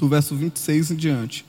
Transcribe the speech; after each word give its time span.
do 0.00 0.08
verso 0.08 0.34
26 0.34 0.92
em 0.92 0.96
diante. 0.96 1.44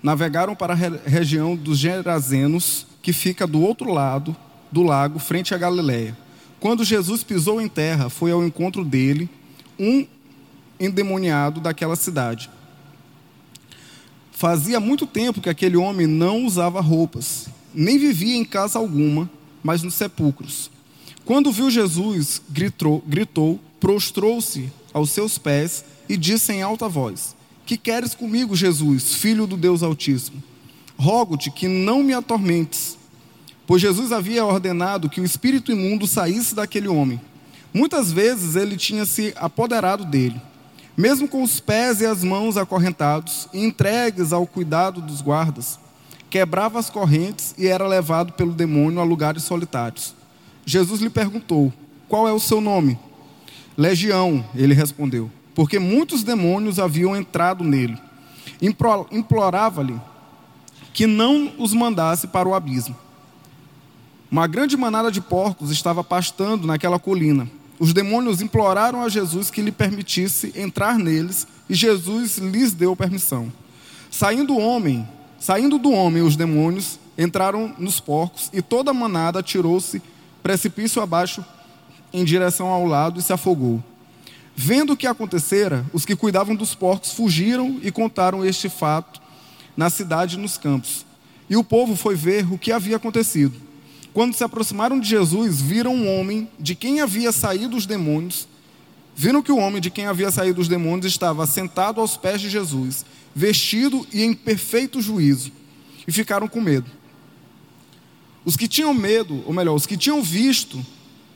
Navegaram 0.00 0.54
para 0.54 0.72
a 0.72 0.76
região 0.76 1.56
dos 1.56 1.78
Gerazenos, 1.78 2.86
que 3.02 3.12
fica 3.12 3.44
do 3.44 3.60
outro 3.60 3.92
lado 3.92 4.34
do 4.70 4.84
lago, 4.84 5.18
frente 5.18 5.52
a 5.52 5.58
Galiléia. 5.58 6.16
Quando 6.60 6.84
Jesus 6.84 7.24
pisou 7.24 7.60
em 7.60 7.66
terra, 7.66 8.08
foi 8.08 8.30
ao 8.30 8.44
encontro 8.44 8.84
dele 8.84 9.28
um 9.76 10.06
endemoniado 10.78 11.60
daquela 11.60 11.96
cidade. 11.96 12.48
Fazia 14.30 14.78
muito 14.78 15.06
tempo 15.08 15.40
que 15.40 15.50
aquele 15.50 15.76
homem 15.76 16.06
não 16.06 16.46
usava 16.46 16.80
roupas, 16.80 17.48
nem 17.74 17.98
vivia 17.98 18.36
em 18.36 18.44
casa 18.44 18.78
alguma, 18.78 19.28
mas 19.62 19.82
nos 19.82 19.94
sepulcros. 19.94 20.70
Quando 21.24 21.50
viu 21.50 21.68
Jesus, 21.68 22.40
gritou, 22.48 23.02
gritou 23.06 23.60
prostrou-se 23.80 24.70
aos 24.92 25.10
seus 25.10 25.38
pés 25.38 25.84
e 26.08 26.16
disse 26.16 26.52
em 26.52 26.62
alta 26.62 26.88
voz: 26.88 27.34
Que 27.64 27.76
queres 27.76 28.14
comigo, 28.14 28.56
Jesus, 28.56 29.14
filho 29.14 29.46
do 29.46 29.56
Deus 29.56 29.82
Altíssimo? 29.82 30.42
Rogo-te 30.98 31.50
que 31.50 31.66
não 31.66 32.02
me 32.02 32.12
atormentes. 32.12 32.98
Pois 33.66 33.80
Jesus 33.80 34.12
havia 34.12 34.44
ordenado 34.44 35.08
que 35.08 35.20
o 35.20 35.24
espírito 35.24 35.70
imundo 35.70 36.06
saísse 36.06 36.54
daquele 36.54 36.88
homem. 36.88 37.20
Muitas 37.72 38.10
vezes 38.10 38.56
ele 38.56 38.76
tinha 38.76 39.04
se 39.04 39.32
apoderado 39.36 40.04
dele, 40.04 40.40
mesmo 40.96 41.28
com 41.28 41.42
os 41.42 41.60
pés 41.60 42.00
e 42.00 42.06
as 42.06 42.24
mãos 42.24 42.56
acorrentados 42.56 43.48
e 43.54 43.64
entregues 43.64 44.32
ao 44.32 44.44
cuidado 44.44 45.00
dos 45.00 45.22
guardas, 45.22 45.78
quebrava 46.28 46.80
as 46.80 46.90
correntes 46.90 47.54
e 47.56 47.68
era 47.68 47.86
levado 47.86 48.32
pelo 48.32 48.52
demônio 48.52 49.00
a 49.00 49.04
lugares 49.04 49.44
solitários. 49.44 50.14
Jesus 50.66 51.00
lhe 51.00 51.08
perguntou: 51.10 51.72
Qual 52.08 52.28
é 52.28 52.32
o 52.32 52.40
seu 52.40 52.60
nome? 52.60 52.98
Legião, 53.80 54.44
ele 54.54 54.74
respondeu, 54.74 55.30
porque 55.54 55.78
muitos 55.78 56.22
demônios 56.22 56.78
haviam 56.78 57.16
entrado 57.16 57.64
nele. 57.64 57.96
Implorava-lhe 59.10 59.98
que 60.92 61.06
não 61.06 61.50
os 61.56 61.72
mandasse 61.72 62.26
para 62.26 62.46
o 62.46 62.54
abismo. 62.54 62.94
Uma 64.30 64.46
grande 64.46 64.76
manada 64.76 65.10
de 65.10 65.22
porcos 65.22 65.70
estava 65.70 66.04
pastando 66.04 66.66
naquela 66.66 66.98
colina. 66.98 67.50
Os 67.78 67.94
demônios 67.94 68.42
imploraram 68.42 69.00
a 69.00 69.08
Jesus 69.08 69.50
que 69.50 69.62
lhe 69.62 69.72
permitisse 69.72 70.52
entrar 70.54 70.98
neles, 70.98 71.46
e 71.66 71.74
Jesus 71.74 72.36
lhes 72.36 72.74
deu 72.74 72.94
permissão. 72.94 73.50
Saindo 74.10 74.52
o 74.52 74.60
homem, 74.60 75.08
saindo 75.38 75.78
do 75.78 75.90
homem 75.90 76.22
os 76.22 76.36
demônios 76.36 76.98
entraram 77.16 77.74
nos 77.78 77.98
porcos, 77.98 78.50
e 78.52 78.60
toda 78.60 78.90
a 78.90 78.94
manada 78.94 79.38
atirou-se 79.38 80.02
precipício 80.42 81.00
abaixo 81.00 81.42
em 82.12 82.24
direção 82.24 82.68
ao 82.68 82.86
lado 82.86 83.18
e 83.18 83.22
se 83.22 83.32
afogou. 83.32 83.82
Vendo 84.56 84.92
o 84.92 84.96
que 84.96 85.06
acontecera, 85.06 85.86
os 85.92 86.04
que 86.04 86.16
cuidavam 86.16 86.54
dos 86.54 86.74
porcos 86.74 87.12
fugiram 87.12 87.78
e 87.82 87.90
contaram 87.90 88.44
este 88.44 88.68
fato 88.68 89.20
na 89.76 89.88
cidade 89.88 90.36
e 90.36 90.38
nos 90.38 90.58
campos. 90.58 91.06
E 91.48 91.56
o 91.56 91.64
povo 91.64 91.96
foi 91.96 92.14
ver 92.14 92.52
o 92.52 92.58
que 92.58 92.70
havia 92.70 92.96
acontecido. 92.96 93.54
Quando 94.12 94.34
se 94.34 94.44
aproximaram 94.44 94.98
de 94.98 95.08
Jesus, 95.08 95.60
viram 95.60 95.94
um 95.94 96.18
homem 96.18 96.48
de 96.58 96.74
quem 96.74 97.00
havia 97.00 97.32
saído 97.32 97.76
os 97.76 97.86
demônios. 97.86 98.46
Viram 99.14 99.42
que 99.42 99.52
o 99.52 99.58
homem 99.58 99.80
de 99.80 99.90
quem 99.90 100.06
havia 100.06 100.30
saído 100.30 100.60
os 100.60 100.68
demônios 100.68 101.06
estava 101.06 101.46
sentado 101.46 102.00
aos 102.00 102.16
pés 102.16 102.40
de 102.40 102.50
Jesus, 102.50 103.04
vestido 103.34 104.06
e 104.12 104.22
em 104.22 104.34
perfeito 104.34 105.00
juízo, 105.00 105.52
e 106.06 106.12
ficaram 106.12 106.48
com 106.48 106.60
medo. 106.60 106.90
Os 108.44 108.56
que 108.56 108.66
tinham 108.66 108.94
medo, 108.94 109.42
ou 109.46 109.52
melhor, 109.52 109.74
os 109.74 109.86
que 109.86 109.96
tinham 109.96 110.22
visto 110.22 110.84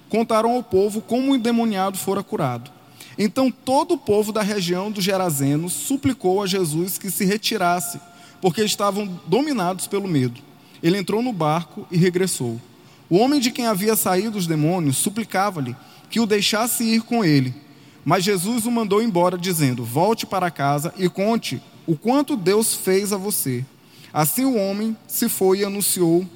contaram 0.09 0.53
ao 0.53 0.63
povo 0.63 1.01
como 1.01 1.33
o 1.33 1.37
endemoniado 1.37 1.99
fora 1.99 2.23
curado. 2.23 2.71
Então 3.19 3.51
todo 3.51 3.95
o 3.95 3.99
povo 3.99 4.33
da 4.33 4.43
região 4.43 4.91
dos 4.91 5.05
Gerazenos 5.05 5.73
suplicou 5.73 6.43
a 6.43 6.47
Jesus 6.47 6.99
que 6.99 7.11
se 7.11 7.25
retirasse, 7.25 8.01
porque 8.41 8.63
estavam 8.63 9.21
dominados 9.27 9.87
pelo 9.87 10.09
medo. 10.09 10.41
Ele 10.83 10.99
entrou 10.99 11.23
no 11.23 11.33
barco 11.33 11.87
e 11.91 11.97
regressou. 11.97 12.61
O 13.09 13.17
homem 13.17 13.41
de 13.41 13.51
quem 13.51 13.67
havia 13.67 13.97
saído 13.97 14.37
os 14.37 14.47
demônios 14.47 14.97
suplicava-lhe 14.97 15.77
que 16.11 16.21
o 16.21 16.27
deixasse 16.27 16.85
ir 16.85 17.03
com 17.03 17.25
ele. 17.25 17.55
Mas 18.05 18.25
Jesus 18.25 18.67
o 18.67 18.71
mandou 18.71 19.03
embora, 19.03 19.39
dizendo: 19.39 19.85
Volte 19.85 20.27
para 20.27 20.51
casa 20.51 20.93
e 20.99 21.09
conte 21.09 21.63
o 21.87 21.97
quanto 21.97 22.37
Deus 22.37 22.75
fez 22.75 23.13
a 23.13 23.17
você. 23.17 23.65
Assim 24.13 24.45
o 24.45 24.57
homem 24.57 24.97
se 25.07 25.29
foi 25.29 25.61
e 25.61 25.65
anunciou 25.65 26.27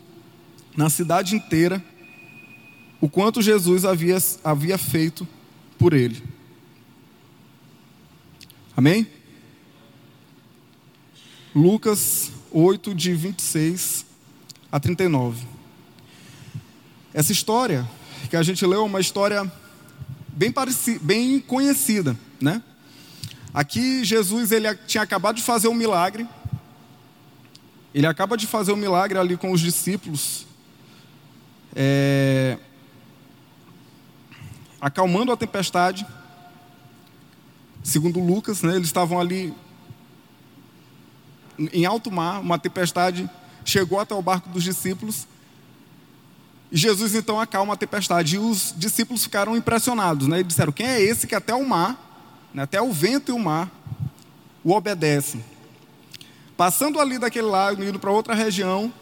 na 0.76 0.88
cidade 0.88 1.36
inteira 1.36 1.82
o 3.00 3.08
quanto 3.08 3.40
Jesus 3.40 3.84
havia, 3.84 4.18
havia 4.42 4.76
feito 4.76 5.26
por 5.78 5.92
ele. 5.92 6.22
Amém? 8.76 9.06
Lucas 11.54 12.30
8, 12.52 12.94
de 12.94 13.14
26 13.14 14.06
a 14.70 14.78
39. 14.78 15.46
Essa 17.12 17.32
história 17.32 17.88
que 18.30 18.36
a 18.36 18.42
gente 18.42 18.64
leu 18.66 18.80
é 18.80 18.84
uma 18.84 19.00
história 19.00 19.50
bem, 20.28 20.52
parecida, 20.52 21.00
bem 21.02 21.40
conhecida, 21.40 22.16
né? 22.40 22.62
Aqui 23.52 24.04
Jesus 24.04 24.52
ele 24.52 24.72
tinha 24.86 25.02
acabado 25.02 25.36
de 25.36 25.42
fazer 25.42 25.68
um 25.68 25.74
milagre. 25.74 26.28
Ele 27.94 28.06
acaba 28.06 28.36
de 28.36 28.46
fazer 28.46 28.72
um 28.72 28.76
milagre 28.76 29.18
ali 29.18 29.36
com 29.36 29.50
os 29.50 29.60
discípulos. 29.60 30.46
É, 31.74 32.58
acalmando 34.80 35.32
a 35.32 35.36
tempestade. 35.36 36.06
Segundo 37.82 38.20
Lucas, 38.20 38.62
né, 38.62 38.74
eles 38.74 38.88
estavam 38.88 39.18
ali 39.18 39.54
em 41.72 41.84
alto 41.84 42.10
mar, 42.10 42.40
uma 42.40 42.58
tempestade 42.58 43.28
chegou 43.64 43.98
até 43.98 44.14
o 44.14 44.22
barco 44.22 44.48
dos 44.48 44.62
discípulos. 44.62 45.26
E 46.70 46.76
Jesus 46.76 47.14
então 47.14 47.40
acalma 47.40 47.74
a 47.74 47.76
tempestade. 47.76 48.36
E 48.36 48.38
os 48.38 48.74
discípulos 48.76 49.22
ficaram 49.22 49.56
impressionados, 49.56 50.28
né? 50.28 50.40
E 50.40 50.44
disseram: 50.44 50.72
Quem 50.72 50.86
é 50.86 51.00
esse 51.00 51.26
que 51.26 51.34
até 51.34 51.54
o 51.54 51.66
mar, 51.66 51.98
né, 52.52 52.62
até 52.62 52.80
o 52.80 52.92
vento 52.92 53.30
e 53.30 53.32
o 53.32 53.38
mar, 53.38 53.70
o 54.62 54.72
obedecem? 54.72 55.44
Passando 56.56 57.00
ali 57.00 57.18
daquele 57.18 57.46
lago, 57.46 57.82
indo 57.82 57.98
para 57.98 58.10
outra 58.10 58.34
região, 58.34 58.92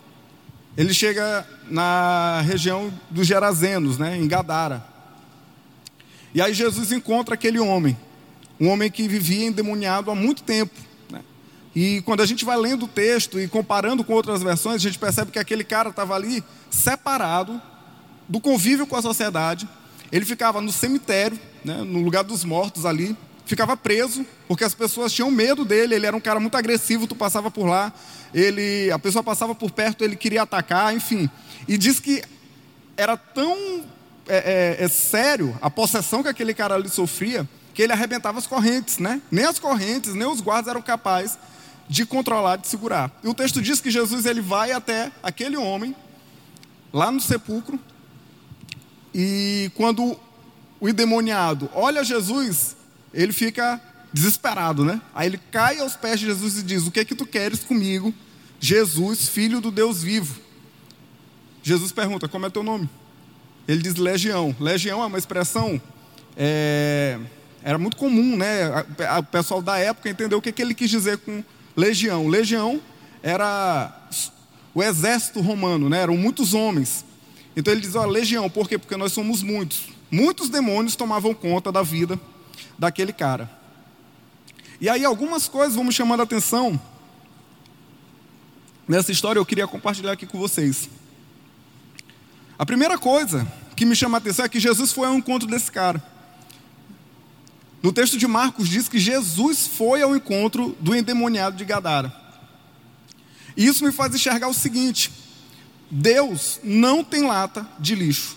ele 0.76 0.92
chega 0.92 1.46
na 1.70 2.42
região 2.42 2.92
dos 3.10 3.26
Gerazenos, 3.26 3.98
né, 3.98 4.16
em 4.16 4.28
Gadara. 4.28 4.95
E 6.36 6.42
aí 6.42 6.52
Jesus 6.52 6.92
encontra 6.92 7.32
aquele 7.32 7.58
homem, 7.58 7.96
um 8.60 8.68
homem 8.68 8.90
que 8.90 9.08
vivia 9.08 9.46
endemoniado 9.46 10.10
há 10.10 10.14
muito 10.14 10.42
tempo. 10.42 10.74
Né? 11.10 11.22
E 11.74 12.02
quando 12.02 12.20
a 12.20 12.26
gente 12.26 12.44
vai 12.44 12.58
lendo 12.58 12.84
o 12.84 12.88
texto 12.88 13.40
e 13.40 13.48
comparando 13.48 14.04
com 14.04 14.12
outras 14.12 14.42
versões, 14.42 14.74
a 14.74 14.78
gente 14.86 14.98
percebe 14.98 15.30
que 15.30 15.38
aquele 15.38 15.64
cara 15.64 15.88
estava 15.88 16.14
ali 16.14 16.44
separado 16.68 17.58
do 18.28 18.38
convívio 18.38 18.86
com 18.86 18.94
a 18.94 19.00
sociedade. 19.00 19.66
Ele 20.12 20.26
ficava 20.26 20.60
no 20.60 20.70
cemitério, 20.70 21.40
né, 21.64 21.78
no 21.78 22.02
lugar 22.02 22.22
dos 22.22 22.44
mortos 22.44 22.84
ali, 22.84 23.16
ficava 23.46 23.74
preso, 23.74 24.26
porque 24.46 24.62
as 24.62 24.74
pessoas 24.74 25.14
tinham 25.14 25.30
medo 25.30 25.64
dele, 25.64 25.94
ele 25.94 26.04
era 26.04 26.14
um 26.14 26.20
cara 26.20 26.38
muito 26.38 26.58
agressivo, 26.58 27.06
tu 27.06 27.16
passava 27.16 27.50
por 27.50 27.64
lá, 27.64 27.90
ele, 28.34 28.90
a 28.90 28.98
pessoa 28.98 29.22
passava 29.22 29.54
por 29.54 29.70
perto, 29.70 30.04
ele 30.04 30.16
queria 30.16 30.42
atacar, 30.42 30.94
enfim. 30.94 31.30
E 31.66 31.78
diz 31.78 31.98
que 31.98 32.22
era 32.94 33.16
tão 33.16 33.95
é, 34.28 34.76
é, 34.80 34.84
é, 34.84 34.88
sério 34.88 35.56
a 35.60 35.70
possessão 35.70 36.22
que 36.22 36.28
aquele 36.28 36.54
cara 36.54 36.74
ali 36.74 36.88
sofria, 36.88 37.48
que 37.74 37.82
ele 37.82 37.92
arrebentava 37.92 38.38
as 38.38 38.46
correntes, 38.46 38.98
né? 38.98 39.20
Nem 39.30 39.44
as 39.44 39.58
correntes, 39.58 40.14
nem 40.14 40.26
os 40.26 40.40
guardas 40.40 40.70
eram 40.70 40.82
capazes 40.82 41.38
de 41.88 42.04
controlar, 42.04 42.56
de 42.56 42.66
segurar. 42.66 43.10
E 43.22 43.28
o 43.28 43.34
texto 43.34 43.62
diz 43.62 43.80
que 43.80 43.90
Jesus 43.90 44.26
ele 44.26 44.40
vai 44.40 44.72
até 44.72 45.12
aquele 45.22 45.56
homem 45.56 45.94
lá 46.92 47.10
no 47.10 47.20
sepulcro 47.20 47.78
e 49.14 49.70
quando 49.74 50.18
o 50.80 50.88
endemoniado 50.88 51.70
olha 51.72 52.04
Jesus, 52.04 52.76
ele 53.14 53.32
fica 53.32 53.80
desesperado, 54.12 54.84
né? 54.84 55.00
Aí 55.14 55.28
ele 55.28 55.38
cai 55.50 55.78
aos 55.78 55.96
pés 55.96 56.20
de 56.20 56.26
Jesus 56.26 56.58
e 56.58 56.62
diz: 56.62 56.86
"O 56.86 56.90
que 56.90 57.00
é 57.00 57.04
que 57.04 57.14
tu 57.14 57.26
queres 57.26 57.60
comigo, 57.60 58.12
Jesus, 58.58 59.28
filho 59.28 59.60
do 59.60 59.70
Deus 59.70 60.02
vivo?" 60.02 60.40
Jesus 61.62 61.92
pergunta: 61.92 62.28
"Como 62.28 62.46
é 62.46 62.50
teu 62.50 62.62
nome?" 62.62 62.88
Ele 63.66 63.82
diz 63.82 63.94
legião. 63.96 64.54
Legião 64.60 65.02
é 65.02 65.06
uma 65.06 65.18
expressão, 65.18 65.80
é, 66.36 67.18
era 67.62 67.78
muito 67.78 67.96
comum, 67.96 68.36
né? 68.36 68.68
O 69.18 69.22
pessoal 69.24 69.60
da 69.60 69.78
época 69.78 70.08
entendeu 70.08 70.38
o 70.38 70.42
que, 70.42 70.52
que 70.52 70.62
ele 70.62 70.74
quis 70.74 70.90
dizer 70.90 71.18
com 71.18 71.42
legião. 71.76 72.28
Legião 72.28 72.80
era 73.22 74.08
o 74.74 74.82
exército 74.82 75.40
romano, 75.40 75.88
né? 75.88 76.02
Eram 76.02 76.16
muitos 76.16 76.54
homens. 76.54 77.04
Então 77.56 77.72
ele 77.72 77.80
diz, 77.80 77.94
ó, 77.94 78.04
legião, 78.04 78.48
por 78.48 78.68
quê? 78.68 78.78
Porque 78.78 78.96
nós 78.96 79.12
somos 79.12 79.42
muitos. 79.42 79.88
Muitos 80.10 80.48
demônios 80.48 80.94
tomavam 80.94 81.34
conta 81.34 81.72
da 81.72 81.82
vida 81.82 82.20
daquele 82.78 83.12
cara. 83.12 83.50
E 84.80 84.88
aí 84.88 85.04
algumas 85.04 85.48
coisas 85.48 85.74
vão 85.74 85.84
me 85.84 85.92
chamando 85.92 86.20
a 86.20 86.24
atenção. 86.24 86.80
Nessa 88.86 89.10
história 89.10 89.40
eu 89.40 89.46
queria 89.46 89.66
compartilhar 89.66 90.12
aqui 90.12 90.26
com 90.26 90.38
vocês. 90.38 90.88
A 92.58 92.64
primeira 92.64 92.96
coisa 92.96 93.46
que 93.74 93.84
me 93.84 93.94
chama 93.94 94.16
a 94.16 94.18
atenção 94.18 94.44
é 94.44 94.48
que 94.48 94.58
Jesus 94.58 94.92
foi 94.92 95.06
ao 95.06 95.14
encontro 95.14 95.46
desse 95.46 95.70
cara. 95.70 96.02
No 97.82 97.92
texto 97.92 98.16
de 98.16 98.26
Marcos 98.26 98.68
diz 98.68 98.88
que 98.88 98.98
Jesus 98.98 99.66
foi 99.66 100.02
ao 100.02 100.16
encontro 100.16 100.76
do 100.80 100.94
endemoniado 100.94 101.56
de 101.56 101.64
Gadara. 101.64 102.12
E 103.56 103.66
isso 103.66 103.84
me 103.84 103.92
faz 103.92 104.14
enxergar 104.14 104.48
o 104.48 104.54
seguinte: 104.54 105.12
Deus 105.90 106.58
não 106.64 107.04
tem 107.04 107.26
lata 107.26 107.68
de 107.78 107.94
lixo. 107.94 108.36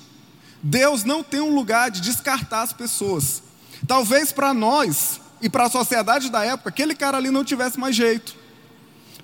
Deus 0.61 1.05
não 1.05 1.23
tem 1.23 1.39
um 1.39 1.55
lugar 1.55 1.89
de 1.89 2.01
descartar 2.01 2.63
as 2.63 2.73
pessoas. 2.73 3.41
Talvez 3.87 4.31
para 4.31 4.53
nós 4.53 5.21
e 5.41 5.49
para 5.49 5.65
a 5.65 5.69
sociedade 5.69 6.29
da 6.29 6.43
época, 6.43 6.69
aquele 6.69 6.93
cara 6.93 7.17
ali 7.17 7.31
não 7.31 7.45
tivesse 7.45 7.79
mais 7.79 7.95
jeito. 7.95 8.35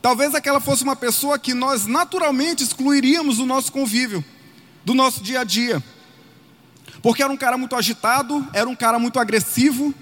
Talvez 0.01 0.33
aquela 0.33 0.61
fosse 0.61 0.83
uma 0.83 0.95
pessoa 0.95 1.37
que 1.37 1.53
nós 1.53 1.85
naturalmente 1.85 2.63
excluiríamos 2.63 3.37
do 3.37 3.45
nosso 3.45 3.71
convívio, 3.71 4.23
do 4.85 4.93
nosso 4.93 5.21
dia 5.21 5.41
a 5.41 5.43
dia. 5.43 5.83
Porque 7.01 7.21
era 7.21 7.33
um 7.33 7.37
cara 7.37 7.57
muito 7.57 7.75
agitado, 7.75 8.47
era 8.53 8.69
um 8.69 8.75
cara 8.75 8.97
muito 8.99 9.19
agressivo, 9.19 9.93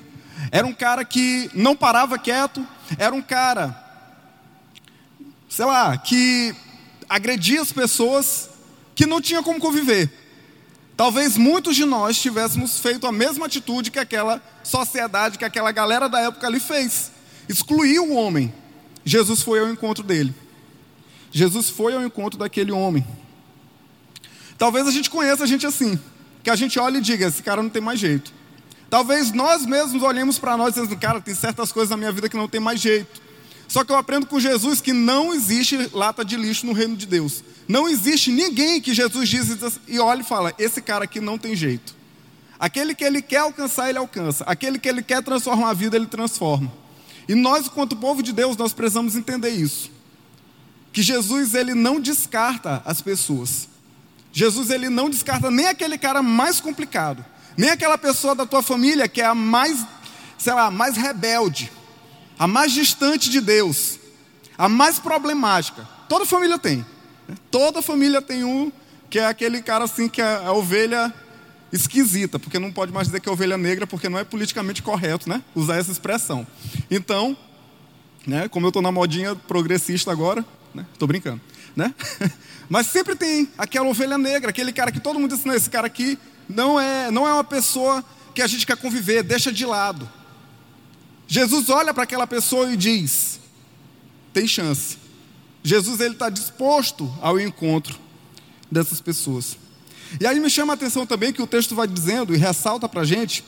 era 0.52 0.68
um 0.68 0.74
cara 0.74 1.04
que 1.04 1.50
não 1.54 1.76
parava 1.76 2.20
quieto, 2.20 2.66
era 2.98 3.16
um 3.16 3.22
cara, 3.22 3.76
sei 5.50 5.66
lá, 5.66 5.98
que 5.98 6.54
agredia 7.10 7.62
as 7.62 7.72
pessoas, 7.72 8.50
que 8.94 9.06
não 9.06 9.22
tinha 9.22 9.42
como 9.42 9.60
conviver. 9.60 10.12
Talvez 10.96 11.38
muitos 11.38 11.76
de 11.76 11.86
nós 11.86 12.22
tivéssemos 12.22 12.80
feito 12.80 13.08
a 13.08 13.12
mesma 13.12 13.48
atitude 13.48 13.90
que 13.90 14.00
aquela 14.00 14.42
sociedade, 14.64 15.38
que 15.38 15.46
aquela 15.46 15.72
galera 15.72 16.08
da 16.08 16.20
época 16.20 16.46
ali 16.46 16.60
fez. 16.60 17.12
Excluiu 17.50 18.12
o 18.12 18.16
homem. 18.16 18.54
Jesus 19.04 19.42
foi 19.42 19.60
ao 19.60 19.70
encontro 19.70 20.04
dele. 20.04 20.34
Jesus 21.32 21.70
foi 21.70 21.94
ao 21.94 22.06
encontro 22.06 22.38
daquele 22.38 22.72
homem. 22.72 23.06
Talvez 24.64 24.88
a 24.88 24.92
gente 24.92 25.10
conheça 25.10 25.44
a 25.44 25.46
gente 25.46 25.68
assim, 25.68 26.00
que 26.42 26.50
a 26.50 26.56
gente 26.56 26.80
olha 26.80 26.98
e 26.98 27.02
diga: 27.02 27.28
esse 27.28 27.44
cara 27.44 27.62
não 27.62 27.70
tem 27.70 27.82
mais 27.82 28.00
jeito. 28.00 28.32
Talvez 28.90 29.34
nós 29.34 29.66
mesmos 29.66 30.02
olhemos 30.02 30.40
para 30.40 30.56
nós 30.56 30.70
e 30.70 30.80
dizemos: 30.80 30.98
cara, 31.02 31.20
tem 31.20 31.36
certas 31.36 31.70
coisas 31.70 31.90
na 31.90 31.98
minha 31.98 32.14
vida 32.14 32.30
que 32.30 32.38
não 32.38 32.48
tem 32.48 32.62
mais 32.62 32.80
jeito. 32.80 33.22
Só 33.68 33.84
que 33.84 33.92
eu 33.92 33.98
aprendo 33.98 34.26
com 34.26 34.40
Jesus 34.40 34.80
que 34.80 34.94
não 34.94 35.34
existe 35.34 35.90
lata 35.92 36.24
de 36.24 36.38
lixo 36.38 36.66
no 36.66 36.72
reino 36.72 36.96
de 36.96 37.06
Deus. 37.06 37.44
Não 37.68 37.90
existe 37.90 38.32
ninguém 38.32 38.80
que 38.80 38.94
Jesus 38.94 39.28
diz 39.28 39.50
e 39.86 40.00
olha 40.00 40.22
e 40.22 40.24
fala: 40.24 40.54
esse 40.58 40.82
cara 40.82 41.04
aqui 41.04 41.20
não 41.20 41.38
tem 41.38 41.58
jeito. 41.58 41.94
Aquele 42.58 42.96
que 42.96 43.04
ele 43.04 43.22
quer 43.22 43.40
alcançar, 43.40 43.90
ele 43.90 43.98
alcança. 43.98 44.46
Aquele 44.46 44.80
que 44.80 44.88
ele 44.88 45.04
quer 45.04 45.22
transformar 45.22 45.72
a 45.72 45.74
vida, 45.74 45.98
ele 45.98 46.08
transforma. 46.08 46.72
E 47.28 47.36
nós, 47.36 47.66
enquanto 47.66 47.98
povo 47.98 48.24
de 48.24 48.32
Deus, 48.32 48.56
nós 48.56 48.72
precisamos 48.72 49.18
entender 49.18 49.50
isso. 49.50 49.92
Que 50.94 51.02
Jesus, 51.02 51.54
ele 51.54 51.74
não 51.74 52.00
descarta 52.00 52.82
as 52.86 53.02
pessoas. 53.02 53.73
Jesus, 54.34 54.70
ele 54.70 54.90
não 54.90 55.10
descarta 55.10 55.50
nem 55.50 55.68
aquele 55.68 55.98
cara 55.98 56.22
mais 56.22 56.60
complicado. 56.60 57.24
Nem 57.56 57.70
aquela 57.70 57.98
pessoa 57.98 58.36
da 58.36 58.46
tua 58.46 58.62
família 58.62 59.08
que 59.08 59.22
é 59.22 59.26
a 59.26 59.36
mais, 59.36 59.86
sei 60.38 60.54
lá, 60.54 60.70
mais 60.70 60.98
rebelde 60.98 61.72
a 62.38 62.48
mais 62.48 62.72
distante 62.72 63.30
de 63.30 63.40
Deus, 63.40 64.00
a 64.58 64.68
mais 64.68 65.00
problemática. 65.00 65.88
Toda 66.10 66.26
família 66.26 66.58
tem. 66.58 66.86
Né? 67.28 67.36
Toda 67.52 67.82
família 67.82 68.22
tem 68.22 68.44
um 68.44 68.72
que 69.10 69.20
é 69.20 69.26
aquele 69.28 69.62
cara 69.62 69.86
assim 69.86 70.10
que 70.10 70.22
é 70.22 70.36
a 70.36 70.52
ovelha 70.52 71.14
esquisita, 71.72 72.40
porque 72.40 72.60
não 72.60 72.72
pode 72.72 72.92
mais 72.92 73.08
dizer 73.08 73.20
que 73.20 73.30
é 73.30 73.32
ovelha 73.32 73.58
negra, 73.58 73.88
porque 73.88 74.10
não 74.10 74.20
é 74.20 74.24
politicamente 74.24 74.82
correto, 74.82 75.30
né? 75.30 75.42
Usar 75.56 75.78
essa 75.78 75.92
expressão. 75.92 76.46
Então, 76.90 77.38
né? 78.26 78.48
Como 78.48 78.66
eu 78.66 78.70
estou 78.70 78.82
na 78.82 78.92
modinha 78.92 79.36
progressista 79.36 80.12
agora, 80.12 80.44
né? 80.74 80.86
Tô 81.00 81.08
brincando, 81.08 81.42
né? 81.76 81.94
Mas 82.70 82.88
sempre 82.88 83.16
tem 83.16 83.48
aquela 83.58 83.88
ovelha 83.88 84.18
negra, 84.18 84.50
aquele 84.50 84.72
cara 84.72 84.92
que 84.92 85.00
todo 85.00 85.20
mundo 85.20 85.36
diz, 85.36 85.46
não, 85.46 85.54
esse 85.54 85.70
cara 85.70 85.88
aqui 85.88 86.18
não 86.48 86.80
é, 86.80 87.12
não 87.12 87.28
é 87.28 87.34
uma 87.34 87.44
pessoa 87.44 88.04
que 88.34 88.42
a 88.42 88.48
gente 88.48 88.66
quer 88.66 88.78
conviver, 88.78 89.24
deixa 89.24 89.52
de 89.52 89.66
lado. 89.66 90.10
Jesus 91.28 91.70
olha 91.70 91.94
para 91.94 92.04
aquela 92.04 92.28
pessoa 92.28 92.72
e 92.72 92.78
diz: 92.78 93.40
tem 94.32 94.48
chance. 94.48 94.98
Jesus 95.64 96.00
ele 96.00 96.14
está 96.14 96.30
disposto 96.30 97.12
ao 97.22 97.40
encontro 97.40 97.98
dessas 98.70 99.00
pessoas. 99.00 99.58
E 100.20 100.28
aí 100.28 100.40
me 100.40 100.50
chama 100.50 100.74
a 100.74 100.76
atenção 100.76 101.06
também 101.06 101.32
que 101.32 101.42
o 101.42 101.48
texto 101.48 101.74
vai 101.74 101.88
dizendo 101.88 102.36
e 102.36 102.38
ressalta 102.38 102.88
para 102.90 103.02
a 103.02 103.06
gente 103.06 103.44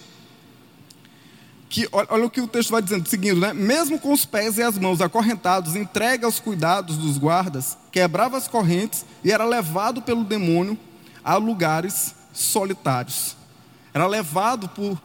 que 1.76 1.90
olha 1.92 2.26
o 2.26 2.30
que 2.30 2.40
o 2.40 2.48
texto 2.48 2.70
vai 2.70 2.82
dizendo, 2.82 3.06
seguindo, 3.06 3.42
né? 3.42 3.52
Mesmo 3.52 4.00
com 4.00 4.14
os 4.14 4.24
pés 4.24 4.58
e 4.58 4.64
as 4.64 4.78
mãos 4.78 5.02
acorrentados, 5.02 5.76
entregue 5.76 6.24
aos 6.24 6.40
cuidados 6.40 6.96
dos 6.96 7.18
guardas, 7.18 7.78
quebrava 7.92 8.38
as 8.38 8.48
correntes 8.48 9.06
e 9.22 9.30
era 9.30 9.44
levado 9.44 10.02
pelo 10.02 10.24
demônio 10.24 10.80
a 11.22 11.36
lugares 11.36 12.16
solitários. 12.32 13.36
Era 13.94 14.08
levado 14.08 14.70
por 14.70 14.98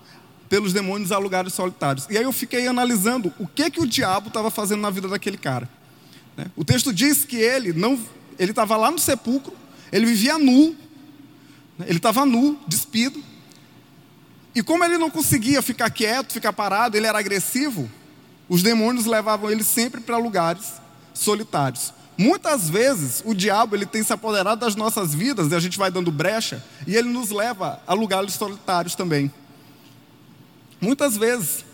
pelos 0.49 0.73
demônios 0.73 1.11
a 1.11 1.19
lugares 1.19 1.55
solitários. 1.55 2.07
E 2.09 2.17
aí 2.17 2.23
eu 2.23 2.31
fiquei 2.31 2.69
analisando 2.69 3.35
o 3.41 3.49
que 3.49 3.69
que 3.69 3.81
o 3.81 3.87
diabo 3.87 4.29
estava 4.29 4.49
fazendo 4.49 4.81
na 4.81 4.91
vida 4.91 5.09
daquele 5.09 5.39
cara. 5.39 5.69
Né? 6.37 6.47
O 6.55 6.65
texto 6.65 6.93
diz 6.93 7.25
que 7.25 7.37
ele 7.37 7.73
não, 7.73 7.99
ele 8.39 8.53
estava 8.53 8.77
lá 8.77 8.93
no 8.93 8.99
sepulcro, 9.01 9.57
ele 9.91 10.07
vivia 10.07 10.39
nu, 10.39 10.77
né? 11.77 11.87
ele 11.89 11.97
estava 11.97 12.25
nu, 12.25 12.57
despido. 12.69 13.21
E 14.55 14.63
como 14.63 14.85
ele 14.85 14.99
não 14.99 15.11
conseguia 15.11 15.63
ficar 15.63 15.91
quieto, 15.91 16.33
ficar 16.33 16.53
parado, 16.53 16.97
ele 16.97 17.07
era 17.07 17.19
agressivo, 17.19 17.89
os 18.49 18.63
demônios 18.63 19.07
levavam 19.07 19.51
ele 19.51 19.63
sempre 19.63 20.01
para 20.01 20.17
lugares 20.17 20.81
solitários. 21.15 21.93
Muitas 22.19 22.69
vezes 22.69 23.23
o 23.25 23.35
diabo 23.35 23.75
ele 23.75 23.87
tem 23.87 24.03
se 24.03 24.13
apoderado 24.13 24.59
das 24.59 24.77
nossas 24.77 25.15
vidas 25.15 25.51
e 25.51 25.55
a 25.55 25.61
gente 25.61 25.79
vai 25.79 25.91
dando 25.91 26.11
brecha 26.11 26.63
e 26.87 26.95
ele 26.95 27.09
nos 27.09 27.31
leva 27.31 27.81
a 27.87 27.95
lugares 27.95 28.35
solitários 28.35 28.95
também. 28.95 29.33
Muitas 30.81 31.17
vezes. 31.17 31.65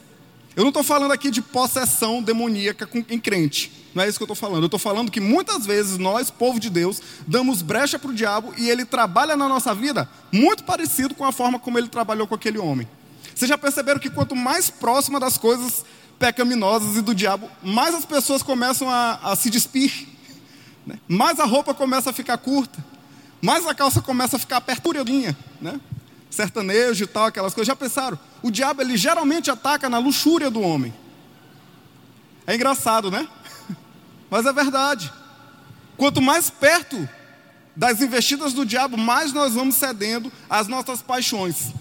Eu 0.56 0.62
não 0.62 0.70
estou 0.70 0.82
falando 0.82 1.12
aqui 1.12 1.31
de 1.31 1.43
possessão 1.43 2.23
demoníaca 2.23 2.88
em 3.11 3.20
crente. 3.20 3.70
Não 3.94 4.03
é 4.03 4.08
isso 4.08 4.19
que 4.19 4.23
eu 4.23 4.26
estou 4.26 4.35
falando. 4.35 4.62
Eu 4.62 4.67
estou 4.67 4.81
falando 4.81 5.11
que 5.11 5.20
muitas 5.20 5.67
vezes 5.67 5.99
nós, 5.99 6.31
povo 6.31 6.58
de 6.58 6.70
Deus, 6.70 7.03
damos 7.26 7.61
brecha 7.61 7.99
para 7.99 8.11
o 8.11 8.14
diabo 8.14 8.55
e 8.56 8.70
ele 8.70 8.87
trabalha 8.87 9.37
na 9.37 9.49
nossa 9.49 9.75
vida 9.75 10.08
muito 10.32 10.64
parecido 10.64 11.14
com 11.14 11.26
a 11.26 11.31
forma 11.31 11.58
como 11.58 11.79
ele 11.79 11.88
trabalhou 11.88 12.26
com 12.26 12.35
aquele 12.35 12.56
homem. 12.56 12.88
Vocês 13.35 13.50
já 13.50 13.58
perceberam 13.58 14.00
que 14.00 14.08
quanto 14.08 14.35
mais 14.35 14.70
próxima 14.70 15.20
das 15.20 15.37
coisas 15.37 15.85
pecaminosas 16.19 16.97
e 16.97 17.03
do 17.03 17.14
diabo, 17.14 17.50
mais 17.62 17.94
as 17.94 18.06
pessoas 18.06 18.43
começam 18.43 18.88
a, 18.88 19.20
a 19.23 19.37
se 19.37 19.50
despir, 19.50 20.08
né? 20.87 20.99
mais 21.06 21.38
a 21.38 21.44
roupa 21.44 21.75
começa 21.75 22.08
a 22.08 22.12
ficar 22.14 22.38
curta, 22.38 22.82
mais 23.43 23.67
a 23.67 23.75
calça 23.75 24.00
começa 24.00 24.37
a 24.37 24.38
ficar 24.38 24.56
aperturadinha, 24.56 25.37
né? 25.61 25.79
Sertanejo 26.37 27.05
e 27.05 27.06
tal, 27.06 27.27
aquelas 27.27 27.55
coisas. 27.55 27.67
Já 27.67 27.75
pensaram? 27.75 28.19
O 28.43 28.50
diabo 28.50 28.83
ele 28.83 28.97
geralmente 28.97 29.50
ataca 29.50 29.88
na 29.88 29.99
luxúria 29.99 30.50
do 30.50 30.61
homem. 30.61 30.94
É 32.46 32.55
engraçado, 32.55 33.10
né? 33.10 33.27
Mas 34.31 34.46
é 34.46 34.53
verdade. 34.53 35.13
Quanto 35.96 36.20
mais 36.20 36.51
perto 36.51 37.08
das 37.75 38.01
investidas 38.01 38.53
do 38.53 38.65
diabo, 38.65 38.96
mais 38.96 39.32
nós 39.32 39.55
vamos 39.55 39.75
cedendo 39.75 40.31
às 40.49 40.69
nossas 40.69 41.03
paixões. 41.03 41.72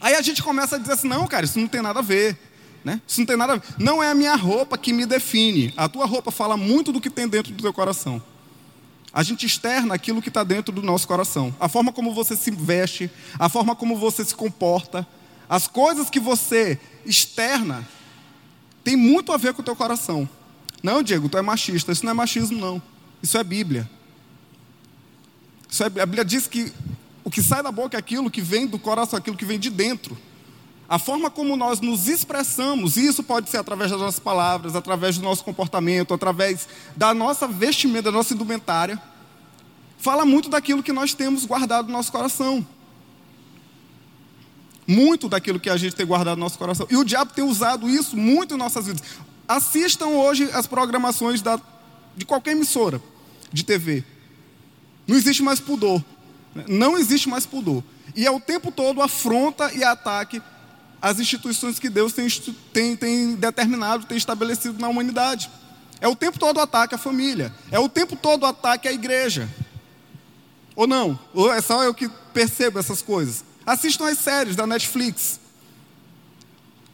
Aí 0.00 0.14
a 0.14 0.22
gente 0.22 0.42
começa 0.42 0.76
a 0.76 0.78
dizer 0.78 0.92
assim: 0.92 1.08
não, 1.08 1.26
cara, 1.26 1.44
isso 1.44 1.58
não 1.58 1.68
tem 1.68 1.82
nada 1.82 1.98
a 1.98 2.02
ver. 2.02 2.38
Né? 2.84 3.00
Isso 3.06 3.20
não 3.20 3.26
tem 3.26 3.36
nada 3.36 3.52
a 3.52 3.56
ver. 3.56 3.62
Não 3.78 4.02
é 4.02 4.10
a 4.10 4.14
minha 4.14 4.34
roupa 4.34 4.78
que 4.78 4.92
me 4.92 5.06
define. 5.06 5.72
A 5.76 5.88
tua 5.88 6.06
roupa 6.06 6.30
fala 6.30 6.56
muito 6.56 6.92
do 6.92 7.00
que 7.00 7.10
tem 7.10 7.28
dentro 7.28 7.52
do 7.52 7.62
teu 7.62 7.72
coração. 7.72 8.22
A 9.12 9.22
gente 9.22 9.44
externa 9.44 9.94
aquilo 9.94 10.22
que 10.22 10.28
está 10.28 10.42
dentro 10.42 10.72
do 10.72 10.82
nosso 10.82 11.06
coração. 11.06 11.54
A 11.60 11.68
forma 11.68 11.92
como 11.92 12.14
você 12.14 12.34
se 12.34 12.50
veste, 12.50 13.10
a 13.38 13.48
forma 13.48 13.76
como 13.76 13.96
você 13.96 14.24
se 14.24 14.34
comporta, 14.34 15.06
as 15.48 15.66
coisas 15.68 16.08
que 16.08 16.18
você 16.18 16.80
externa, 17.04 17.86
tem 18.82 18.96
muito 18.96 19.32
a 19.32 19.36
ver 19.36 19.52
com 19.52 19.60
o 19.60 19.64
teu 19.64 19.76
coração. 19.76 20.28
Não, 20.82 21.02
Diego, 21.02 21.28
tu 21.28 21.36
é 21.36 21.42
machista. 21.42 21.92
Isso 21.92 22.04
não 22.04 22.12
é 22.12 22.14
machismo, 22.14 22.58
não. 22.58 22.82
Isso 23.22 23.36
é 23.36 23.44
Bíblia. 23.44 23.88
Isso 25.70 25.82
é, 25.82 25.86
a 25.86 26.06
Bíblia 26.06 26.24
diz 26.24 26.46
que 26.46 26.72
o 27.22 27.30
que 27.30 27.42
sai 27.42 27.62
da 27.62 27.70
boca 27.70 27.96
é 27.96 28.00
aquilo 28.00 28.30
que 28.30 28.40
vem 28.40 28.66
do 28.66 28.78
coração, 28.78 29.18
aquilo 29.18 29.36
que 29.36 29.44
vem 29.44 29.58
de 29.58 29.70
dentro. 29.70 30.18
A 30.92 30.98
forma 30.98 31.30
como 31.30 31.56
nós 31.56 31.80
nos 31.80 32.06
expressamos, 32.06 32.98
e 32.98 33.06
isso 33.06 33.22
pode 33.22 33.48
ser 33.48 33.56
através 33.56 33.90
das 33.90 33.98
nossas 33.98 34.20
palavras, 34.20 34.76
através 34.76 35.16
do 35.16 35.24
nosso 35.24 35.42
comportamento, 35.42 36.12
através 36.12 36.68
da 36.94 37.14
nossa 37.14 37.48
vestimenta, 37.48 38.02
da 38.02 38.12
nossa 38.12 38.34
indumentária, 38.34 39.00
fala 39.96 40.26
muito 40.26 40.50
daquilo 40.50 40.82
que 40.82 40.92
nós 40.92 41.14
temos 41.14 41.46
guardado 41.46 41.86
no 41.86 41.92
nosso 41.94 42.12
coração. 42.12 42.66
Muito 44.86 45.30
daquilo 45.30 45.58
que 45.58 45.70
a 45.70 45.78
gente 45.78 45.96
tem 45.96 46.04
guardado 46.04 46.36
no 46.36 46.44
nosso 46.44 46.58
coração. 46.58 46.86
E 46.90 46.96
o 46.98 47.04
diabo 47.04 47.32
tem 47.32 47.42
usado 47.42 47.88
isso 47.88 48.14
muito 48.14 48.52
em 48.52 48.58
nossas 48.58 48.84
vidas. 48.84 49.02
Assistam 49.48 50.08
hoje 50.08 50.50
as 50.52 50.66
programações 50.66 51.40
da, 51.40 51.58
de 52.14 52.26
qualquer 52.26 52.50
emissora 52.50 53.00
de 53.50 53.64
TV. 53.64 54.04
Não 55.06 55.16
existe 55.16 55.42
mais 55.42 55.58
pudor. 55.58 56.04
Não 56.68 56.98
existe 56.98 57.30
mais 57.30 57.46
pudor. 57.46 57.82
E 58.14 58.26
é 58.26 58.30
o 58.30 58.38
tempo 58.38 58.70
todo 58.70 59.00
afronta 59.00 59.72
e 59.72 59.82
ataque 59.82 60.42
as 61.02 61.18
instituições 61.18 61.80
que 61.80 61.90
Deus 61.90 62.12
tem, 62.12 62.28
tem, 62.72 62.96
tem 62.96 63.34
determinado, 63.34 64.06
tem 64.06 64.16
estabelecido 64.16 64.78
na 64.78 64.86
humanidade. 64.86 65.50
É 66.00 66.06
o 66.06 66.14
tempo 66.14 66.38
todo 66.38 66.60
ataque 66.60 66.94
à 66.94 66.98
família. 66.98 67.52
É 67.72 67.78
o 67.80 67.88
tempo 67.88 68.14
todo 68.14 68.46
ataque 68.46 68.86
à 68.86 68.92
igreja. 68.92 69.48
Ou 70.76 70.86
não? 70.86 71.18
Ou 71.34 71.52
é 71.52 71.60
só 71.60 71.82
eu 71.82 71.92
que 71.92 72.08
percebo 72.32 72.78
essas 72.78 73.02
coisas? 73.02 73.44
Assistam 73.66 74.06
as 74.06 74.18
séries 74.18 74.54
da 74.54 74.64
Netflix. 74.64 75.40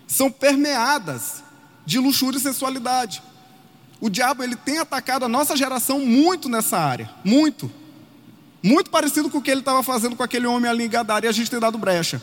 são 0.07 0.31
permeadas 0.31 1.45
de 1.85 1.99
luxúria 1.99 2.39
e 2.39 2.41
sensualidade. 2.41 3.23
O 4.01 4.09
diabo 4.09 4.43
ele 4.43 4.57
tem 4.57 4.79
atacado 4.79 5.27
a 5.27 5.29
nossa 5.29 5.55
geração 5.55 6.01
muito 6.01 6.49
nessa 6.49 6.79
área, 6.79 7.11
muito. 7.23 7.71
Muito 8.63 8.91
parecido 8.91 9.29
com 9.29 9.37
o 9.37 9.43
que 9.43 9.51
ele 9.51 9.61
estava 9.61 9.83
fazendo 9.83 10.17
com 10.17 10.23
aquele 10.23 10.47
homem 10.47 10.71
ali 10.71 10.85
em 10.85 10.89
Gadara 10.89 11.27
e 11.27 11.29
a 11.29 11.33
gente 11.33 11.51
tem 11.51 11.61
dado 11.61 11.77
brecha. 11.77 12.23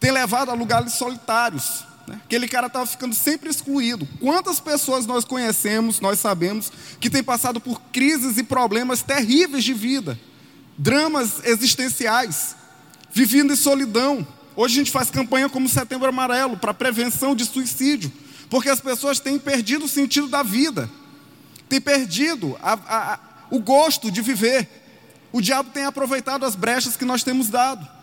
Tem 0.00 0.10
levado 0.10 0.50
a 0.50 0.54
lugares 0.54 0.94
solitários. 0.94 1.84
Né? 2.06 2.20
Aquele 2.24 2.48
cara 2.48 2.68
estava 2.68 2.86
ficando 2.86 3.14
sempre 3.14 3.50
excluído. 3.50 4.08
Quantas 4.20 4.58
pessoas 4.60 5.06
nós 5.06 5.24
conhecemos, 5.24 6.00
nós 6.00 6.18
sabemos, 6.18 6.72
que 6.98 7.10
têm 7.10 7.22
passado 7.22 7.60
por 7.60 7.80
crises 7.92 8.38
e 8.38 8.42
problemas 8.42 9.02
terríveis 9.02 9.62
de 9.62 9.74
vida, 9.74 10.18
dramas 10.76 11.44
existenciais, 11.44 12.56
vivendo 13.12 13.52
em 13.52 13.56
solidão. 13.56 14.26
Hoje 14.56 14.74
a 14.74 14.78
gente 14.78 14.90
faz 14.90 15.10
campanha 15.10 15.48
como 15.48 15.68
Setembro 15.68 16.08
Amarelo 16.08 16.56
para 16.56 16.72
prevenção 16.72 17.34
de 17.34 17.44
suicídio, 17.44 18.10
porque 18.48 18.70
as 18.70 18.80
pessoas 18.80 19.20
têm 19.20 19.38
perdido 19.38 19.84
o 19.84 19.88
sentido 19.88 20.28
da 20.28 20.42
vida, 20.42 20.88
têm 21.68 21.80
perdido 21.80 22.56
a, 22.62 22.72
a, 22.72 23.14
a, 23.14 23.18
o 23.50 23.60
gosto 23.60 24.10
de 24.10 24.22
viver. 24.22 24.68
O 25.30 25.42
diabo 25.42 25.70
tem 25.70 25.84
aproveitado 25.84 26.46
as 26.46 26.56
brechas 26.56 26.96
que 26.96 27.04
nós 27.04 27.22
temos 27.22 27.48
dado. 27.50 27.97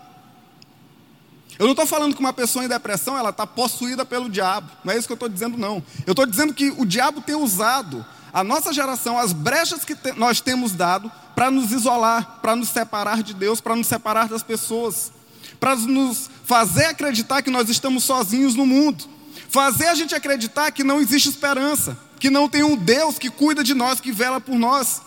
Eu 1.57 1.65
não 1.65 1.71
estou 1.71 1.85
falando 1.85 2.13
que 2.13 2.19
uma 2.19 2.33
pessoa 2.33 2.65
em 2.65 2.67
depressão 2.67 3.17
ela 3.17 3.29
está 3.29 3.47
possuída 3.47 4.05
pelo 4.05 4.29
diabo. 4.29 4.69
Não 4.83 4.93
é 4.93 4.97
isso 4.97 5.07
que 5.07 5.13
eu 5.13 5.15
estou 5.15 5.29
dizendo, 5.29 5.57
não. 5.57 5.83
Eu 6.05 6.11
estou 6.11 6.25
dizendo 6.25 6.53
que 6.53 6.69
o 6.77 6.85
diabo 6.85 7.21
tem 7.21 7.35
usado 7.35 8.05
a 8.33 8.43
nossa 8.43 8.73
geração, 8.73 9.17
as 9.17 9.31
brechas 9.31 9.85
que 9.85 9.95
te, 9.95 10.11
nós 10.13 10.41
temos 10.41 10.73
dado, 10.73 11.09
para 11.33 11.49
nos 11.49 11.71
isolar, 11.71 12.39
para 12.41 12.55
nos 12.55 12.69
separar 12.69 13.23
de 13.23 13.33
Deus, 13.33 13.61
para 13.61 13.75
nos 13.75 13.87
separar 13.87 14.27
das 14.27 14.43
pessoas, 14.43 15.11
para 15.59 15.75
nos 15.75 16.29
fazer 16.43 16.85
acreditar 16.85 17.41
que 17.41 17.49
nós 17.49 17.69
estamos 17.69 18.03
sozinhos 18.03 18.55
no 18.55 18.65
mundo, 18.65 19.05
fazer 19.47 19.87
a 19.87 19.95
gente 19.95 20.13
acreditar 20.13 20.71
que 20.71 20.83
não 20.83 20.99
existe 20.99 21.29
esperança, 21.29 21.97
que 22.19 22.29
não 22.29 22.49
tem 22.49 22.63
um 22.63 22.75
Deus 22.75 23.17
que 23.17 23.29
cuida 23.29 23.63
de 23.63 23.73
nós, 23.73 24.01
que 24.01 24.11
vela 24.11 24.41
por 24.41 24.55
nós 24.55 25.01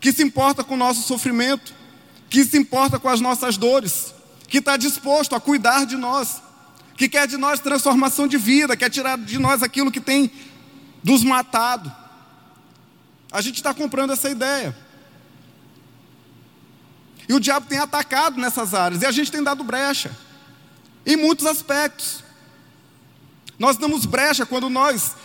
que 0.00 0.12
se 0.12 0.22
importa 0.22 0.62
com 0.62 0.74
o 0.74 0.76
nosso 0.76 1.02
sofrimento, 1.02 1.74
que 2.28 2.44
se 2.44 2.56
importa 2.56 2.98
com 2.98 3.08
as 3.08 3.20
nossas 3.20 3.56
dores, 3.56 4.14
que 4.48 4.58
está 4.58 4.76
disposto 4.76 5.34
a 5.34 5.40
cuidar 5.40 5.84
de 5.86 5.96
nós, 5.96 6.42
que 6.96 7.08
quer 7.08 7.26
de 7.26 7.36
nós 7.36 7.60
transformação 7.60 8.26
de 8.26 8.38
vida, 8.38 8.76
quer 8.76 8.90
tirar 8.90 9.18
de 9.18 9.38
nós 9.38 9.62
aquilo 9.62 9.90
que 9.90 10.00
tem 10.00 10.30
nos 11.02 11.22
matado. 11.22 11.92
A 13.30 13.40
gente 13.40 13.56
está 13.56 13.74
comprando 13.74 14.12
essa 14.12 14.30
ideia. 14.30 14.76
E 17.28 17.34
o 17.34 17.40
diabo 17.40 17.66
tem 17.66 17.78
atacado 17.78 18.40
nessas 18.40 18.72
áreas, 18.72 19.02
e 19.02 19.06
a 19.06 19.10
gente 19.10 19.32
tem 19.32 19.42
dado 19.42 19.64
brecha, 19.64 20.16
em 21.04 21.16
muitos 21.16 21.44
aspectos. 21.44 22.24
Nós 23.58 23.76
damos 23.76 24.06
brecha 24.06 24.46
quando 24.46 24.70
nós 24.70 25.16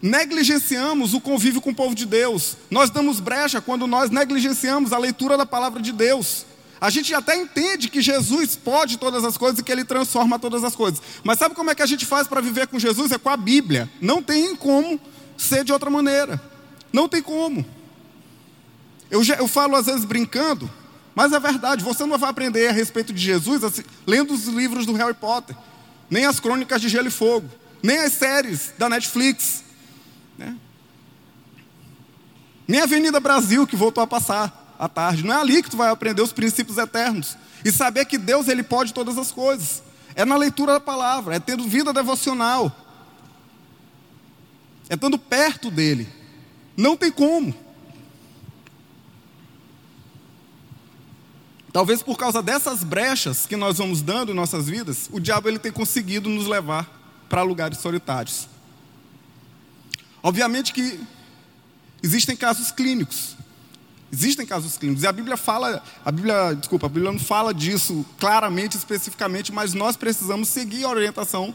negligenciamos 0.00 1.14
o 1.14 1.20
convívio 1.20 1.60
com 1.60 1.70
o 1.70 1.74
povo 1.74 1.94
de 1.94 2.06
Deus. 2.06 2.56
Nós 2.70 2.90
damos 2.90 3.20
brecha 3.20 3.60
quando 3.60 3.86
nós 3.86 4.10
negligenciamos 4.10 4.92
a 4.92 4.98
leitura 4.98 5.36
da 5.36 5.46
palavra 5.46 5.80
de 5.80 5.92
Deus. 5.92 6.46
A 6.82 6.90
gente 6.90 7.14
até 7.14 7.36
entende 7.36 7.88
que 7.88 8.02
Jesus 8.02 8.56
pode 8.56 8.98
todas 8.98 9.24
as 9.24 9.36
coisas 9.36 9.60
e 9.60 9.62
que 9.62 9.70
Ele 9.70 9.84
transforma 9.84 10.36
todas 10.36 10.64
as 10.64 10.74
coisas. 10.74 11.00
Mas 11.22 11.38
sabe 11.38 11.54
como 11.54 11.70
é 11.70 11.76
que 11.76 11.82
a 11.82 11.86
gente 11.86 12.04
faz 12.04 12.26
para 12.26 12.40
viver 12.40 12.66
com 12.66 12.76
Jesus? 12.76 13.12
É 13.12 13.18
com 13.18 13.28
a 13.28 13.36
Bíblia. 13.36 13.88
Não 14.00 14.20
tem 14.20 14.56
como 14.56 15.00
ser 15.38 15.62
de 15.62 15.72
outra 15.72 15.88
maneira. 15.88 16.42
Não 16.92 17.08
tem 17.08 17.22
como. 17.22 17.64
Eu, 19.08 19.22
eu 19.38 19.46
falo 19.46 19.76
às 19.76 19.86
vezes 19.86 20.04
brincando, 20.04 20.68
mas 21.14 21.32
é 21.32 21.38
verdade. 21.38 21.84
Você 21.84 22.04
não 22.04 22.18
vai 22.18 22.30
aprender 22.30 22.66
a 22.66 22.72
respeito 22.72 23.12
de 23.12 23.22
Jesus 23.22 23.62
assim, 23.62 23.84
lendo 24.04 24.34
os 24.34 24.46
livros 24.48 24.84
do 24.84 24.92
Harry 24.94 25.14
Potter, 25.14 25.54
nem 26.10 26.26
as 26.26 26.40
crônicas 26.40 26.80
de 26.80 26.88
Gelo 26.88 27.06
e 27.06 27.12
Fogo, 27.12 27.48
nem 27.80 27.98
as 27.98 28.14
séries 28.14 28.72
da 28.76 28.88
Netflix. 28.88 29.62
Né? 30.36 30.56
Nem 32.66 32.80
a 32.80 32.84
Avenida 32.84 33.20
Brasil 33.20 33.68
que 33.68 33.76
voltou 33.76 34.02
a 34.02 34.06
passar 34.08 34.61
à 34.82 34.88
tarde. 34.88 35.22
Não 35.24 35.32
é 35.32 35.40
ali 35.40 35.62
que 35.62 35.70
tu 35.70 35.76
vai 35.76 35.88
aprender 35.88 36.20
os 36.22 36.32
princípios 36.32 36.76
eternos 36.76 37.36
e 37.64 37.70
saber 37.70 38.04
que 38.04 38.18
Deus 38.18 38.48
ele 38.48 38.64
pode 38.64 38.92
todas 38.92 39.16
as 39.16 39.30
coisas. 39.30 39.80
É 40.16 40.24
na 40.24 40.36
leitura 40.36 40.72
da 40.72 40.80
palavra, 40.80 41.36
é 41.36 41.40
tendo 41.40 41.68
vida 41.68 41.92
devocional, 41.92 42.76
é 44.90 44.94
estando 44.94 45.16
perto 45.16 45.70
dele. 45.70 46.08
Não 46.76 46.96
tem 46.96 47.12
como. 47.12 47.54
Talvez 51.72 52.02
por 52.02 52.18
causa 52.18 52.42
dessas 52.42 52.82
brechas 52.82 53.46
que 53.46 53.56
nós 53.56 53.78
vamos 53.78 54.02
dando 54.02 54.32
em 54.32 54.34
nossas 54.34 54.66
vidas, 54.66 55.08
o 55.12 55.20
diabo 55.20 55.48
ele 55.48 55.60
tem 55.60 55.70
conseguido 55.70 56.28
nos 56.28 56.48
levar 56.48 56.90
para 57.28 57.42
lugares 57.42 57.78
solitários. 57.78 58.48
Obviamente 60.20 60.72
que 60.72 61.00
existem 62.02 62.36
casos 62.36 62.72
clínicos. 62.72 63.36
Existem 64.12 64.44
casos 64.44 64.76
clínicos. 64.76 65.02
E 65.04 65.06
a 65.06 65.12
Bíblia 65.12 65.38
fala, 65.38 65.82
a 66.04 66.12
Bíblia, 66.12 66.54
desculpa, 66.54 66.84
a 66.84 66.88
Bíblia 66.90 67.10
não 67.10 67.18
fala 67.18 67.54
disso 67.54 68.04
claramente, 68.18 68.76
especificamente, 68.76 69.50
mas 69.50 69.72
nós 69.72 69.96
precisamos 69.96 70.50
seguir 70.50 70.84
a 70.84 70.90
orientação 70.90 71.54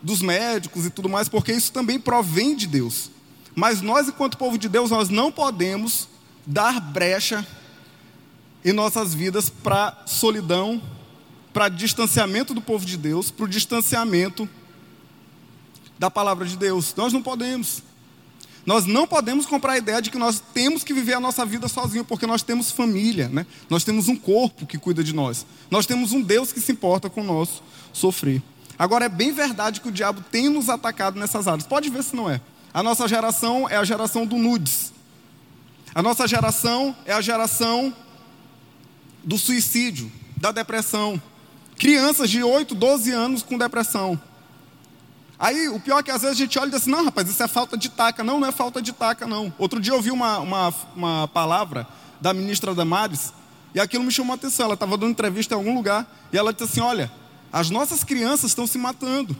dos 0.00 0.22
médicos 0.22 0.86
e 0.86 0.90
tudo 0.90 1.08
mais, 1.08 1.28
porque 1.28 1.52
isso 1.52 1.72
também 1.72 1.98
provém 1.98 2.54
de 2.54 2.68
Deus. 2.68 3.10
Mas 3.52 3.82
nós, 3.82 4.08
enquanto 4.08 4.38
povo 4.38 4.56
de 4.56 4.68
Deus, 4.68 4.92
nós 4.92 5.08
não 5.08 5.32
podemos 5.32 6.08
dar 6.46 6.80
brecha 6.80 7.44
em 8.64 8.72
nossas 8.72 9.12
vidas 9.12 9.50
para 9.50 10.04
solidão, 10.06 10.80
para 11.52 11.68
distanciamento 11.68 12.54
do 12.54 12.62
povo 12.62 12.86
de 12.86 12.96
Deus, 12.96 13.32
para 13.32 13.44
o 13.44 13.48
distanciamento 13.48 14.48
da 15.98 16.08
palavra 16.08 16.46
de 16.46 16.56
Deus. 16.56 16.94
Nós 16.96 17.12
não 17.12 17.22
podemos. 17.22 17.82
Nós 18.68 18.84
não 18.84 19.06
podemos 19.06 19.46
comprar 19.46 19.72
a 19.72 19.78
ideia 19.78 20.02
de 20.02 20.10
que 20.10 20.18
nós 20.18 20.42
temos 20.52 20.84
que 20.84 20.92
viver 20.92 21.14
a 21.14 21.20
nossa 21.20 21.42
vida 21.46 21.66
sozinho, 21.68 22.04
porque 22.04 22.26
nós 22.26 22.42
temos 22.42 22.70
família, 22.70 23.26
né? 23.26 23.46
nós 23.70 23.82
temos 23.82 24.08
um 24.08 24.14
corpo 24.14 24.66
que 24.66 24.76
cuida 24.76 25.02
de 25.02 25.14
nós, 25.14 25.46
nós 25.70 25.86
temos 25.86 26.12
um 26.12 26.20
Deus 26.20 26.52
que 26.52 26.60
se 26.60 26.70
importa 26.70 27.08
com 27.08 27.22
o 27.22 27.24
nosso 27.24 27.62
sofrer. 27.94 28.42
Agora, 28.78 29.06
é 29.06 29.08
bem 29.08 29.32
verdade 29.32 29.80
que 29.80 29.88
o 29.88 29.90
diabo 29.90 30.22
tem 30.30 30.50
nos 30.50 30.68
atacado 30.68 31.18
nessas 31.18 31.48
áreas, 31.48 31.66
pode 31.66 31.88
ver 31.88 32.04
se 32.04 32.14
não 32.14 32.28
é. 32.28 32.42
A 32.74 32.82
nossa 32.82 33.08
geração 33.08 33.66
é 33.70 33.76
a 33.78 33.84
geração 33.84 34.26
do 34.26 34.36
nudes, 34.36 34.92
a 35.94 36.02
nossa 36.02 36.28
geração 36.28 36.94
é 37.06 37.14
a 37.14 37.22
geração 37.22 37.90
do 39.24 39.38
suicídio, 39.38 40.12
da 40.36 40.52
depressão. 40.52 41.18
Crianças 41.78 42.28
de 42.28 42.42
8, 42.42 42.74
12 42.74 43.12
anos 43.12 43.42
com 43.42 43.56
depressão. 43.56 44.20
Aí 45.38 45.68
o 45.68 45.78
pior 45.78 46.00
é 46.00 46.02
que 46.02 46.10
às 46.10 46.22
vezes 46.22 46.36
a 46.36 46.38
gente 46.38 46.58
olha 46.58 46.66
e 46.66 46.70
diz 46.70 46.82
assim, 46.82 46.90
não, 46.90 47.04
rapaz, 47.04 47.28
isso 47.28 47.42
é 47.42 47.46
falta 47.46 47.76
de 47.76 47.88
taca. 47.88 48.24
Não, 48.24 48.40
não 48.40 48.48
é 48.48 48.52
falta 48.52 48.82
de 48.82 48.92
taca, 48.92 49.26
não. 49.26 49.52
Outro 49.56 49.78
dia 49.80 49.92
eu 49.92 49.96
ouvi 49.96 50.10
uma, 50.10 50.38
uma, 50.38 50.74
uma 50.96 51.28
palavra 51.28 51.86
da 52.20 52.34
ministra 52.34 52.74
Damares, 52.74 53.32
e 53.72 53.78
aquilo 53.78 54.02
me 54.02 54.10
chamou 54.10 54.32
a 54.32 54.34
atenção. 54.34 54.64
Ela 54.64 54.74
estava 54.74 54.96
dando 54.96 55.12
entrevista 55.12 55.54
em 55.54 55.56
algum 55.56 55.74
lugar, 55.74 56.06
e 56.32 56.36
ela 56.36 56.52
disse 56.52 56.64
assim: 56.64 56.80
olha, 56.80 57.10
as 57.52 57.70
nossas 57.70 58.02
crianças 58.02 58.50
estão 58.50 58.66
se 58.66 58.78
matando. 58.78 59.36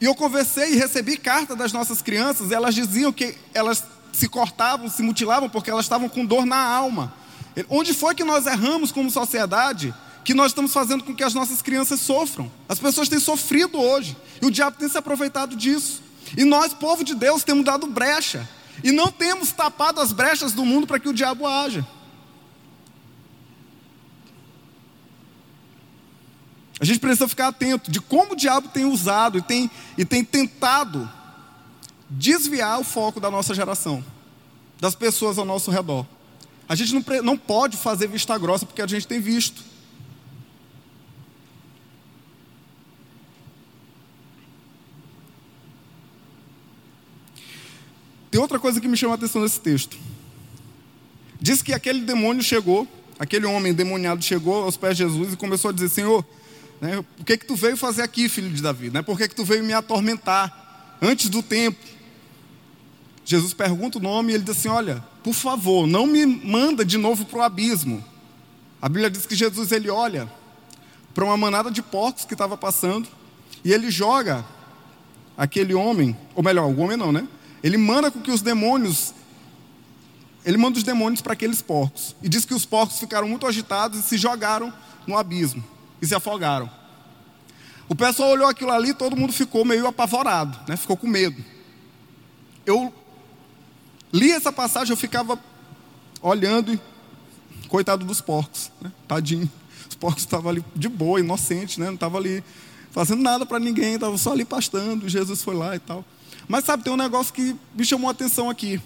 E 0.00 0.04
eu 0.04 0.14
conversei 0.14 0.74
e 0.74 0.76
recebi 0.76 1.16
carta 1.16 1.56
das 1.56 1.72
nossas 1.72 2.00
crianças, 2.00 2.52
elas 2.52 2.74
diziam 2.74 3.12
que 3.12 3.36
elas 3.52 3.84
se 4.12 4.28
cortavam, 4.28 4.88
se 4.88 5.02
mutilavam 5.02 5.48
porque 5.48 5.70
elas 5.70 5.84
estavam 5.84 6.08
com 6.08 6.24
dor 6.24 6.46
na 6.46 6.56
alma. 6.56 7.12
Onde 7.68 7.92
foi 7.92 8.14
que 8.14 8.24
nós 8.24 8.46
erramos 8.46 8.92
como 8.92 9.10
sociedade 9.10 9.94
que 10.24 10.32
nós 10.32 10.46
estamos 10.52 10.72
fazendo 10.72 11.04
com 11.04 11.14
que 11.14 11.22
as 11.22 11.34
nossas 11.34 11.60
crianças 11.60 12.00
sofram. 12.00 12.50
As 12.68 12.78
pessoas 12.78 13.08
têm 13.08 13.20
sofrido 13.20 13.78
hoje 13.78 14.16
e 14.40 14.46
o 14.46 14.50
diabo 14.50 14.78
tem 14.78 14.88
se 14.88 14.96
aproveitado 14.96 15.54
disso. 15.54 16.02
E 16.36 16.44
nós, 16.44 16.72
povo 16.72 17.04
de 17.04 17.14
Deus, 17.14 17.44
temos 17.44 17.64
dado 17.64 17.86
brecha 17.86 18.48
e 18.82 18.90
não 18.90 19.08
temos 19.12 19.52
tapado 19.52 20.00
as 20.00 20.12
brechas 20.12 20.52
do 20.52 20.64
mundo 20.64 20.86
para 20.86 20.98
que 20.98 21.08
o 21.08 21.12
diabo 21.12 21.46
haja. 21.46 21.86
A 26.80 26.84
gente 26.84 26.98
precisa 26.98 27.28
ficar 27.28 27.48
atento 27.48 27.90
de 27.90 28.00
como 28.00 28.32
o 28.32 28.36
diabo 28.36 28.68
tem 28.68 28.84
usado 28.84 29.38
e 29.38 29.42
tem, 29.42 29.70
e 29.96 30.04
tem 30.04 30.24
tentado 30.24 31.08
desviar 32.10 32.80
o 32.80 32.84
foco 32.84 33.20
da 33.20 33.30
nossa 33.30 33.54
geração, 33.54 34.04
das 34.80 34.94
pessoas 34.94 35.38
ao 35.38 35.44
nosso 35.44 35.70
redor. 35.70 36.06
A 36.68 36.74
gente 36.74 36.94
não, 36.94 37.04
não 37.22 37.36
pode 37.36 37.76
fazer 37.76 38.08
vista 38.08 38.36
grossa 38.38 38.66
porque 38.66 38.82
a 38.82 38.86
gente 38.86 39.06
tem 39.06 39.20
visto. 39.20 39.73
Tem 48.34 48.40
outra 48.40 48.58
coisa 48.58 48.80
que 48.80 48.88
me 48.88 48.96
chama 48.96 49.12
a 49.12 49.14
atenção 49.14 49.42
nesse 49.42 49.60
texto. 49.60 49.96
Diz 51.40 51.62
que 51.62 51.72
aquele 51.72 52.00
demônio 52.00 52.42
chegou, 52.42 52.84
aquele 53.16 53.46
homem 53.46 53.72
demoniado 53.72 54.24
chegou 54.24 54.64
aos 54.64 54.76
pés 54.76 54.96
de 54.96 55.04
Jesus 55.04 55.34
e 55.34 55.36
começou 55.36 55.68
a 55.68 55.72
dizer: 55.72 55.88
Senhor, 55.88 56.26
né, 56.80 56.98
o 56.98 57.24
que 57.24 57.36
que 57.36 57.46
tu 57.46 57.54
veio 57.54 57.76
fazer 57.76 58.02
aqui, 58.02 58.28
filho 58.28 58.50
de 58.50 58.60
Davi? 58.60 58.90
Né? 58.90 59.02
Por 59.02 59.16
que, 59.16 59.28
que 59.28 59.36
tu 59.36 59.44
veio 59.44 59.62
me 59.62 59.72
atormentar 59.72 60.96
antes 61.00 61.28
do 61.28 61.44
tempo? 61.44 61.78
Jesus 63.24 63.54
pergunta 63.54 63.98
o 63.98 64.02
nome 64.02 64.32
e 64.32 64.34
ele 64.34 64.42
diz 64.42 64.58
assim: 64.58 64.68
Olha, 64.68 65.00
por 65.22 65.32
favor, 65.32 65.86
não 65.86 66.04
me 66.04 66.26
manda 66.26 66.84
de 66.84 66.98
novo 66.98 67.24
para 67.26 67.38
o 67.38 67.42
abismo. 67.42 68.04
A 68.82 68.88
Bíblia 68.88 69.10
diz 69.10 69.26
que 69.26 69.36
Jesus 69.36 69.70
ele 69.70 69.88
olha 69.88 70.28
para 71.14 71.24
uma 71.24 71.36
manada 71.36 71.70
de 71.70 71.80
porcos 71.80 72.24
que 72.24 72.34
estava 72.34 72.56
passando 72.56 73.06
E 73.64 73.72
ele 73.72 73.92
joga 73.92 74.44
aquele 75.36 75.72
homem, 75.72 76.16
ou 76.34 76.42
melhor, 76.42 76.66
o 76.66 76.80
homem 76.80 76.96
não, 76.96 77.12
né? 77.12 77.28
Ele 77.64 77.78
manda 77.78 78.10
com 78.10 78.20
que 78.20 78.30
os 78.30 78.42
demônios, 78.42 79.14
ele 80.44 80.58
manda 80.58 80.76
os 80.76 80.84
demônios 80.84 81.22
para 81.22 81.32
aqueles 81.32 81.62
porcos. 81.62 82.14
E 82.22 82.28
diz 82.28 82.44
que 82.44 82.52
os 82.52 82.66
porcos 82.66 82.98
ficaram 82.98 83.26
muito 83.26 83.46
agitados 83.46 83.98
e 83.98 84.02
se 84.02 84.18
jogaram 84.18 84.70
no 85.06 85.16
abismo 85.16 85.64
e 86.00 86.06
se 86.06 86.14
afogaram. 86.14 86.70
O 87.88 87.94
pessoal 87.94 88.28
olhou 88.28 88.46
aquilo 88.46 88.70
ali, 88.70 88.92
todo 88.92 89.16
mundo 89.16 89.32
ficou 89.32 89.64
meio 89.64 89.86
apavorado, 89.86 90.58
né? 90.68 90.76
Ficou 90.76 90.94
com 90.94 91.06
medo. 91.06 91.42
Eu 92.66 92.92
li 94.12 94.30
essa 94.30 94.52
passagem, 94.52 94.90
eu 94.90 94.96
ficava 94.96 95.38
olhando 96.20 96.74
e 96.74 96.80
coitado 97.68 98.04
dos 98.04 98.20
porcos, 98.20 98.70
né? 98.78 98.92
tadinho. 99.08 99.50
Os 99.88 99.94
porcos 99.94 100.22
estavam 100.22 100.50
ali 100.50 100.62
de 100.76 100.88
boa, 100.88 101.18
inocentes, 101.18 101.78
né? 101.78 101.86
não 101.86 101.94
estavam 101.94 102.18
ali 102.20 102.44
fazendo 102.90 103.22
nada 103.22 103.46
para 103.46 103.58
ninguém, 103.58 103.94
estavam 103.94 104.18
só 104.18 104.32
ali 104.32 104.44
pastando. 104.44 105.08
Jesus 105.08 105.42
foi 105.42 105.54
lá 105.54 105.74
e 105.74 105.78
tal. 105.78 106.04
Mas 106.48 106.64
sabe, 106.64 106.84
tem 106.84 106.92
um 106.92 106.96
negócio 106.96 107.32
que 107.32 107.56
me 107.74 107.84
chamou 107.84 108.08
a 108.08 108.12
atenção 108.12 108.50
aqui. 108.50 108.80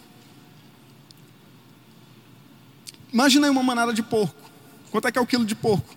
Imagina 3.13 3.47
aí 3.47 3.51
uma 3.51 3.63
manada 3.63 3.93
de 3.93 4.03
porco. 4.03 4.51
Quanto 4.91 5.09
é 5.09 5.13
que 5.13 5.19
é 5.19 5.21
o 5.21 5.27
quilo 5.27 5.45
de 5.45 5.55
porco? 5.55 5.97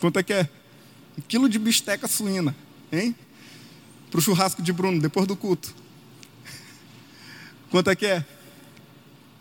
Quanto 0.00 0.18
é 0.18 0.22
que 0.22 0.32
é? 0.32 0.48
Um 1.16 1.22
quilo 1.22 1.48
de 1.48 1.58
bisteca 1.58 2.06
suína, 2.06 2.54
hein? 2.90 3.14
Para 4.10 4.18
o 4.18 4.22
churrasco 4.22 4.62
de 4.62 4.72
Bruno, 4.72 5.00
depois 5.00 5.26
do 5.26 5.36
culto. 5.36 5.74
Quanto 7.70 7.90
é 7.90 7.96
que 7.96 8.06
é? 8.06 8.24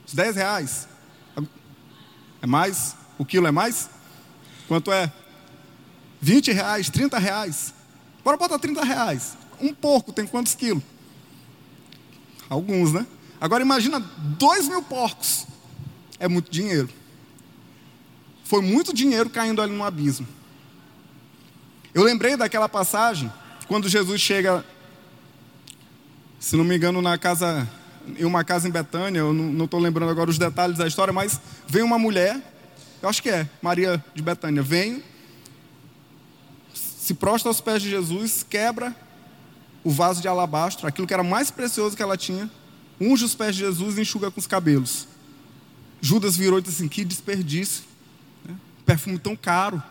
Uns 0.05 0.13
10 0.13 0.35
reais. 0.35 0.87
É 2.41 2.47
mais? 2.47 2.95
O 3.17 3.25
quilo 3.25 3.47
é 3.47 3.51
mais? 3.51 3.89
Quanto 4.67 4.91
é? 4.91 5.11
20 6.21 6.51
reais, 6.51 6.89
30 6.89 7.17
reais. 7.17 7.73
Bora 8.23 8.37
botar 8.37 8.59
30 8.59 8.83
reais. 8.83 9.37
Um 9.61 9.73
porco 9.73 10.11
tem 10.11 10.27
quantos 10.27 10.53
quilos? 10.53 10.83
Alguns, 12.50 12.94
né? 12.94 13.06
Agora 13.39 13.62
imagina 13.63 14.00
2 14.00 14.68
mil 14.68 14.82
porcos. 14.82 15.46
É 16.20 16.27
muito 16.27 16.50
dinheiro. 16.50 16.89
Foi 18.44 18.62
muito 18.62 18.94
dinheiro 18.94 19.30
caindo 19.30 19.62
ali 19.62 19.74
no 19.74 19.84
abismo. 19.84 20.27
Eu 21.94 22.04
lembrei 22.04 22.38
daquela 22.38 22.70
passagem, 22.70 23.32
quando 23.68 23.89
Jesus 23.89 24.22
chega, 24.22 24.63
se 26.39 26.56
não 26.56 26.63
me 26.63 26.75
engano, 26.75 27.01
na 27.01 27.18
casa, 27.18 27.68
em 28.18 28.24
uma 28.24 28.44
casa 28.44 28.68
em 28.68 28.72
Betânia, 28.72 29.20
eu 29.20 29.34
não 29.34 29.66
estou 29.66 29.80
lembrando 29.80 30.10
agora 30.10 30.30
os 30.30 30.38
detalhes 30.38 30.77
da 30.77 30.88
história, 30.88 31.12
mas 31.12 31.42
vem 31.68 31.84
uma 31.84 32.00
mulher, 32.00 32.39
eu 33.01 33.10
acho 33.10 33.22
que 33.22 33.30
é, 33.30 33.50
Maria 33.62 34.04
de 34.13 34.22
Betânia, 34.22 34.62
vem, 34.62 35.04
se 36.74 37.13
prostra 37.13 37.50
aos 37.50 37.60
pés 37.60 37.82
de 37.82 37.89
Jesus, 37.89 38.46
quebra 38.48 38.96
o 39.88 39.89
vaso 39.89 40.22
de 40.22 40.27
alabastro, 40.27 40.86
aquilo 40.86 41.08
que 41.08 41.13
era 41.13 41.24
mais 41.24 41.50
precioso 41.50 41.96
que 41.96 42.03
ela 42.03 42.17
tinha, 42.17 42.51
unge 43.00 43.24
os 43.24 43.34
pés 43.34 43.56
de 43.56 43.62
Jesus 43.62 43.98
e 43.98 44.01
enxuga 44.01 44.29
com 44.29 44.38
os 44.38 44.46
cabelos. 44.46 45.08
Judas 46.01 46.36
virou 46.36 46.60
e 46.60 46.62
disse 46.62 46.75
assim: 46.75 46.89
que 46.89 47.06
desperdício, 47.06 47.86
né? 48.44 48.53
perfume 48.86 49.17
tão 49.17 49.34
caro. 49.34 49.82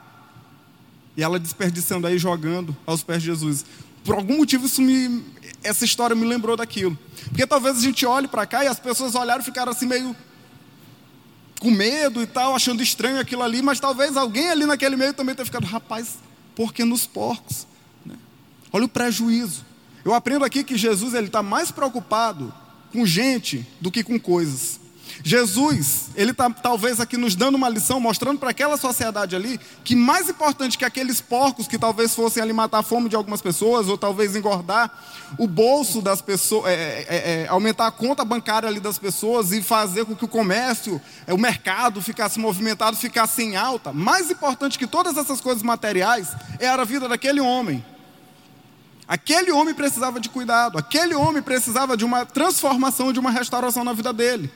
E 1.17 1.23
ela 1.23 1.39
desperdiçando 1.39 2.07
aí, 2.07 2.19
jogando 2.19 2.77
aos 2.85 3.03
pés 3.03 3.23
de 3.23 3.29
Jesus. 3.29 3.65
Por 4.05 4.17
algum 4.17 4.37
motivo, 4.37 4.67
isso 4.67 4.83
me, 4.83 5.25
essa 5.65 5.87
história 5.87 6.15
me 6.15 6.27
lembrou 6.27 6.59
daquilo. 6.59 6.97
Porque 7.29 7.47
talvez 7.47 7.79
a 7.79 7.81
gente 7.81 8.05
olhe 8.05 8.29
para 8.29 8.45
cá 8.45 8.63
e 8.63 8.69
as 8.69 8.79
pessoas 8.79 9.15
olharam 9.15 9.41
e 9.41 9.45
ficaram 9.47 9.73
assim 9.73 9.87
meio 9.87 10.15
com 11.59 11.71
medo 11.71 12.21
e 12.21 12.27
tal, 12.27 12.55
achando 12.55 12.83
estranho 12.83 13.19
aquilo 13.19 13.43
ali, 13.43 13.63
mas 13.63 13.81
talvez 13.81 14.15
alguém 14.15 14.51
ali 14.51 14.67
naquele 14.67 14.95
meio 14.95 15.15
também 15.15 15.35
tenha 15.35 15.47
ficado, 15.47 15.65
rapaz, 15.65 16.19
por 16.55 16.75
que 16.75 16.85
nos 16.85 17.07
porcos? 17.07 17.67
Né? 18.05 18.15
Olha 18.71 18.85
o 18.85 18.89
prejuízo. 18.89 19.65
Eu 20.07 20.15
aprendo 20.15 20.45
aqui 20.45 20.63
que 20.63 20.79
Jesus 20.79 21.15
ele 21.15 21.27
está 21.27 21.43
mais 21.43 21.73
preocupado 21.73 22.55
com 22.93 23.05
gente 23.05 23.67
do 23.81 23.91
que 23.91 24.05
com 24.05 24.21
coisas. 24.21 24.79
Jesus, 25.25 26.11
ele 26.15 26.31
está 26.31 26.49
talvez 26.49 27.01
aqui 27.01 27.17
nos 27.17 27.35
dando 27.35 27.57
uma 27.57 27.69
lição, 27.69 27.99
mostrando 27.99 28.39
para 28.39 28.51
aquela 28.51 28.77
sociedade 28.77 29.35
ali 29.35 29.59
que 29.83 29.97
mais 29.97 30.29
importante 30.29 30.79
que 30.79 30.85
aqueles 30.85 31.21
porcos 31.21 31.67
que 31.67 31.77
talvez 31.77 32.15
fossem 32.15 32.41
ali 32.41 32.53
matar 32.53 32.79
a 32.79 32.83
fome 32.85 33.09
de 33.09 33.17
algumas 33.17 33.43
pessoas, 33.43 33.89
ou 33.89 33.99
talvez 33.99 34.37
engordar 34.37 34.93
o 35.41 35.49
bolso 35.49 36.01
das 36.01 36.23
pessoas, 36.23 36.71
é, 36.71 36.75
é, 36.75 37.07
é, 37.09 37.43
é 37.43 37.49
aumentar 37.49 37.89
a 37.89 37.91
conta 37.91 38.25
bancária 38.25 38.69
ali 38.69 38.79
das 38.79 39.01
pessoas 39.01 39.51
e 39.51 39.61
fazer 39.61 40.05
com 40.05 40.15
que 40.15 40.25
o 40.25 40.29
comércio, 40.29 41.03
é, 41.27 41.35
o 41.35 41.39
mercado 41.39 42.01
ficasse 42.01 42.39
movimentado, 42.39 42.97
ficasse 42.97 43.43
em 43.43 43.57
alta, 43.57 43.93
mais 43.93 44.31
importante 44.31 44.79
que 44.79 44.87
todas 44.87 45.17
essas 45.17 45.41
coisas 45.41 45.65
materiais 45.65 46.29
era 46.61 46.83
a 46.83 46.85
vida 46.85 47.09
daquele 47.09 47.41
homem. 47.41 47.85
Aquele 49.09 49.53
homem 49.53 49.73
precisava 49.73 50.19
de 50.19 50.29
cuidado, 50.29 50.77
aquele 50.79 51.15
homem 51.15 51.41
precisava 51.41 51.97
de 51.97 52.05
uma 52.05 52.27
transformação, 52.27 53.13
de 53.13 53.21
uma 53.21 53.31
restauração 53.31 53.85
na 53.85 53.93
vida 53.93 54.13
dele. 54.13 54.51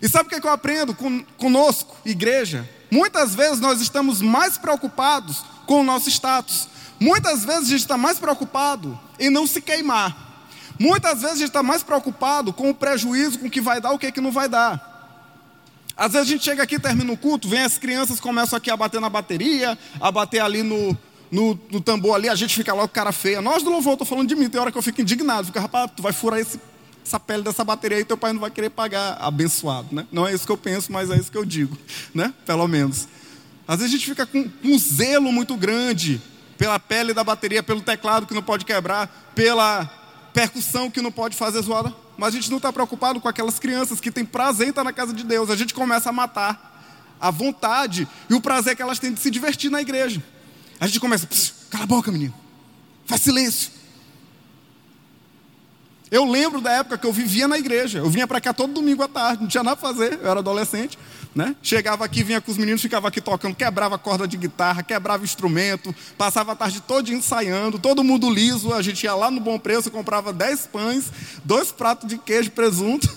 E 0.00 0.08
sabe 0.08 0.26
o 0.26 0.40
que, 0.40 0.46
eu 0.46 0.52
aprendo 0.52 0.94
com, 0.94 1.24
conosco, 1.38 1.96
igreja? 2.04 2.68
Muitas 2.90 3.34
vezes 3.34 3.58
nós 3.58 3.80
estamos 3.80 4.20
mais 4.20 4.58
preocupados 4.58 5.42
com 5.66 5.80
o 5.80 5.84
nosso 5.84 6.10
status. 6.10 6.68
Muitas 7.00 7.44
vezes 7.44 7.68
a 7.68 7.70
gente 7.70 7.80
está 7.80 7.96
mais 7.96 8.18
preocupado 8.18 8.98
em 9.18 9.30
não 9.30 9.46
se 9.46 9.60
queimar. 9.62 10.24
Muitas 10.78 11.22
vezes 11.22 11.36
a 11.36 11.38
gente 11.38 11.48
está 11.48 11.62
mais 11.62 11.82
preocupado 11.82 12.52
com 12.52 12.68
o 12.68 12.74
prejuízo, 12.74 13.38
com 13.38 13.46
o 13.46 13.50
que 13.50 13.60
vai 13.60 13.80
dar, 13.80 13.92
o 13.92 13.98
que, 13.98 14.06
é 14.06 14.12
que 14.12 14.20
não 14.20 14.30
vai 14.30 14.50
dar. 14.50 14.94
Às 15.96 16.12
vezes 16.12 16.28
a 16.28 16.30
gente 16.30 16.44
chega 16.44 16.62
aqui, 16.62 16.78
termina 16.78 17.10
o 17.10 17.16
culto, 17.16 17.48
vem 17.48 17.62
as 17.62 17.78
crianças, 17.78 18.20
começam 18.20 18.54
aqui 18.54 18.70
a 18.70 18.76
bater 18.76 19.00
na 19.00 19.08
bateria, 19.08 19.78
a 19.98 20.12
bater 20.12 20.40
ali 20.40 20.62
no, 20.62 20.96
no, 21.30 21.58
no 21.70 21.80
tambor 21.80 22.14
ali, 22.14 22.28
a 22.28 22.34
gente 22.34 22.54
fica 22.54 22.72
logo 22.72 22.88
cara 22.88 23.12
feia. 23.12 23.40
Nós 23.40 23.62
do 23.62 23.70
louvor, 23.70 23.94
estou 23.94 24.06
falando 24.06 24.28
de 24.28 24.34
mim, 24.34 24.48
tem 24.48 24.60
hora 24.60 24.70
que 24.70 24.78
eu 24.78 24.82
fico 24.82 25.00
indignado, 25.00 25.46
fico, 25.46 25.58
rapaz, 25.58 25.90
tu 25.96 26.02
vai 26.02 26.12
furar 26.12 26.40
esse, 26.40 26.60
essa 27.04 27.18
pele 27.18 27.42
dessa 27.42 27.64
bateria 27.64 27.98
aí, 27.98 28.04
teu 28.04 28.16
pai 28.16 28.32
não 28.32 28.40
vai 28.40 28.50
querer 28.50 28.70
pagar 28.70 29.16
abençoado, 29.20 29.94
né? 29.94 30.06
Não 30.10 30.26
é 30.26 30.34
isso 30.34 30.46
que 30.46 30.52
eu 30.52 30.56
penso, 30.56 30.92
mas 30.92 31.10
é 31.10 31.16
isso 31.16 31.30
que 31.30 31.38
eu 31.38 31.44
digo, 31.44 31.76
né? 32.14 32.32
Pelo 32.44 32.66
menos. 32.66 33.08
Às 33.66 33.78
vezes 33.78 33.94
a 33.94 33.96
gente 33.96 34.08
fica 34.08 34.26
com 34.26 34.48
um 34.62 34.78
zelo 34.78 35.32
muito 35.32 35.56
grande 35.56 36.20
pela 36.56 36.78
pele 36.78 37.12
da 37.12 37.22
bateria, 37.22 37.62
pelo 37.62 37.80
teclado 37.80 38.26
que 38.26 38.34
não 38.34 38.42
pode 38.42 38.64
quebrar, 38.64 39.32
pela 39.34 39.90
percussão 40.32 40.90
que 40.90 41.00
não 41.00 41.10
pode 41.10 41.36
fazer 41.36 41.62
zoada, 41.62 41.94
mas 42.16 42.28
a 42.28 42.36
gente 42.36 42.50
não 42.50 42.58
está 42.58 42.72
preocupado 42.72 43.20
com 43.20 43.28
aquelas 43.28 43.58
crianças 43.58 44.00
que 44.00 44.10
têm 44.10 44.24
prazer 44.24 44.66
em 44.66 44.70
estar 44.70 44.84
na 44.84 44.92
casa 44.92 45.12
de 45.12 45.24
Deus. 45.24 45.50
A 45.50 45.56
gente 45.56 45.74
começa 45.74 46.10
a 46.10 46.12
matar 46.12 47.16
a 47.20 47.30
vontade 47.30 48.06
e 48.28 48.34
o 48.34 48.40
prazer 48.40 48.76
que 48.76 48.82
elas 48.82 48.98
têm 48.98 49.12
de 49.12 49.20
se 49.20 49.30
divertir 49.30 49.70
na 49.70 49.80
igreja. 49.80 50.22
A 50.78 50.86
gente 50.86 51.00
começa, 51.00 51.28
cala 51.70 51.84
a 51.84 51.86
boca, 51.86 52.12
menino, 52.12 52.34
faz 53.06 53.22
silêncio. 53.22 53.70
Eu 56.10 56.24
lembro 56.24 56.60
da 56.60 56.70
época 56.72 56.98
que 56.98 57.06
eu 57.06 57.12
vivia 57.12 57.48
na 57.48 57.58
igreja. 57.58 57.98
Eu 57.98 58.08
vinha 58.08 58.26
para 58.26 58.40
cá 58.40 58.52
todo 58.52 58.72
domingo 58.72 59.02
à 59.02 59.08
tarde, 59.08 59.42
não 59.42 59.48
tinha 59.48 59.62
nada 59.62 59.76
para 59.76 59.88
fazer, 59.88 60.18
eu 60.22 60.30
era 60.30 60.38
adolescente. 60.38 60.96
Né? 61.34 61.54
Chegava 61.62 62.04
aqui, 62.04 62.22
vinha 62.22 62.40
com 62.40 62.50
os 62.50 62.56
meninos, 62.56 62.80
ficava 62.80 63.08
aqui 63.08 63.20
tocando, 63.20 63.54
quebrava 63.54 63.98
corda 63.98 64.26
de 64.26 64.38
guitarra, 64.38 64.82
quebrava 64.82 65.22
instrumento, 65.24 65.94
passava 66.16 66.52
a 66.52 66.56
tarde 66.56 66.80
toda 66.80 67.12
ensaiando, 67.12 67.78
todo 67.78 68.02
mundo 68.04 68.30
liso. 68.30 68.72
A 68.72 68.80
gente 68.80 69.02
ia 69.02 69.14
lá 69.14 69.30
no 69.30 69.40
Bom 69.40 69.58
Preço, 69.58 69.90
comprava 69.90 70.32
10 70.32 70.68
pães, 70.68 71.12
dois 71.44 71.70
pratos 71.72 72.08
de 72.08 72.16
queijo 72.16 72.52
presunto, 72.52 73.12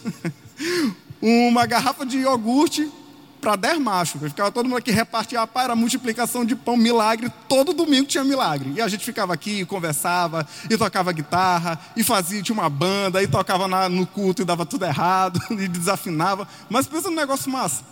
uma 1.21 1.65
garrafa 1.65 2.05
de 2.05 2.17
iogurte, 2.17 2.91
para 3.39 3.55
10 3.55 3.79
machos. 3.79 4.21
Ficava 4.21 4.51
todo 4.51 4.65
mundo 4.65 4.77
aqui 4.77 4.91
repartia, 4.91 5.39
rapaz, 5.39 5.65
era 5.65 5.75
multiplicação 5.75 6.45
de 6.45 6.55
pão, 6.55 6.77
milagre, 6.77 7.31
todo 7.47 7.73
domingo 7.73 8.07
tinha 8.07 8.23
milagre. 8.23 8.73
E 8.75 8.81
a 8.81 8.87
gente 8.87 9.03
ficava 9.03 9.33
aqui, 9.33 9.65
conversava, 9.65 10.47
e 10.69 10.77
tocava 10.77 11.11
guitarra, 11.11 11.79
e 11.95 12.03
fazia, 12.03 12.41
tinha 12.41 12.53
uma 12.53 12.69
banda, 12.69 13.21
e 13.23 13.27
tocava 13.27 13.67
na, 13.67 13.89
no 13.89 14.05
culto 14.05 14.41
e 14.41 14.45
dava 14.45 14.65
tudo 14.65 14.85
errado, 14.85 15.39
e 15.51 15.67
desafinava. 15.67 16.47
Mas 16.69 16.87
pensa 16.87 17.09
no 17.09 17.15
negócio 17.15 17.51
massa. 17.51 17.83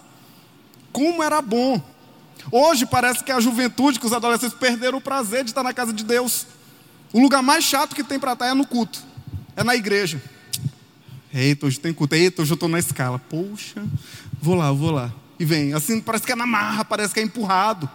Como 0.92 1.24
era 1.24 1.42
bom. 1.42 1.82
Hoje 2.52 2.86
parece 2.86 3.24
que 3.24 3.32
a 3.32 3.40
juventude, 3.40 4.00
que 4.00 4.06
os 4.06 4.14
adolescentes 4.14 4.58
perderam 4.58 5.00
o 5.00 5.02
prazer 5.02 5.44
de 5.44 5.52
estar 5.52 5.64
na 5.64 5.74
casa 5.74 5.92
de 5.92 6.04
Deus. 6.04 6.46
O 7.12 7.20
lugar 7.20 7.42
mais 7.42 7.64
chato 7.64 7.96
que 7.96 8.04
tem 8.04 8.20
para 8.20 8.34
estar 8.34 8.48
é 8.48 8.54
no 8.54 8.66
culto, 8.66 9.00
é 9.56 9.64
na 9.64 9.76
igreja. 9.76 10.22
Eita, 11.34 11.66
hoje 11.66 11.80
tem 11.80 11.94
culto. 11.94 12.16
Eita, 12.16 12.42
hoje 12.42 12.52
eu 12.52 12.56
estou 12.56 12.70
na 12.70 12.80
escala. 12.80 13.20
Poxa, 13.20 13.84
vou 14.42 14.56
lá, 14.56 14.72
vou 14.72 14.92
lá 14.92 15.14
e 15.39 15.45
vem. 15.45 15.73
Assim, 15.73 16.02
parece 16.02 16.26
que 16.26 16.32
é 16.32 16.36
na 16.36 16.45
marra, 16.45 16.84
parece 16.84 17.13
que 17.13 17.19
é 17.19 17.23
empurrado. 17.23 17.89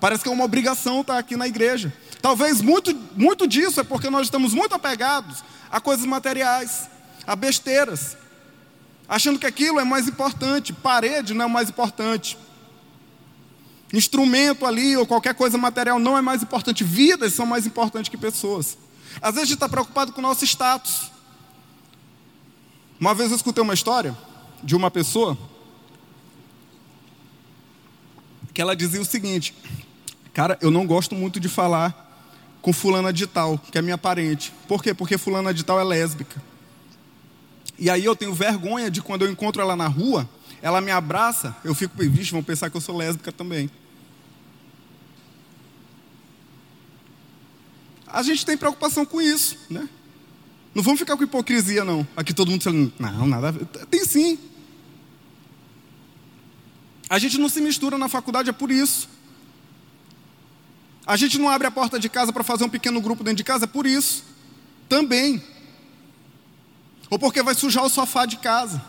Parece 0.00 0.22
que 0.22 0.28
é 0.28 0.32
uma 0.32 0.44
obrigação 0.44 1.00
estar 1.00 1.18
aqui 1.18 1.36
na 1.36 1.46
igreja. 1.46 1.92
Talvez 2.22 2.60
muito, 2.60 2.94
muito 3.16 3.46
disso 3.46 3.80
é 3.80 3.84
porque 3.84 4.08
nós 4.08 4.26
estamos 4.26 4.54
muito 4.54 4.74
apegados 4.74 5.42
a 5.70 5.80
coisas 5.80 6.06
materiais, 6.06 6.88
a 7.26 7.36
besteiras, 7.36 8.16
achando 9.08 9.38
que 9.38 9.46
aquilo 9.46 9.78
é 9.78 9.84
mais 9.84 10.08
importante, 10.08 10.72
parede 10.72 11.34
não 11.34 11.44
é 11.44 11.48
mais 11.48 11.68
importante, 11.68 12.38
instrumento 13.92 14.66
ali 14.66 14.96
ou 14.96 15.06
qualquer 15.06 15.34
coisa 15.34 15.58
material 15.58 15.98
não 15.98 16.16
é 16.16 16.20
mais 16.20 16.42
importante, 16.42 16.84
vidas 16.84 17.32
são 17.32 17.46
mais 17.46 17.66
importantes 17.66 18.08
que 18.08 18.16
pessoas. 18.16 18.78
Às 19.20 19.34
vezes 19.34 19.42
a 19.42 19.46
gente 19.46 19.54
está 19.54 19.68
preocupado 19.68 20.12
com 20.12 20.20
o 20.20 20.22
nosso 20.22 20.44
status. 20.44 21.10
Uma 23.00 23.14
vez 23.14 23.30
eu 23.30 23.36
escutei 23.36 23.62
uma 23.62 23.74
história 23.74 24.16
de 24.62 24.76
uma 24.76 24.90
pessoa 24.90 25.38
que 28.58 28.62
ela 28.62 28.74
dizia 28.74 29.00
o 29.00 29.04
seguinte: 29.04 29.54
Cara, 30.34 30.58
eu 30.60 30.68
não 30.68 30.84
gosto 30.84 31.14
muito 31.14 31.38
de 31.38 31.48
falar 31.48 31.94
com 32.60 32.72
fulana 32.72 33.12
de 33.12 33.24
tal, 33.24 33.56
que 33.56 33.78
é 33.78 33.82
minha 33.82 33.96
parente. 33.96 34.52
Por 34.66 34.82
quê? 34.82 34.92
Porque 34.92 35.16
fulana 35.16 35.54
de 35.54 35.64
tal 35.64 35.78
é 35.78 35.84
lésbica. 35.84 36.42
E 37.78 37.88
aí 37.88 38.04
eu 38.04 38.16
tenho 38.16 38.34
vergonha 38.34 38.90
de 38.90 39.00
quando 39.00 39.24
eu 39.24 39.30
encontro 39.30 39.62
ela 39.62 39.76
na 39.76 39.86
rua, 39.86 40.28
ela 40.60 40.80
me 40.80 40.90
abraça, 40.90 41.56
eu 41.62 41.72
fico, 41.72 41.94
vixe, 41.98 42.32
vão 42.32 42.42
pensar 42.42 42.68
que 42.68 42.76
eu 42.76 42.80
sou 42.80 42.96
lésbica 42.96 43.30
também. 43.30 43.70
A 48.08 48.24
gente 48.24 48.44
tem 48.44 48.56
preocupação 48.56 49.06
com 49.06 49.22
isso, 49.22 49.56
né? 49.70 49.88
Não 50.74 50.82
vamos 50.82 50.98
ficar 50.98 51.16
com 51.16 51.22
hipocrisia, 51.22 51.84
não. 51.84 52.04
Aqui 52.16 52.34
todo 52.34 52.50
mundo 52.50 52.64
falando, 52.64 52.92
não, 52.98 53.24
nada. 53.24 53.52
Tem 53.88 54.04
sim. 54.04 54.36
A 57.08 57.18
gente 57.18 57.38
não 57.38 57.48
se 57.48 57.60
mistura 57.60 57.96
na 57.96 58.08
faculdade, 58.08 58.50
é 58.50 58.52
por 58.52 58.70
isso. 58.70 59.08
A 61.06 61.16
gente 61.16 61.38
não 61.38 61.48
abre 61.48 61.66
a 61.66 61.70
porta 61.70 61.98
de 61.98 62.08
casa 62.08 62.32
para 62.32 62.44
fazer 62.44 62.64
um 62.64 62.68
pequeno 62.68 63.00
grupo 63.00 63.24
dentro 63.24 63.38
de 63.38 63.44
casa, 63.44 63.64
é 63.64 63.66
por 63.66 63.86
isso. 63.86 64.24
Também. 64.88 65.42
Ou 67.08 67.18
porque 67.18 67.42
vai 67.42 67.54
sujar 67.54 67.84
o 67.84 67.88
sofá 67.88 68.26
de 68.26 68.36
casa. 68.36 68.82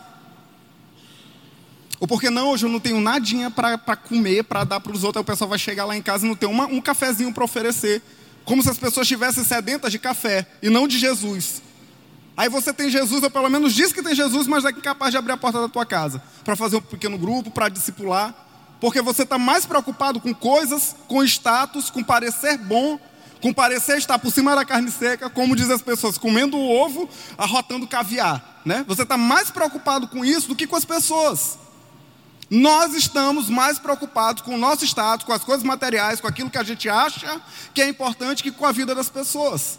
Ou 1.98 2.06
porque 2.06 2.28
não, 2.28 2.48
hoje 2.48 2.66
eu 2.66 2.70
não 2.70 2.80
tenho 2.80 3.00
nadinha 3.00 3.50
para 3.50 3.96
comer, 3.96 4.44
para 4.44 4.64
dar 4.64 4.80
para 4.80 4.92
os 4.92 5.04
outros, 5.04 5.20
aí 5.20 5.22
o 5.22 5.26
pessoal 5.26 5.48
vai 5.48 5.58
chegar 5.58 5.84
lá 5.84 5.96
em 5.96 6.02
casa 6.02 6.24
e 6.24 6.28
não 6.28 6.36
tem 6.36 6.48
uma, 6.48 6.66
um 6.66 6.80
cafezinho 6.80 7.32
para 7.32 7.44
oferecer. 7.44 8.02
Como 8.44 8.62
se 8.62 8.68
as 8.68 8.78
pessoas 8.78 9.04
estivessem 9.04 9.44
sedentas 9.44 9.92
de 9.92 9.98
café 9.98 10.46
e 10.62 10.68
não 10.68 10.86
de 10.86 10.98
Jesus. 10.98 11.62
Aí 12.40 12.48
você 12.48 12.72
tem 12.72 12.88
Jesus, 12.88 13.22
ou 13.22 13.30
pelo 13.30 13.50
menos 13.50 13.74
diz 13.74 13.92
que 13.92 14.02
tem 14.02 14.14
Jesus, 14.14 14.46
mas 14.46 14.64
é 14.64 14.70
incapaz 14.70 15.10
de 15.10 15.18
abrir 15.18 15.32
a 15.32 15.36
porta 15.36 15.60
da 15.60 15.68
tua 15.68 15.84
casa 15.84 16.22
para 16.42 16.56
fazer 16.56 16.76
um 16.76 16.80
pequeno 16.80 17.18
grupo, 17.18 17.50
para 17.50 17.68
discipular, 17.68 18.34
porque 18.80 19.02
você 19.02 19.24
está 19.24 19.36
mais 19.36 19.66
preocupado 19.66 20.18
com 20.18 20.32
coisas, 20.32 20.96
com 21.06 21.22
status, 21.22 21.90
com 21.90 22.02
parecer 22.02 22.56
bom, 22.56 22.98
com 23.42 23.52
parecer 23.52 23.98
estar 23.98 24.18
por 24.18 24.32
cima 24.32 24.56
da 24.56 24.64
carne 24.64 24.90
seca, 24.90 25.28
como 25.28 25.54
dizem 25.54 25.74
as 25.74 25.82
pessoas, 25.82 26.16
comendo 26.16 26.58
ovo, 26.58 27.10
arrotando 27.36 27.86
caviar, 27.86 28.62
né? 28.64 28.86
Você 28.88 29.02
está 29.02 29.18
mais 29.18 29.50
preocupado 29.50 30.08
com 30.08 30.24
isso 30.24 30.48
do 30.48 30.56
que 30.56 30.66
com 30.66 30.76
as 30.76 30.84
pessoas. 30.86 31.58
Nós 32.48 32.94
estamos 32.94 33.50
mais 33.50 33.78
preocupados 33.78 34.42
com 34.42 34.54
o 34.54 34.58
nosso 34.58 34.82
status, 34.86 35.26
com 35.26 35.34
as 35.34 35.44
coisas 35.44 35.62
materiais, 35.62 36.22
com 36.22 36.26
aquilo 36.26 36.48
que 36.48 36.56
a 36.56 36.64
gente 36.64 36.88
acha 36.88 37.38
que 37.74 37.82
é 37.82 37.86
importante 37.90 38.42
que 38.42 38.50
com 38.50 38.64
a 38.64 38.72
vida 38.72 38.94
das 38.94 39.10
pessoas. 39.10 39.78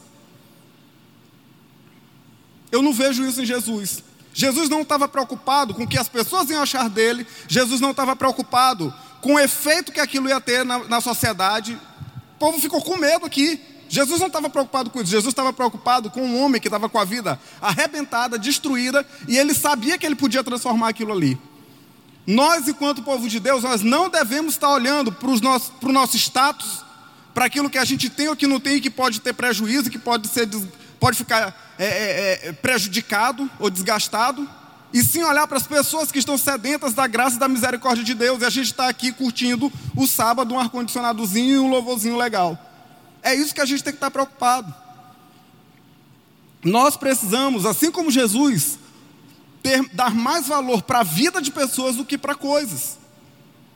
Eu 2.71 2.81
não 2.81 2.93
vejo 2.93 3.25
isso 3.25 3.41
em 3.41 3.45
Jesus. 3.45 4.03
Jesus 4.34 4.69
não 4.69 4.81
estava 4.81 5.07
preocupado 5.07 5.73
com 5.73 5.84
o 5.84 5.88
que 5.88 5.97
as 5.97 6.07
pessoas 6.07 6.49
iam 6.49 6.62
achar 6.62 6.89
dele, 6.89 7.27
Jesus 7.47 7.81
não 7.81 7.91
estava 7.91 8.15
preocupado 8.15 8.93
com 9.19 9.34
o 9.34 9.39
efeito 9.39 9.91
que 9.91 9.99
aquilo 9.99 10.29
ia 10.29 10.39
ter 10.39 10.63
na, 10.63 10.79
na 10.86 11.01
sociedade. 11.01 11.73
O 12.36 12.39
povo 12.39 12.60
ficou 12.60 12.81
com 12.81 12.97
medo 12.97 13.25
aqui. 13.25 13.60
Jesus 13.89 14.21
não 14.21 14.27
estava 14.27 14.49
preocupado 14.49 14.89
com 14.89 15.01
isso, 15.01 15.12
Jesus 15.12 15.34
estava 15.34 15.51
preocupado 15.51 16.10
com 16.10 16.21
um 16.21 16.41
homem 16.41 16.62
que 16.62 16.69
estava 16.69 16.88
com 16.88 16.97
a 16.97 17.03
vida 17.03 17.38
arrebentada, 17.62 18.39
destruída, 18.39 19.05
e 19.27 19.38
ele 19.38 19.53
sabia 19.53 19.97
que 19.97 20.05
ele 20.05 20.15
podia 20.15 20.41
transformar 20.41 20.88
aquilo 20.88 21.12
ali. 21.12 21.38
Nós, 22.25 22.69
enquanto 22.69 23.03
povo 23.03 23.27
de 23.27 23.38
Deus, 23.38 23.63
nós 23.63 23.81
não 23.81 24.10
devemos 24.10 24.53
estar 24.53 24.69
olhando 24.69 25.12
para, 25.12 25.29
nosso, 25.41 25.73
o 25.81 25.91
nosso 25.91 26.15
status, 26.15 26.86
para 27.34 27.45
aquilo 27.45 27.69
que 27.69 27.77
a 27.77 27.84
gente 27.84 28.10
tem 28.10 28.29
ou 28.29 28.36
que 28.36 28.47
não 28.47 28.62
tem, 28.62 28.79
que 28.79 28.89
pode 28.89 29.19
ter 29.19 29.34
prejuízo, 29.34 29.89
que 29.89 29.99
pode, 29.99 30.29
ser, 30.29 30.47
pode 31.01 31.17
ficar 31.17 31.75
é, 31.79 31.85
é, 31.85 32.39
é, 32.49 32.51
prejudicado 32.51 33.49
ou 33.57 33.71
desgastado, 33.71 34.47
e 34.93 35.03
sim 35.03 35.23
olhar 35.23 35.47
para 35.47 35.57
as 35.57 35.65
pessoas 35.65 36.11
que 36.11 36.19
estão 36.19 36.37
sedentas 36.37 36.93
da 36.93 37.07
graça 37.07 37.37
e 37.37 37.39
da 37.39 37.47
misericórdia 37.47 38.03
de 38.03 38.13
Deus, 38.13 38.39
e 38.39 38.45
a 38.45 38.51
gente 38.51 38.67
está 38.67 38.87
aqui 38.87 39.11
curtindo 39.11 39.73
o 39.95 40.05
sábado, 40.05 40.53
um 40.53 40.59
ar-condicionadozinho 40.59 41.55
e 41.55 41.57
um 41.59 41.71
louvorzinho 41.71 42.15
legal. 42.15 42.55
É 43.23 43.33
isso 43.33 43.55
que 43.55 43.61
a 43.61 43.65
gente 43.65 43.83
tem 43.83 43.91
que 43.91 43.97
estar 43.97 44.11
preocupado. 44.11 44.71
Nós 46.63 46.95
precisamos, 46.95 47.65
assim 47.65 47.91
como 47.91 48.11
Jesus, 48.11 48.77
ter, 49.63 49.83
dar 49.93 50.13
mais 50.13 50.47
valor 50.47 50.83
para 50.83 50.99
a 50.99 51.03
vida 51.03 51.41
de 51.41 51.49
pessoas 51.49 51.95
do 51.95 52.05
que 52.05 52.15
para 52.15 52.35
coisas. 52.35 52.99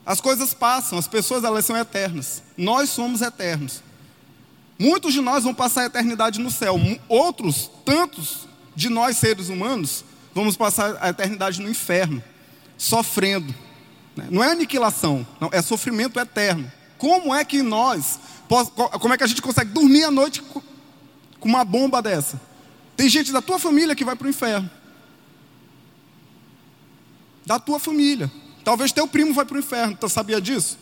As 0.05 0.21
coisas 0.21 0.53
passam, 0.53 0.99
as 0.99 1.07
pessoas 1.07 1.43
elas 1.43 1.65
são 1.65 1.75
eternas. 1.75 2.43
Nós 2.55 2.91
somos 2.91 3.23
eternos. 3.23 3.81
Muitos 4.77 5.13
de 5.13 5.21
nós 5.21 5.43
vão 5.43 5.53
passar 5.53 5.83
a 5.83 5.85
eternidade 5.85 6.39
no 6.39 6.51
céu. 6.51 6.75
Outros, 7.07 7.69
tantos 7.85 8.47
de 8.75 8.89
nós 8.89 9.17
seres 9.17 9.49
humanos, 9.49 10.03
vamos 10.33 10.57
passar 10.57 10.97
a 10.99 11.09
eternidade 11.09 11.61
no 11.61 11.69
inferno, 11.69 12.21
sofrendo. 12.77 13.53
Né? 14.15 14.27
Não 14.29 14.43
é 14.43 14.51
aniquilação, 14.51 15.25
não, 15.39 15.49
é 15.51 15.61
sofrimento 15.61 16.19
eterno. 16.19 16.71
Como 16.97 17.33
é 17.33 17.45
que 17.45 17.61
nós, 17.61 18.19
como 18.99 19.13
é 19.13 19.17
que 19.17 19.23
a 19.23 19.27
gente 19.27 19.41
consegue 19.41 19.71
dormir 19.71 20.03
à 20.03 20.11
noite 20.11 20.41
com 20.41 21.49
uma 21.49 21.63
bomba 21.63 22.01
dessa? 22.01 22.39
Tem 22.97 23.09
gente 23.09 23.31
da 23.31 23.41
tua 23.41 23.59
família 23.59 23.95
que 23.95 24.05
vai 24.05 24.15
para 24.15 24.27
o 24.27 24.29
inferno 24.29 24.69
da 27.45 27.59
tua 27.59 27.79
família. 27.79 28.31
Talvez 28.63 28.91
teu 28.91 29.07
primo 29.07 29.33
vai 29.33 29.45
para 29.45 29.55
o 29.55 29.59
inferno, 29.59 29.95
tu 29.95 30.09
sabia 30.09 30.41
disso? 30.41 30.77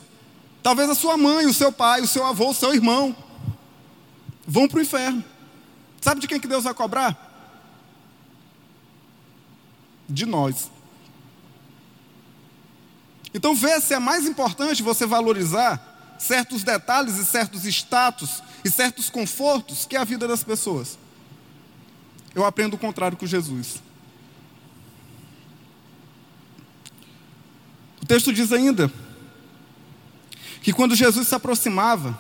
Talvez 0.62 0.90
a 0.90 0.96
sua 0.96 1.18
mãe, 1.18 1.46
o 1.46 1.54
seu 1.54 1.72
pai, 1.72 2.02
o 2.02 2.08
seu 2.08 2.26
avô, 2.26 2.50
o 2.50 2.54
seu 2.54 2.74
irmão 2.74 3.14
vão 4.46 4.68
para 4.68 4.80
o 4.80 4.82
inferno. 4.82 5.24
Sabe 6.02 6.22
de 6.22 6.28
quem 6.28 6.40
que 6.40 6.48
Deus 6.48 6.64
vai 6.64 6.74
cobrar? 6.74 7.18
De 10.08 10.26
nós. 10.26 10.70
Então 13.34 13.56
vê 13.56 13.80
se 13.82 13.94
é 13.94 14.00
mais 14.00 14.28
importante 14.28 14.84
você 14.84 15.06
valorizar 15.06 16.16
certos 16.20 16.64
detalhes 16.64 17.18
e 17.18 17.26
certos 17.26 17.66
status 17.66 18.44
e 18.64 18.70
certos 18.70 19.10
confortos 19.10 19.86
que 19.86 19.96
a 19.96 20.04
vida 20.04 20.28
das 20.28 20.44
pessoas. 20.44 20.98
Eu 22.36 22.46
aprendo 22.46 22.76
o 22.76 22.80
contrário 22.80 23.18
com 23.18 23.26
Jesus. 23.26 23.82
O 28.02 28.06
texto 28.06 28.34
diz 28.34 28.52
ainda 28.52 28.92
que 30.62 30.74
quando 30.74 30.96
Jesus 30.96 31.28
se 31.28 31.36
aproximava, 31.36 32.18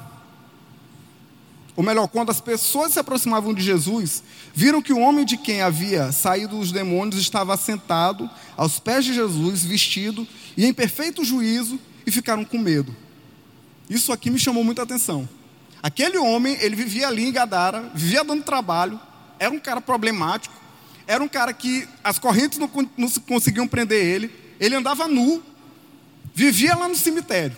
ou 1.75 1.83
melhor, 1.83 2.07
quando 2.07 2.29
as 2.29 2.39
pessoas 2.39 2.93
se 2.93 2.99
aproximavam 2.99 3.53
de 3.53 3.63
Jesus, 3.63 4.23
viram 4.53 4.81
que 4.81 4.93
o 4.93 4.99
homem 4.99 5.25
de 5.25 5.37
quem 5.37 5.61
havia 5.61 6.11
saído 6.11 6.59
os 6.59 6.71
demônios 6.71 7.19
estava 7.19 7.57
sentado 7.57 8.29
aos 8.55 8.79
pés 8.79 9.05
de 9.05 9.13
Jesus, 9.13 9.63
vestido 9.63 10.27
e 10.55 10.65
em 10.65 10.73
perfeito 10.73 11.23
juízo, 11.23 11.79
e 12.05 12.11
ficaram 12.11 12.45
com 12.45 12.57
medo. 12.57 12.95
Isso 13.89 14.11
aqui 14.11 14.29
me 14.29 14.37
chamou 14.37 14.63
muita 14.63 14.83
atenção. 14.83 15.27
Aquele 15.81 16.17
homem, 16.17 16.57
ele 16.61 16.75
vivia 16.75 17.07
ali 17.07 17.25
em 17.25 17.31
Gadara, 17.31 17.91
vivia 17.93 18.23
dando 18.23 18.43
trabalho, 18.43 18.99
era 19.39 19.53
um 19.53 19.59
cara 19.59 19.81
problemático, 19.81 20.55
era 21.07 21.23
um 21.23 21.27
cara 21.27 21.53
que 21.53 21.87
as 22.03 22.19
correntes 22.19 22.59
não, 22.59 22.69
não 22.95 23.09
conseguiam 23.27 23.67
prender 23.67 24.05
ele, 24.05 24.31
ele 24.59 24.75
andava 24.75 25.07
nu, 25.07 25.43
Vivia 26.33 26.75
lá 26.75 26.87
no 26.87 26.95
cemitério. 26.95 27.55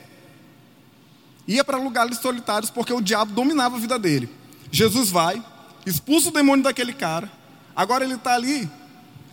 Ia 1.48 1.64
para 1.64 1.78
lugares 1.78 2.18
solitários 2.18 2.72
porque 2.72 2.94
o 2.94 3.02
diabo 3.02 3.34
dominava 3.34 3.76
a 3.76 3.80
vida 3.80 4.00
dele. 4.00 4.30
Jesus 4.72 5.10
vai, 5.10 5.44
expulsa 5.86 6.30
o 6.30 6.32
demônio 6.32 6.64
daquele 6.64 6.94
cara. 6.94 7.32
Agora 7.76 8.04
ele 8.04 8.16
está 8.16 8.34
ali, 8.34 8.70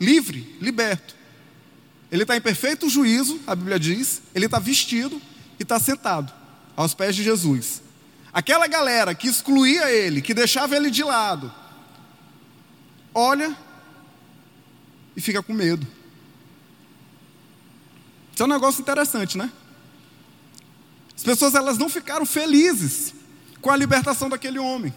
livre, 0.00 0.56
liberto. 0.60 1.14
Ele 2.10 2.22
está 2.22 2.36
em 2.36 2.40
perfeito 2.40 2.88
juízo, 2.88 3.40
a 3.46 3.54
Bíblia 3.54 3.78
diz. 3.78 4.22
Ele 4.34 4.46
está 4.46 4.58
vestido 4.58 5.20
e 5.58 5.62
está 5.62 5.80
sentado 5.80 6.32
aos 6.76 6.92
pés 6.92 7.16
de 7.16 7.22
Jesus. 7.22 7.82
Aquela 8.32 8.66
galera 8.66 9.14
que 9.14 9.28
excluía 9.28 9.90
ele, 9.90 10.20
que 10.20 10.34
deixava 10.34 10.76
ele 10.76 10.90
de 10.90 11.02
lado, 11.02 11.52
olha 13.14 13.56
e 15.16 15.20
fica 15.20 15.42
com 15.42 15.52
medo. 15.52 15.86
Isso 18.32 18.42
é 18.42 18.46
um 18.46 18.48
negócio 18.48 18.80
interessante, 18.80 19.36
né? 19.36 19.50
As 21.22 21.24
pessoas 21.24 21.54
elas 21.54 21.78
não 21.78 21.88
ficaram 21.88 22.26
felizes 22.26 23.14
com 23.60 23.70
a 23.70 23.76
libertação 23.76 24.28
daquele 24.28 24.58
homem. 24.58 24.92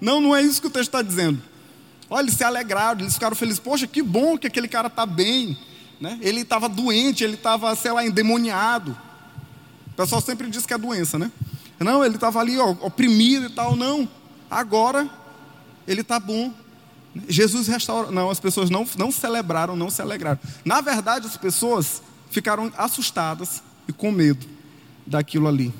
Não, 0.00 0.22
não 0.22 0.34
é 0.34 0.40
isso 0.40 0.58
que 0.58 0.68
o 0.68 0.70
texto 0.70 0.88
está 0.88 1.02
dizendo. 1.02 1.38
Olha, 2.08 2.24
eles 2.24 2.34
se 2.34 2.42
alegraram, 2.42 3.02
eles 3.02 3.12
ficaram 3.12 3.36
felizes. 3.36 3.60
Poxa, 3.60 3.86
que 3.86 4.00
bom 4.00 4.38
que 4.38 4.46
aquele 4.46 4.68
cara 4.68 4.88
está 4.88 5.04
bem. 5.04 5.54
Né? 6.00 6.18
Ele 6.22 6.40
estava 6.40 6.66
doente, 6.66 7.22
ele 7.22 7.34
estava, 7.34 7.76
sei 7.76 7.92
lá, 7.92 8.06
endemoniado. 8.06 8.96
O 9.88 9.96
pessoal 9.96 10.22
sempre 10.22 10.48
diz 10.48 10.64
que 10.64 10.72
é 10.72 10.78
doença, 10.78 11.18
né? 11.18 11.30
Não, 11.78 12.02
ele 12.02 12.14
estava 12.14 12.40
ali 12.40 12.58
ó, 12.58 12.70
oprimido 12.80 13.44
e 13.44 13.50
tal. 13.50 13.76
Não, 13.76 14.08
agora 14.50 15.10
ele 15.86 16.00
está 16.00 16.18
bom. 16.18 16.54
Jesus 17.28 17.68
restaura. 17.68 18.10
Não, 18.10 18.30
as 18.30 18.40
pessoas 18.40 18.70
não, 18.70 18.88
não 18.96 19.12
celebraram, 19.12 19.76
não 19.76 19.90
se 19.90 20.00
alegraram. 20.00 20.40
Na 20.64 20.80
verdade, 20.80 21.26
as 21.26 21.36
pessoas 21.36 22.02
ficaram 22.30 22.72
assustadas 22.78 23.62
e 23.86 23.92
com 23.92 24.10
medo 24.10 24.55
daquilo 25.06 25.46
ali. 25.46 25.72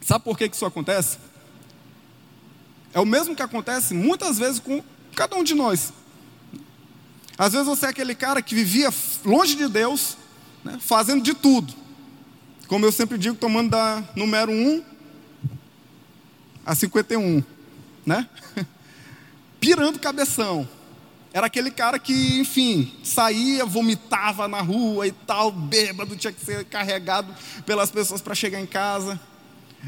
Sabe 0.00 0.24
por 0.24 0.36
que 0.36 0.46
isso 0.46 0.66
acontece? 0.66 1.18
É 2.92 3.00
o 3.00 3.06
mesmo 3.06 3.34
que 3.34 3.42
acontece 3.42 3.94
muitas 3.94 4.38
vezes 4.38 4.60
com 4.60 4.82
cada 5.14 5.36
um 5.36 5.42
de 5.42 5.54
nós. 5.54 5.92
Às 7.36 7.52
vezes 7.52 7.66
você 7.66 7.86
é 7.86 7.88
aquele 7.88 8.14
cara 8.14 8.40
que 8.40 8.54
vivia 8.54 8.90
longe 9.24 9.56
de 9.56 9.68
Deus, 9.68 10.16
né, 10.62 10.78
fazendo 10.80 11.22
de 11.22 11.34
tudo. 11.34 11.74
Como 12.68 12.84
eu 12.84 12.92
sempre 12.92 13.18
digo, 13.18 13.36
tomando 13.36 13.70
da 13.70 14.02
número 14.14 14.52
um, 14.52 14.82
a 16.64 16.74
51, 16.74 17.42
né? 18.06 18.28
Pirando 19.60 19.98
cabeção. 19.98 20.68
Era 21.34 21.48
aquele 21.48 21.72
cara 21.72 21.98
que, 21.98 22.38
enfim, 22.38 22.94
saía, 23.02 23.66
vomitava 23.66 24.46
na 24.46 24.60
rua 24.60 25.08
e 25.08 25.10
tal, 25.10 25.50
bêbado, 25.50 26.14
tinha 26.14 26.32
que 26.32 26.40
ser 26.40 26.64
carregado 26.66 27.34
pelas 27.66 27.90
pessoas 27.90 28.22
para 28.22 28.36
chegar 28.36 28.60
em 28.60 28.66
casa. 28.66 29.20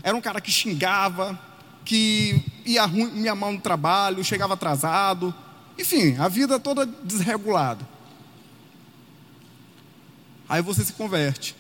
Era 0.03 0.17
um 0.17 0.21
cara 0.21 0.41
que 0.41 0.51
xingava, 0.51 1.39
que 1.85 2.43
ia, 2.65 2.85
ruim, 2.85 3.23
ia 3.23 3.33
mal 3.37 3.53
no 3.53 3.61
trabalho, 3.61 4.25
chegava 4.25 4.55
atrasado. 4.55 5.33
Enfim, 5.79 6.17
a 6.19 6.27
vida 6.27 6.59
toda 6.59 6.85
desregulada. 6.85 7.89
Aí 10.49 10.61
você 10.61 10.85
se 10.85 10.95
converte. 10.95 11.55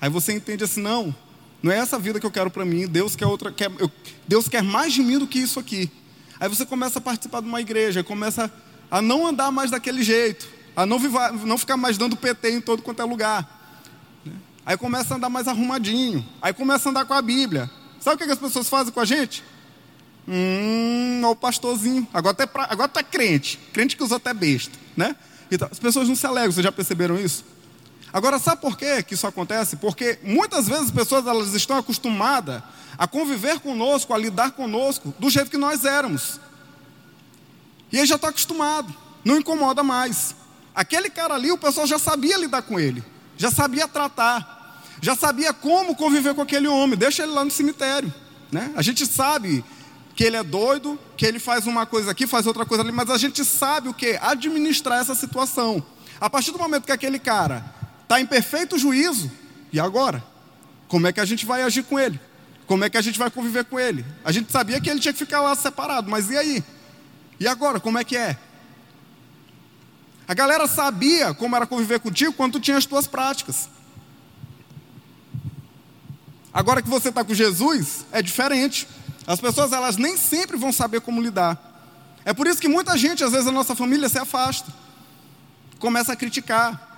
Aí 0.00 0.08
você 0.08 0.32
entende 0.32 0.62
assim, 0.62 0.80
não, 0.80 1.12
não 1.60 1.72
é 1.72 1.78
essa 1.78 1.98
vida 1.98 2.20
que 2.20 2.26
eu 2.26 2.30
quero 2.30 2.48
para 2.48 2.64
mim, 2.64 2.86
Deus 2.86 3.16
quer 3.16 3.26
outra, 3.26 3.50
quer, 3.50 3.72
eu, 3.76 3.90
Deus 4.28 4.46
quer 4.48 4.62
mais 4.62 4.92
de 4.92 5.02
mim 5.02 5.18
do 5.18 5.26
que 5.26 5.40
isso 5.40 5.58
aqui. 5.58 5.90
Aí 6.38 6.48
você 6.48 6.64
começa 6.64 7.00
a 7.00 7.02
participar 7.02 7.40
de 7.40 7.48
uma 7.48 7.60
igreja, 7.60 8.04
começa 8.04 8.44
a 8.44 8.73
não 9.02 9.26
andar 9.26 9.50
mais 9.50 9.70
daquele 9.70 10.02
jeito, 10.02 10.48
a 10.76 10.84
não, 10.84 10.98
vivar, 10.98 11.32
não 11.32 11.58
ficar 11.58 11.76
mais 11.76 11.98
dando 11.98 12.16
PT 12.16 12.50
em 12.50 12.60
todo 12.60 12.82
quanto 12.82 13.00
é 13.00 13.04
lugar. 13.04 13.62
Aí 14.66 14.76
começa 14.76 15.14
a 15.14 15.16
andar 15.16 15.28
mais 15.28 15.46
arrumadinho, 15.46 16.26
aí 16.40 16.52
começa 16.52 16.88
a 16.88 16.90
andar 16.90 17.04
com 17.04 17.14
a 17.14 17.22
Bíblia. 17.22 17.70
Sabe 18.00 18.16
o 18.16 18.26
que 18.26 18.32
as 18.32 18.38
pessoas 18.38 18.68
fazem 18.68 18.92
com 18.92 19.00
a 19.00 19.04
gente? 19.04 19.44
Hum, 20.26 21.20
ó 21.24 21.30
o 21.30 21.36
pastorzinho. 21.36 22.06
Agora 22.12 22.46
pra, 22.46 22.66
agora 22.70 22.88
tá 22.88 23.02
crente, 23.02 23.58
crente 23.72 23.96
que 23.96 24.02
usa 24.02 24.16
até 24.16 24.32
besta, 24.32 24.78
né? 24.96 25.16
Então, 25.50 25.68
as 25.70 25.78
pessoas 25.78 26.08
não 26.08 26.16
se 26.16 26.26
alegram, 26.26 26.50
vocês 26.50 26.64
já 26.64 26.72
perceberam 26.72 27.18
isso? 27.18 27.44
Agora, 28.12 28.38
sabe 28.38 28.60
por 28.60 28.78
quê 28.78 29.02
que 29.02 29.14
isso 29.14 29.26
acontece? 29.26 29.76
Porque 29.76 30.18
muitas 30.22 30.68
vezes 30.68 30.84
as 30.84 30.90
pessoas 30.90 31.26
elas 31.26 31.52
estão 31.52 31.76
acostumadas 31.76 32.62
a 32.96 33.06
conviver 33.06 33.58
conosco, 33.58 34.14
a 34.14 34.18
lidar 34.18 34.52
conosco 34.52 35.12
do 35.18 35.28
jeito 35.28 35.50
que 35.50 35.58
nós 35.58 35.84
éramos. 35.84 36.38
E 37.94 37.98
ele 37.98 38.06
já 38.06 38.16
está 38.16 38.30
acostumado, 38.30 38.92
não 39.24 39.36
incomoda 39.36 39.84
mais. 39.84 40.34
Aquele 40.74 41.08
cara 41.08 41.34
ali, 41.34 41.52
o 41.52 41.56
pessoal 41.56 41.86
já 41.86 41.96
sabia 41.96 42.36
lidar 42.36 42.62
com 42.62 42.80
ele, 42.80 43.04
já 43.36 43.52
sabia 43.52 43.86
tratar, 43.86 44.82
já 45.00 45.14
sabia 45.14 45.52
como 45.52 45.94
conviver 45.94 46.34
com 46.34 46.42
aquele 46.42 46.66
homem. 46.66 46.98
Deixa 46.98 47.22
ele 47.22 47.30
lá 47.30 47.44
no 47.44 47.52
cemitério. 47.52 48.12
Né? 48.50 48.72
A 48.74 48.82
gente 48.82 49.06
sabe 49.06 49.64
que 50.16 50.24
ele 50.24 50.36
é 50.36 50.42
doido, 50.42 50.98
que 51.16 51.24
ele 51.24 51.38
faz 51.38 51.68
uma 51.68 51.86
coisa 51.86 52.10
aqui, 52.10 52.26
faz 52.26 52.48
outra 52.48 52.66
coisa 52.66 52.82
ali, 52.82 52.90
mas 52.90 53.08
a 53.10 53.16
gente 53.16 53.44
sabe 53.44 53.88
o 53.88 53.94
que? 53.94 54.18
Administrar 54.20 54.98
essa 54.98 55.14
situação. 55.14 55.80
A 56.20 56.28
partir 56.28 56.50
do 56.50 56.58
momento 56.58 56.86
que 56.86 56.92
aquele 56.92 57.20
cara 57.20 57.64
está 58.02 58.20
em 58.20 58.26
perfeito 58.26 58.76
juízo, 58.76 59.30
e 59.72 59.78
agora? 59.78 60.20
Como 60.88 61.06
é 61.06 61.12
que 61.12 61.20
a 61.20 61.24
gente 61.24 61.46
vai 61.46 61.62
agir 61.62 61.84
com 61.84 61.96
ele? 61.96 62.20
Como 62.66 62.82
é 62.82 62.90
que 62.90 62.98
a 62.98 63.02
gente 63.02 63.20
vai 63.20 63.30
conviver 63.30 63.64
com 63.66 63.78
ele? 63.78 64.04
A 64.24 64.32
gente 64.32 64.50
sabia 64.50 64.80
que 64.80 64.90
ele 64.90 64.98
tinha 64.98 65.12
que 65.12 65.18
ficar 65.20 65.40
lá 65.40 65.54
separado, 65.54 66.10
mas 66.10 66.28
e 66.28 66.36
aí? 66.36 66.64
E 67.38 67.46
agora, 67.48 67.80
como 67.80 67.98
é 67.98 68.04
que 68.04 68.16
é? 68.16 68.38
A 70.26 70.34
galera 70.34 70.66
sabia 70.66 71.34
como 71.34 71.54
era 71.54 71.66
conviver 71.66 72.00
contigo 72.00 72.32
quando 72.32 72.52
tu 72.52 72.60
tinha 72.60 72.78
as 72.78 72.86
tuas 72.86 73.06
práticas. 73.06 73.68
Agora 76.52 76.80
que 76.80 76.88
você 76.88 77.08
está 77.08 77.24
com 77.24 77.34
Jesus, 77.34 78.06
é 78.12 78.22
diferente. 78.22 78.88
As 79.26 79.40
pessoas 79.40 79.72
elas 79.72 79.96
nem 79.96 80.16
sempre 80.16 80.56
vão 80.56 80.72
saber 80.72 81.00
como 81.00 81.20
lidar. 81.20 81.72
É 82.24 82.32
por 82.32 82.46
isso 82.46 82.60
que 82.60 82.68
muita 82.68 82.96
gente, 82.96 83.22
às 83.22 83.32
vezes, 83.32 83.46
a 83.46 83.52
nossa 83.52 83.74
família 83.74 84.08
se 84.08 84.18
afasta, 84.18 84.72
começa 85.78 86.12
a 86.12 86.16
criticar, 86.16 86.94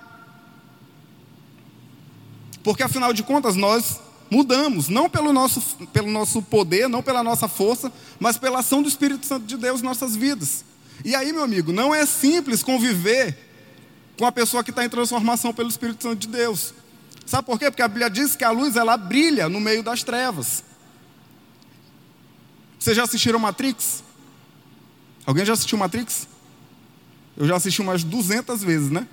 porque 2.63 2.83
afinal 2.83 3.11
de 3.13 3.23
contas 3.23 3.55
nós 3.55 3.99
mudamos, 4.29 4.89
não 4.89 5.09
pelo 5.09 5.31
nosso, 5.31 5.61
pelo 5.87 6.09
nosso 6.09 6.41
poder, 6.41 6.87
não 6.87 7.01
pela 7.01 7.23
nossa 7.23 7.47
força, 7.47 7.91
mas 8.19 8.37
pela 8.37 8.59
ação 8.59 8.81
do 8.81 8.89
Espírito 8.89 9.25
Santo 9.25 9.45
de 9.45 9.57
Deus 9.57 9.81
em 9.81 9.83
nossas 9.83 10.15
vidas. 10.15 10.65
E 11.05 11.15
aí, 11.15 11.31
meu 11.31 11.43
amigo, 11.43 11.71
não 11.71 11.93
é 11.93 12.05
simples 12.05 12.63
conviver 12.63 13.37
com 14.17 14.25
a 14.25 14.31
pessoa 14.31 14.63
que 14.63 14.71
está 14.71 14.83
em 14.83 14.89
transformação 14.89 15.53
pelo 15.53 15.69
Espírito 15.69 16.03
Santo 16.03 16.19
de 16.19 16.27
Deus. 16.27 16.73
Sabe 17.25 17.45
por 17.45 17.59
quê? 17.59 17.69
Porque 17.69 17.81
a 17.81 17.87
Bíblia 17.87 18.09
diz 18.09 18.35
que 18.35 18.43
a 18.43 18.51
luz 18.51 18.75
ela 18.75 18.97
brilha 18.97 19.47
no 19.49 19.59
meio 19.59 19.83
das 19.83 20.03
trevas. 20.03 20.63
Vocês 22.79 22.95
já 22.95 23.03
assistiram 23.03 23.39
Matrix? 23.39 24.03
Alguém 25.25 25.45
já 25.45 25.53
assistiu 25.53 25.77
Matrix? 25.77 26.27
Eu 27.35 27.45
já 27.45 27.55
assisti 27.55 27.81
umas 27.81 28.03
200 28.03 28.63
vezes, 28.63 28.89
né? 28.89 29.07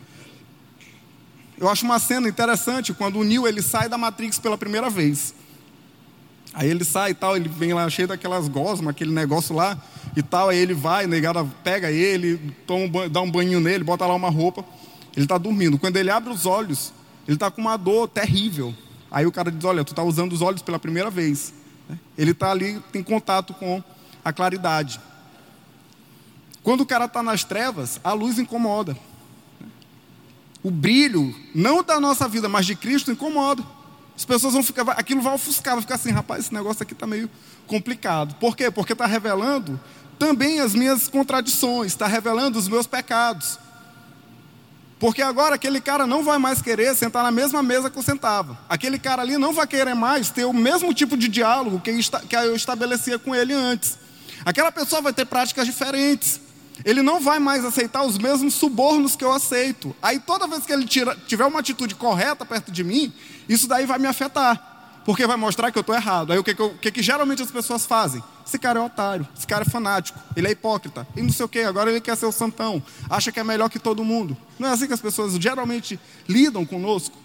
Eu 1.57 1.69
acho 1.69 1.85
uma 1.85 1.99
cena 1.99 2.29
interessante 2.29 2.93
quando 2.93 3.19
o 3.19 3.25
Neo 3.25 3.47
ele 3.47 3.63
sai 3.63 3.89
da 3.89 3.97
Matrix 3.97 4.39
pela 4.39 4.59
primeira 4.59 4.91
vez. 4.91 5.35
Aí 6.53 6.69
ele 6.69 6.85
sai 6.85 7.13
e 7.13 7.15
tal, 7.15 7.37
ele 7.37 7.49
vem 7.49 7.73
lá 7.73 7.89
cheio 7.89 8.09
daquelas 8.09 8.49
gosmas, 8.49 8.91
aquele 8.91 9.13
negócio 9.13 9.55
lá 9.55 9.79
e 10.17 10.23
tal. 10.23 10.49
Aí 10.49 10.59
ele 10.59 10.75
vai, 10.75 11.07
negada 11.07 11.45
pega 11.63 11.91
ele, 11.91 12.55
toma 12.67 13.09
dá 13.09 13.21
um 13.21 13.31
banho 13.31 13.61
nele, 13.61 13.85
bota 13.85 14.07
lá 14.07 14.15
uma 14.15 14.31
roupa. 14.31 14.65
Ele 15.17 15.25
está 15.25 15.39
dormindo. 15.39 15.79
Quando 15.79 15.97
ele 15.97 16.11
abre 16.11 16.33
os 16.33 16.45
olhos, 16.45 16.93
ele 17.27 17.37
está 17.37 17.51
com 17.51 17.61
uma 17.61 17.77
dor 17.77 18.09
terrível. 18.09 18.75
Aí 19.11 19.25
o 19.27 19.33
cara 19.33 19.51
diz: 19.51 19.65
Olha, 19.65 19.85
tu 19.85 19.93
está 19.93 20.03
usando 20.03 20.33
os 20.33 20.43
olhos 20.43 20.61
pela 20.61 20.79
primeira 20.79 21.11
vez. 21.11 21.55
Ele 22.19 22.33
está 22.33 22.51
ali, 22.51 22.81
tem 22.91 23.03
contato 23.03 23.55
com 23.55 23.83
a 24.25 24.33
claridade. 24.33 25.01
Quando 26.63 26.81
o 26.81 26.87
cara 26.87 27.05
está 27.05 27.23
nas 27.23 27.45
trevas, 27.45 28.01
a 28.03 28.13
luz 28.13 28.39
incomoda 28.39 28.97
o 30.65 30.71
brilho, 30.71 31.37
não 31.55 31.83
da 31.83 32.01
nossa 32.01 32.27
vida, 32.27 32.49
mas 32.49 32.65
de 32.65 32.75
Cristo, 32.75 33.13
incomoda. 33.13 33.63
As 34.17 34.25
pessoas 34.25 34.55
vão 34.55 34.63
ficar, 34.63 34.89
aquilo 34.93 35.21
vai 35.21 35.35
ofuscar, 35.35 35.75
vai 35.75 35.83
ficar 35.83 35.97
assim, 35.97 36.11
rapaz, 36.11 36.47
esse 36.47 36.55
negócio 36.55 36.83
aqui 36.83 36.95
está 36.95 37.07
meio 37.07 37.29
complicado. 37.67 38.35
Por 38.37 38.57
quê? 38.57 38.71
Porque 38.71 38.95
está 38.95 39.05
revelando 39.05 39.79
também 40.19 40.61
as 40.61 40.75
minhas 40.75 41.07
contradições, 41.07 41.93
está 41.93 42.07
revelando 42.07 42.59
os 42.59 42.67
meus 42.67 42.87
pecados. 42.87 43.59
Porque 44.99 45.21
agora 45.21 45.57
aquele 45.57 45.83
cara 45.83 46.07
não 46.07 46.25
vai 46.25 46.39
mais 46.39 46.63
querer 46.63 46.95
sentar 46.95 47.23
na 47.23 47.31
mesma 47.31 47.63
mesa 47.63 47.91
que 47.91 47.99
eu 47.99 48.03
sentava. 48.03 48.59
Aquele 48.67 48.99
cara 48.99 49.21
ali 49.21 49.37
não 49.37 49.53
vai 49.53 49.67
querer 49.67 49.95
mais 49.95 50.31
ter 50.31 50.47
o 50.47 50.53
mesmo 50.53 50.95
tipo 50.95 51.15
de 51.15 51.29
diálogo 51.29 51.79
que 51.79 51.91
eu 51.91 52.57
estabelecia 52.57 53.19
com 53.19 53.35
ele 53.35 53.53
antes. 53.53 53.99
Aquela 54.47 54.73
pessoa 54.73 55.03
vai 55.03 55.13
ter 55.13 55.27
práticas 55.27 55.67
diferentes. 55.67 56.41
Ele 56.83 57.03
não 57.03 57.21
vai 57.21 57.39
mais 57.39 57.65
aceitar 57.65 58.05
os 58.05 58.19
mesmos 58.19 58.55
subornos 58.55 59.15
que 59.15 59.25
eu 59.25 59.31
aceito. 59.31 59.95
Aí 60.03 60.19
toda 60.19 60.47
vez 60.47 60.65
que 60.65 60.73
ele 60.73 60.87
tira, 60.87 61.17
tiver 61.27 61.45
uma 61.45 61.61
atitude 61.61 61.95
correta 61.95 62.45
perto 62.45 62.73
de 62.73 62.83
mim, 62.83 63.13
isso 63.49 63.69
daí 63.69 63.87
vai 63.87 63.99
me 63.99 64.07
afetar. 64.07 64.73
Porque 65.05 65.27
vai 65.27 65.37
mostrar 65.37 65.71
que 65.71 65.79
eu 65.79 65.83
estou 65.83 65.95
errado. 65.95 66.33
Aí 66.33 66.39
o 66.39 66.43
que, 66.43 66.55
que, 66.55 66.69
que, 66.81 66.91
que, 66.91 67.03
geralmente 67.03 67.43
as 67.43 67.51
pessoas 67.51 67.85
fazem? 67.85 68.23
Esse 68.45 68.59
cara 68.59 68.81
é 68.81 68.83
otário, 68.83 69.29
esse 69.37 69.47
cara 69.47 69.63
é 69.63 69.69
fanático, 69.69 70.19
ele 70.35 70.49
é 70.49 70.51
hipócrita, 70.51 71.07
e 71.15 71.23
não 71.23 71.31
sei 71.31 71.45
o 71.47 71.49
que, 71.49 71.61
agora 71.61 71.91
ele 71.91 72.01
quer 72.01 72.17
ser 72.17 72.27
o 72.27 72.33
santão, 72.33 72.83
acha 73.09 73.33
que 73.33 73.41
é 73.41 73.45
melhor 73.45 73.71
que 73.71 73.79
todo 73.79 74.05
mundo. 74.05 74.37
Não 74.59 74.69
é 74.69 74.73
assim 74.73 74.87
que 74.87 74.93
as 74.93 75.01
pessoas 75.01 75.35
geralmente 75.35 75.99
lidam 76.29 76.65
conosco 76.65 77.17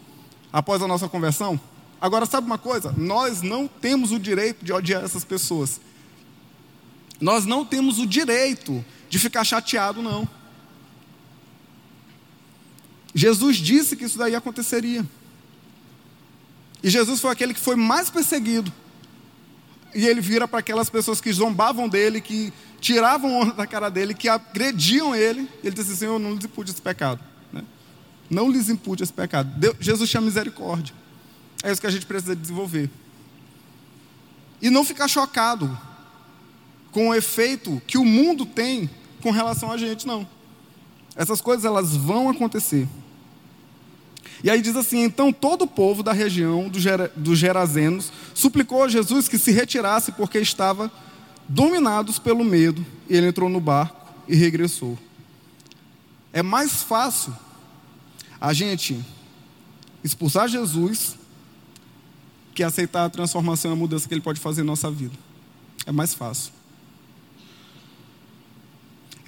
após 0.51 0.81
a 0.81 0.87
nossa 0.87 1.07
conversão? 1.07 1.59
Agora, 2.01 2.25
sabe 2.25 2.47
uma 2.47 2.57
coisa? 2.57 2.93
Nós 2.97 3.41
não 3.41 3.67
temos 3.67 4.11
o 4.11 4.19
direito 4.19 4.63
de 4.63 4.71
odiar 4.71 5.03
essas 5.03 5.25
pessoas. 5.25 5.81
Nós 7.19 7.45
não 7.45 7.65
temos 7.65 7.99
o 7.99 8.05
direito 8.05 8.83
de 9.09 9.17
ficar 9.17 9.43
chateado, 9.43 10.01
não. 10.01 10.27
Jesus 13.13 13.57
disse 13.57 13.95
que 13.95 14.05
isso 14.05 14.17
daí 14.17 14.35
aconteceria. 14.35 15.05
E 16.81 16.89
Jesus 16.89 17.19
foi 17.19 17.31
aquele 17.31 17.53
que 17.53 17.59
foi 17.59 17.75
mais 17.75 18.09
perseguido. 18.09 18.71
E 19.93 20.05
ele 20.05 20.21
vira 20.21 20.47
para 20.47 20.59
aquelas 20.59 20.89
pessoas 20.89 21.19
que 21.19 21.33
zombavam 21.33 21.89
dele, 21.89 22.21
que 22.21 22.53
tiravam 22.79 23.41
onda 23.41 23.53
da 23.53 23.65
cara 23.65 23.89
dele, 23.89 24.13
que 24.13 24.29
agrediam 24.29 25.15
ele. 25.15 25.49
Ele 25.63 25.75
disse 25.75 25.89
assim: 25.91 25.99
Senhor, 26.01 26.19
não 26.19 26.35
lhes 26.35 26.45
impute 26.45 26.71
esse 26.71 26.81
pecado. 26.81 27.19
Né? 27.51 27.63
Não 28.29 28.49
lhes 28.49 28.69
impute 28.69 29.01
esse 29.01 29.11
pecado. 29.11 29.51
Deus, 29.57 29.75
Jesus 29.79 30.07
chama 30.07 30.27
misericórdia. 30.27 30.93
É 31.63 31.71
isso 31.71 31.81
que 31.81 31.87
a 31.87 31.91
gente 31.91 32.05
precisa 32.05 32.35
desenvolver. 32.35 32.89
E 34.61 34.69
não 34.69 34.85
ficar 34.85 35.07
chocado 35.07 35.77
com 36.91 37.09
o 37.09 37.15
efeito 37.15 37.81
que 37.87 37.97
o 37.97 38.05
mundo 38.05 38.45
tem 38.45 38.89
com 39.21 39.31
relação 39.31 39.71
a 39.71 39.77
gente, 39.77 40.07
não. 40.07 40.27
Essas 41.15 41.41
coisas 41.41 41.65
elas 41.65 41.95
vão 41.95 42.29
acontecer. 42.29 42.87
E 44.43 44.49
aí 44.49 44.61
diz 44.61 44.75
assim: 44.75 44.99
então 45.03 45.33
todo 45.33 45.63
o 45.63 45.67
povo 45.67 46.01
da 46.01 46.13
região 46.13 46.69
dos 46.69 47.37
Gerazenos 47.37 48.11
suplicou 48.33 48.83
a 48.83 48.87
Jesus 48.87 49.27
que 49.27 49.37
se 49.37 49.51
retirasse 49.51 50.11
porque 50.11 50.39
estava 50.39 50.91
dominados 51.47 52.19
pelo 52.19 52.43
medo. 52.43 52.85
E 53.09 53.15
ele 53.15 53.27
entrou 53.27 53.49
no 53.49 53.59
barco 53.59 54.13
e 54.27 54.35
regressou. 54.35 54.97
É 56.31 56.43
mais 56.43 56.83
fácil 56.83 57.35
a 58.39 58.53
gente 58.53 59.03
expulsar 60.03 60.47
Jesus 60.47 61.17
que 62.53 62.63
aceitar 62.63 63.05
a 63.05 63.09
transformação 63.09 63.71
e 63.71 63.73
a 63.73 63.75
mudança 63.75 64.07
que 64.07 64.13
ele 64.13 64.21
pode 64.21 64.39
fazer 64.39 64.61
em 64.61 64.65
nossa 64.65 64.91
vida. 64.91 65.15
É 65.85 65.91
mais 65.91 66.13
fácil. 66.13 66.58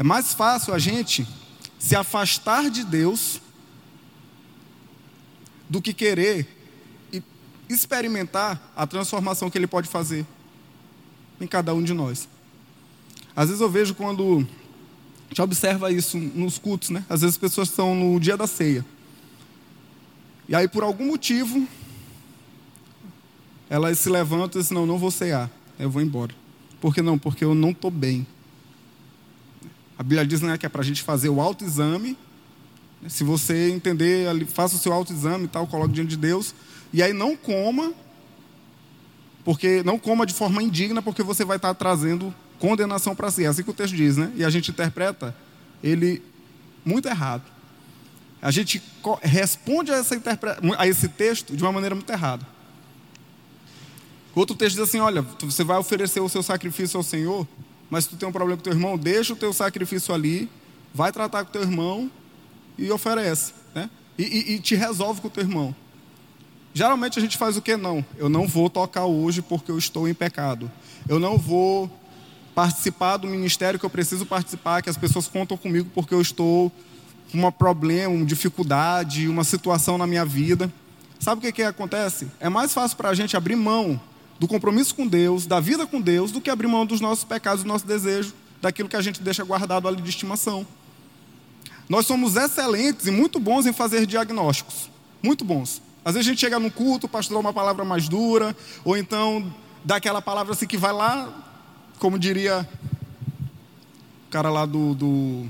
É 0.01 0.03
mais 0.03 0.33
fácil 0.33 0.73
a 0.73 0.79
gente 0.79 1.27
se 1.77 1.95
afastar 1.95 2.71
de 2.71 2.83
Deus 2.83 3.39
do 5.69 5.79
que 5.79 5.93
querer 5.93 6.47
experimentar 7.69 8.73
a 8.75 8.87
transformação 8.87 9.47
que 9.47 9.59
Ele 9.59 9.67
pode 9.67 9.87
fazer. 9.87 10.25
em 11.39 11.45
cada 11.45 11.75
um 11.75 11.83
de 11.83 11.93
nós. 11.93 12.27
Às 13.35 13.49
vezes 13.49 13.61
eu 13.61 13.69
vejo 13.69 13.93
quando 13.93 14.39
a 14.39 15.27
gente 15.29 15.41
observa 15.43 15.91
isso 15.91 16.17
nos 16.17 16.57
cultos, 16.57 16.89
né? 16.89 17.05
Às 17.07 17.21
vezes 17.21 17.35
as 17.35 17.39
pessoas 17.39 17.69
estão 17.69 17.93
no 17.93 18.19
dia 18.19 18.35
da 18.35 18.47
ceia. 18.47 18.83
E 20.49 20.55
aí, 20.55 20.67
por 20.67 20.81
algum 20.81 21.05
motivo, 21.05 21.67
elas 23.69 23.99
se 23.99 24.09
levantam 24.09 24.59
e 24.59 24.63
dizem: 24.63 24.75
Não, 24.75 24.87
não 24.87 24.97
vou 24.97 25.11
cear, 25.11 25.47
eu 25.77 25.91
vou 25.91 26.01
embora. 26.01 26.33
Por 26.79 26.91
que 26.91 27.03
não? 27.03 27.19
Porque 27.19 27.45
eu 27.45 27.53
não 27.53 27.69
estou 27.69 27.91
bem. 27.91 28.25
A 30.01 30.03
Bíblia 30.03 30.25
diz 30.25 30.41
né, 30.41 30.57
que 30.57 30.65
é 30.65 30.69
para 30.69 30.81
a 30.81 30.83
gente 30.83 31.03
fazer 31.03 31.29
o 31.29 31.39
autoexame. 31.39 32.17
Se 33.07 33.23
você 33.23 33.69
entender, 33.69 34.27
faça 34.47 34.75
o 34.75 34.79
seu 34.79 34.91
autoexame 34.91 35.45
e 35.45 35.47
tal, 35.47 35.67
coloque 35.67 35.93
diante 35.93 36.09
de 36.09 36.17
Deus. 36.17 36.55
E 36.91 37.03
aí 37.03 37.13
não 37.13 37.37
coma, 37.37 37.93
porque 39.45 39.83
não 39.83 39.99
coma 39.99 40.25
de 40.25 40.33
forma 40.33 40.63
indigna, 40.63 41.03
porque 41.03 41.21
você 41.21 41.45
vai 41.45 41.57
estar 41.57 41.75
trazendo 41.75 42.33
condenação 42.57 43.15
para 43.15 43.29
si. 43.29 43.45
É 43.45 43.47
assim 43.47 43.61
que 43.61 43.69
o 43.69 43.73
texto 43.75 43.95
diz, 43.95 44.17
né? 44.17 44.31
E 44.35 44.43
a 44.43 44.49
gente 44.49 44.71
interpreta 44.71 45.35
ele 45.83 46.19
muito 46.83 47.07
errado. 47.07 47.43
A 48.41 48.49
gente 48.49 48.81
responde 49.21 49.91
a, 49.91 49.97
essa 49.97 50.19
a 50.79 50.87
esse 50.87 51.09
texto 51.09 51.55
de 51.55 51.61
uma 51.61 51.71
maneira 51.71 51.93
muito 51.93 52.09
errada. 52.09 52.43
Outro 54.33 54.55
texto 54.55 54.77
diz 54.77 54.89
assim: 54.89 54.99
olha, 54.99 55.21
você 55.21 55.63
vai 55.63 55.77
oferecer 55.77 56.21
o 56.21 56.27
seu 56.27 56.41
sacrifício 56.41 56.97
ao 56.97 57.03
Senhor, 57.03 57.47
mas 57.91 58.05
se 58.05 58.11
tu 58.11 58.15
tem 58.15 58.27
um 58.27 58.31
problema 58.31 58.55
com 58.55 58.63
teu 58.63 58.71
irmão, 58.71 58.97
deixa 58.97 59.33
o 59.33 59.35
teu 59.35 59.51
sacrifício 59.51 60.15
ali, 60.15 60.49
vai 60.93 61.11
tratar 61.11 61.43
com 61.43 61.51
teu 61.51 61.61
irmão 61.61 62.09
e 62.77 62.89
oferece, 62.89 63.53
né? 63.75 63.89
E, 64.17 64.23
e, 64.23 64.53
e 64.53 64.59
te 64.59 64.75
resolve 64.75 65.19
com 65.19 65.27
o 65.27 65.29
teu 65.29 65.43
irmão. 65.43 65.75
Geralmente 66.73 67.19
a 67.19 67.21
gente 67.21 67.37
faz 67.37 67.57
o 67.57 67.61
que 67.61 67.75
não? 67.75 68.03
Eu 68.17 68.29
não 68.29 68.47
vou 68.47 68.69
tocar 68.69 69.03
hoje 69.03 69.41
porque 69.41 69.69
eu 69.69 69.77
estou 69.77 70.07
em 70.07 70.13
pecado. 70.13 70.71
Eu 71.07 71.19
não 71.19 71.37
vou 71.37 71.91
participar 72.55 73.17
do 73.17 73.27
ministério 73.27 73.77
que 73.77 73.85
eu 73.85 73.89
preciso 73.89 74.25
participar, 74.25 74.81
que 74.81 74.89
as 74.89 74.95
pessoas 74.95 75.27
contam 75.27 75.57
comigo 75.57 75.89
porque 75.93 76.13
eu 76.13 76.21
estou 76.21 76.71
com 77.29 77.45
um 77.45 77.51
problema, 77.51 78.13
uma 78.13 78.25
dificuldade, 78.25 79.27
uma 79.27 79.43
situação 79.43 79.97
na 79.97 80.07
minha 80.07 80.23
vida. 80.23 80.71
Sabe 81.19 81.39
o 81.39 81.41
que, 81.41 81.51
que 81.51 81.63
acontece? 81.63 82.27
É 82.39 82.47
mais 82.47 82.73
fácil 82.73 82.95
para 82.95 83.09
a 83.09 83.13
gente 83.13 83.35
abrir 83.35 83.57
mão 83.57 83.99
do 84.41 84.47
compromisso 84.47 84.95
com 84.95 85.05
Deus, 85.05 85.45
da 85.45 85.59
vida 85.59 85.85
com 85.85 86.01
Deus, 86.01 86.31
do 86.31 86.41
que 86.41 86.49
abrir 86.49 86.65
mão 86.65 86.83
dos 86.83 86.99
nossos 86.99 87.23
pecados, 87.23 87.61
do 87.61 87.67
nosso 87.67 87.85
desejo, 87.85 88.33
daquilo 88.59 88.89
que 88.89 88.95
a 88.95 89.01
gente 89.01 89.21
deixa 89.21 89.43
guardado 89.43 89.87
ali 89.87 90.01
de 90.01 90.09
estimação. 90.09 90.65
Nós 91.87 92.07
somos 92.07 92.35
excelentes 92.35 93.05
e 93.05 93.11
muito 93.11 93.39
bons 93.39 93.67
em 93.67 93.71
fazer 93.71 94.03
diagnósticos. 94.07 94.89
Muito 95.21 95.45
bons. 95.45 95.79
Às 96.03 96.15
vezes 96.15 96.27
a 96.27 96.31
gente 96.31 96.39
chega 96.39 96.57
num 96.57 96.71
culto, 96.71 97.05
o 97.05 97.09
pastor 97.09 97.35
dá 97.35 97.39
uma 97.39 97.53
palavra 97.53 97.85
mais 97.85 98.09
dura, 98.09 98.57
ou 98.83 98.97
então 98.97 99.53
dá 99.85 99.97
aquela 99.97 100.23
palavra 100.23 100.53
assim 100.53 100.65
que 100.65 100.75
vai 100.75 100.91
lá, 100.91 101.31
como 101.99 102.17
diria 102.17 102.67
o 104.27 104.31
cara 104.31 104.49
lá 104.49 104.65
do, 104.65 104.95
do 104.95 105.45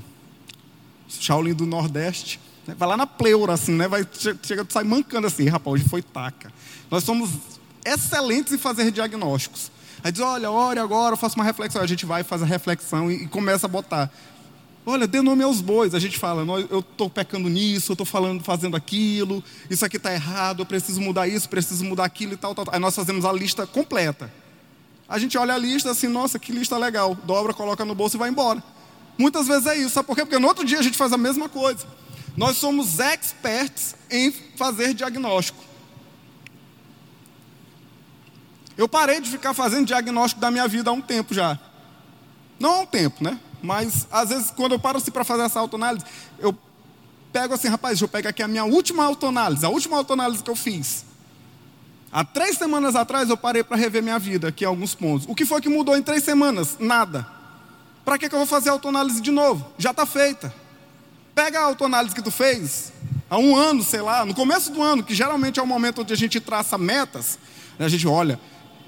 Shaolin 1.08 1.54
do 1.54 1.64
Nordeste, 1.64 2.38
né? 2.66 2.74
vai 2.76 2.90
lá 2.90 2.98
na 2.98 3.06
pleura 3.06 3.54
assim, 3.54 3.72
né? 3.72 3.88
Vai, 3.88 4.06
chega, 4.42 4.66
sai 4.68 4.84
mancando 4.84 5.26
assim, 5.26 5.48
rapaz, 5.48 5.76
hoje 5.76 5.88
foi 5.88 6.02
taca. 6.02 6.52
Nós 6.90 7.04
somos 7.04 7.51
excelentes 7.84 8.52
em 8.52 8.58
fazer 8.58 8.90
diagnósticos. 8.90 9.70
Aí 10.04 10.10
diz, 10.10 10.20
olha, 10.20 10.50
olha 10.50 10.82
agora, 10.82 11.14
eu 11.14 11.16
faço 11.16 11.36
uma 11.36 11.44
reflexão. 11.44 11.80
A 11.80 11.86
gente 11.86 12.04
vai, 12.04 12.24
faz 12.24 12.42
a 12.42 12.46
reflexão 12.46 13.10
e, 13.10 13.24
e 13.24 13.28
começa 13.28 13.66
a 13.66 13.68
botar. 13.68 14.10
Olha, 14.84 15.06
dê 15.06 15.20
nome 15.20 15.44
aos 15.44 15.60
bois. 15.60 15.94
A 15.94 15.98
gente 16.00 16.18
fala, 16.18 16.44
eu 16.68 16.80
estou 16.80 17.08
pecando 17.08 17.48
nisso, 17.48 17.92
eu 17.92 17.94
estou 17.94 18.06
falando, 18.06 18.42
fazendo 18.42 18.76
aquilo, 18.76 19.42
isso 19.70 19.84
aqui 19.84 19.96
está 19.96 20.12
errado, 20.12 20.62
eu 20.62 20.66
preciso 20.66 21.00
mudar 21.00 21.28
isso, 21.28 21.48
preciso 21.48 21.84
mudar 21.84 22.04
aquilo 22.04 22.32
e 22.32 22.36
tal, 22.36 22.54
tal, 22.54 22.64
tal. 22.64 22.74
Aí 22.74 22.80
nós 22.80 22.94
fazemos 22.94 23.24
a 23.24 23.32
lista 23.32 23.66
completa. 23.66 24.32
A 25.08 25.18
gente 25.18 25.38
olha 25.38 25.54
a 25.54 25.58
lista 25.58 25.90
assim, 25.90 26.08
nossa, 26.08 26.38
que 26.38 26.50
lista 26.50 26.76
legal. 26.76 27.14
Dobra, 27.24 27.54
coloca 27.54 27.84
no 27.84 27.94
bolso 27.94 28.16
e 28.16 28.18
vai 28.18 28.30
embora. 28.30 28.62
Muitas 29.16 29.46
vezes 29.46 29.66
é 29.66 29.76
isso. 29.76 29.90
Sabe 29.90 30.06
por 30.06 30.16
quê? 30.16 30.24
Porque 30.24 30.38
no 30.38 30.48
outro 30.48 30.64
dia 30.64 30.78
a 30.78 30.82
gente 30.82 30.96
faz 30.96 31.12
a 31.12 31.18
mesma 31.18 31.48
coisa. 31.48 31.86
Nós 32.36 32.56
somos 32.56 32.98
experts 32.98 33.94
em 34.10 34.32
fazer 34.56 34.94
diagnóstico. 34.94 35.62
Eu 38.76 38.88
parei 38.88 39.20
de 39.20 39.30
ficar 39.30 39.54
fazendo 39.54 39.86
diagnóstico 39.86 40.40
da 40.40 40.50
minha 40.50 40.66
vida 40.66 40.90
há 40.90 40.92
um 40.92 41.00
tempo 41.00 41.34
já. 41.34 41.58
Não 42.58 42.70
há 42.70 42.80
um 42.80 42.86
tempo, 42.86 43.22
né? 43.22 43.38
Mas 43.62 44.06
às 44.10 44.30
vezes 44.30 44.50
quando 44.50 44.72
eu 44.72 44.78
paro 44.78 44.98
assim 44.98 45.10
para 45.10 45.24
fazer 45.24 45.42
essa 45.42 45.60
autoanálise, 45.60 46.04
eu 46.38 46.56
pego 47.32 47.54
assim, 47.54 47.68
rapaz, 47.68 48.00
eu 48.00 48.08
pegar 48.08 48.30
aqui 48.30 48.42
a 48.42 48.48
minha 48.48 48.64
última 48.64 49.04
autoanálise, 49.04 49.64
a 49.64 49.68
última 49.68 49.96
autoanálise 49.96 50.42
que 50.42 50.50
eu 50.50 50.56
fiz. 50.56 51.04
Há 52.10 52.24
três 52.24 52.58
semanas 52.58 52.94
atrás 52.94 53.30
eu 53.30 53.36
parei 53.36 53.64
para 53.64 53.76
rever 53.76 54.02
minha 54.02 54.18
vida 54.18 54.48
aqui 54.48 54.64
alguns 54.64 54.94
pontos. 54.94 55.26
O 55.28 55.34
que 55.34 55.46
foi 55.46 55.60
que 55.62 55.68
mudou 55.68 55.96
em 55.96 56.02
três 56.02 56.22
semanas? 56.22 56.76
Nada. 56.78 57.26
Para 58.04 58.18
que, 58.18 58.28
que 58.28 58.34
eu 58.34 58.38
vou 58.38 58.46
fazer 58.46 58.68
a 58.68 58.72
autoanálise 58.72 59.20
de 59.20 59.30
novo? 59.30 59.72
Já 59.78 59.92
está 59.92 60.04
feita. 60.04 60.52
Pega 61.34 61.60
a 61.60 61.64
autoanálise 61.64 62.14
que 62.14 62.20
tu 62.20 62.30
fez 62.30 62.92
há 63.30 63.38
um 63.38 63.56
ano, 63.56 63.82
sei 63.82 64.02
lá, 64.02 64.26
no 64.26 64.34
começo 64.34 64.70
do 64.70 64.82
ano, 64.82 65.02
que 65.02 65.14
geralmente 65.14 65.58
é 65.58 65.62
o 65.62 65.66
momento 65.66 66.02
onde 66.02 66.12
a 66.12 66.16
gente 66.16 66.38
traça 66.38 66.76
metas. 66.76 67.38
Né? 67.78 67.86
A 67.86 67.88
gente 67.88 68.06
olha, 68.06 68.38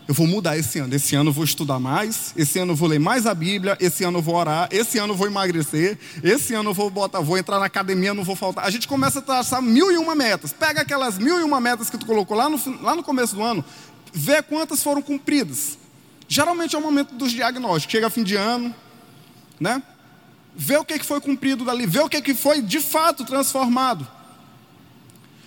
eu 0.06 0.12
vou 0.14 0.26
mudar 0.26 0.56
esse 0.56 0.78
ano. 0.78 0.94
Esse 0.94 1.16
ano 1.16 1.30
eu 1.30 1.32
vou 1.32 1.44
estudar 1.44 1.78
mais, 1.78 2.32
esse 2.36 2.58
ano 2.58 2.72
eu 2.72 2.76
vou 2.76 2.88
ler 2.88 3.00
mais 3.00 3.26
a 3.26 3.34
Bíblia, 3.34 3.76
esse 3.80 4.04
ano 4.04 4.18
eu 4.18 4.22
vou 4.22 4.34
orar, 4.34 4.68
esse 4.70 4.98
ano 4.98 5.14
eu 5.14 5.16
vou 5.16 5.26
emagrecer, 5.26 5.98
esse 6.22 6.52
ano 6.54 6.70
eu 6.70 6.74
vou 6.74 6.90
botar, 6.90 7.20
vou 7.20 7.38
entrar 7.38 7.58
na 7.58 7.66
academia, 7.66 8.12
não 8.12 8.24
vou 8.24 8.36
faltar. 8.36 8.64
A 8.64 8.70
gente 8.70 8.86
começa 8.86 9.20
a 9.20 9.22
traçar 9.22 9.62
mil 9.62 9.90
e 9.90 9.96
uma 9.96 10.14
metas. 10.14 10.52
Pega 10.52 10.82
aquelas 10.82 11.18
mil 11.18 11.40
e 11.40 11.42
uma 11.42 11.60
metas 11.60 11.88
que 11.88 11.96
tu 11.96 12.04
colocou 12.04 12.36
lá 12.36 12.48
no, 12.48 12.60
lá 12.82 12.94
no 12.94 13.02
começo 13.02 13.34
do 13.34 13.42
ano, 13.42 13.64
vê 14.12 14.42
quantas 14.42 14.82
foram 14.82 15.00
cumpridas. 15.00 15.78
Geralmente 16.28 16.74
é 16.74 16.78
o 16.78 16.82
momento 16.82 17.14
dos 17.14 17.32
diagnósticos. 17.32 17.92
Chega 17.92 18.10
fim 18.10 18.22
de 18.22 18.36
ano, 18.36 18.74
né? 19.58 19.82
Vê 20.56 20.76
o 20.76 20.84
que 20.84 20.98
foi 21.02 21.20
cumprido 21.20 21.64
dali, 21.64 21.86
vê 21.86 22.00
o 22.00 22.08
que 22.08 22.34
foi 22.34 22.62
de 22.62 22.80
fato 22.80 23.24
transformado. 23.24 24.06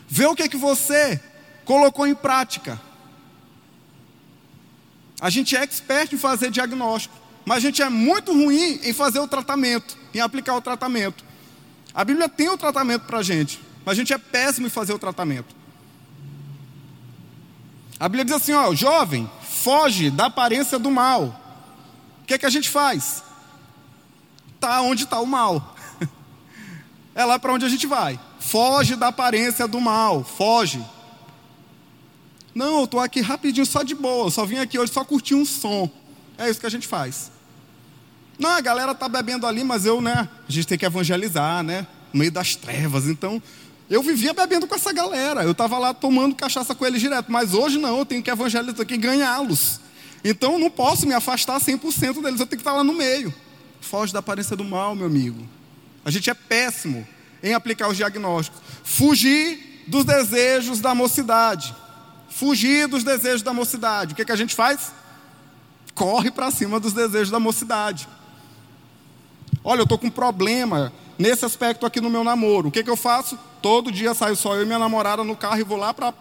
Vê 0.07 0.25
o 0.25 0.35
que 0.35 0.57
você 0.57 1.21
colocou 1.63 2.07
em 2.07 2.15
prática. 2.15 2.86
A 5.19 5.29
gente 5.29 5.55
é 5.55 5.63
expert 5.63 6.13
em 6.13 6.17
fazer 6.17 6.51
diagnóstico, 6.51 7.15
mas 7.45 7.57
a 7.57 7.61
gente 7.61 7.81
é 7.81 7.89
muito 7.89 8.31
ruim 8.31 8.79
em 8.83 8.93
fazer 8.93 9.19
o 9.19 9.27
tratamento, 9.27 9.97
em 10.13 10.19
aplicar 10.19 10.55
o 10.55 10.61
tratamento. 10.61 11.25
A 11.93 12.03
Bíblia 12.03 12.29
tem 12.29 12.49
o 12.49 12.57
tratamento 12.57 13.05
para 13.05 13.19
a 13.19 13.23
gente, 13.23 13.59
mas 13.83 13.93
a 13.93 13.95
gente 13.95 14.13
é 14.13 14.17
péssimo 14.17 14.67
em 14.67 14.69
fazer 14.69 14.93
o 14.93 14.99
tratamento. 14.99 15.55
A 17.99 18.07
Bíblia 18.07 18.25
diz 18.25 18.35
assim: 18.35 18.53
ó, 18.53 18.73
jovem, 18.75 19.29
foge 19.41 20.11
da 20.11 20.27
aparência 20.27 20.77
do 20.77 20.91
mal. 20.91 21.41
O 22.21 22.25
que, 22.27 22.35
é 22.35 22.37
que 22.37 22.45
a 22.45 22.49
gente 22.49 22.69
faz? 22.69 23.23
Tá 24.59 24.81
onde 24.81 25.03
está 25.05 25.19
o 25.19 25.25
mal. 25.25 25.75
É 27.15 27.25
lá 27.25 27.39
para 27.39 27.51
onde 27.51 27.65
a 27.65 27.69
gente 27.69 27.87
vai. 27.87 28.19
Foge 28.39 28.95
da 28.95 29.07
aparência 29.07 29.67
do 29.67 29.81
mal, 29.81 30.23
foge. 30.23 30.85
Não, 32.57 32.79
eu 32.79 32.85
estou 32.85 32.99
aqui 32.99 33.21
rapidinho, 33.21 33.67
só 33.67 33.83
de 33.83 33.93
boa. 33.93 34.31
Só 34.31 34.43
vim 34.43 34.57
aqui 34.57 34.79
hoje 34.79 34.91
só 34.91 35.05
curtir 35.05 35.35
um 35.35 35.45
som. 35.45 35.87
É 36.39 36.49
isso 36.49 36.59
que 36.59 36.65
a 36.65 36.71
gente 36.71 36.87
faz. 36.87 37.31
Não, 38.39 38.49
a 38.49 38.61
galera 38.61 38.93
está 38.93 39.07
bebendo 39.07 39.45
ali, 39.45 39.63
mas 39.63 39.85
eu, 39.85 40.01
né? 40.01 40.27
A 40.49 40.51
gente 40.51 40.65
tem 40.65 40.75
que 40.75 40.83
evangelizar, 40.83 41.61
né? 41.61 41.85
No 42.11 42.17
meio 42.17 42.31
das 42.31 42.55
trevas. 42.55 43.05
Então, 43.05 43.39
eu 43.87 44.01
vivia 44.01 44.33
bebendo 44.33 44.65
com 44.65 44.73
essa 44.73 44.91
galera. 44.91 45.43
Eu 45.43 45.51
estava 45.51 45.77
lá 45.77 45.93
tomando 45.93 46.33
cachaça 46.33 46.73
com 46.73 46.83
eles 46.83 46.99
direto. 46.99 47.31
Mas 47.31 47.53
hoje 47.53 47.77
não, 47.77 47.99
eu 47.99 48.05
tenho 48.07 48.23
que 48.23 48.31
evangelizar, 48.31 48.73
tenho 48.73 48.87
que 48.87 48.97
ganhá-los. 48.97 49.79
Então, 50.23 50.53
eu 50.53 50.59
não 50.59 50.71
posso 50.71 51.05
me 51.05 51.13
afastar 51.13 51.61
100% 51.61 52.23
deles. 52.23 52.39
Eu 52.39 52.47
tenho 52.47 52.47
que 52.47 52.55
estar 52.55 52.73
lá 52.73 52.83
no 52.83 52.93
meio. 52.93 53.31
Foge 53.81 54.11
da 54.11 54.17
aparência 54.17 54.55
do 54.55 54.63
mal, 54.63 54.95
meu 54.95 55.05
amigo. 55.05 55.47
A 56.03 56.09
gente 56.09 56.27
é 56.27 56.33
péssimo 56.33 57.07
em 57.43 57.53
aplicar 57.53 57.87
os 57.87 57.97
diagnósticos. 57.97 58.59
Fugir 58.83 59.83
dos 59.85 60.03
desejos 60.03 60.79
da 60.79 60.95
mocidade 60.95 61.75
fugir 62.37 62.87
dos 62.87 63.03
desejos 63.03 63.41
da 63.41 63.51
mocidade. 63.51 64.13
O 64.13 64.15
que, 64.15 64.23
que 64.23 64.31
a 64.31 64.35
gente 64.35 64.53
faz? 64.53 64.93
Corre 65.95 66.29
para 66.29 66.51
cima 66.51 66.79
dos 66.79 66.93
desejos 66.93 67.31
da 67.31 67.39
mocidade. 67.39 68.07
Olha, 69.63 69.79
eu 69.79 69.83
estou 69.83 69.97
com 69.97 70.05
um 70.05 70.11
problema 70.11 70.93
nesse 71.17 71.43
aspecto 71.43 71.83
aqui 71.83 71.99
no 71.99 72.11
meu 72.11 72.23
namoro. 72.23 72.67
O 72.67 72.71
que, 72.71 72.83
que 72.83 72.89
eu 72.89 72.95
faço? 72.95 73.37
Todo 73.59 73.91
dia 73.91 74.13
saio 74.13 74.35
só 74.35 74.55
eu 74.55 74.61
e 74.61 74.65
minha 74.67 74.77
namorada 74.77 75.23
no 75.23 75.35
carro 75.35 75.59
e 75.59 75.63
vou 75.63 75.77
lá 75.77 75.91
para, 75.93 76.13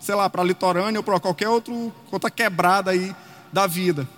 sei 0.00 0.16
lá, 0.16 0.28
para 0.28 0.42
a 0.42 0.44
litorânea 0.44 0.98
ou 0.98 1.04
para 1.04 1.20
qualquer 1.20 1.48
outro, 1.48 1.92
outra 2.10 2.30
quebrada 2.30 2.90
aí 2.90 3.14
da 3.52 3.68
vida. 3.68 4.08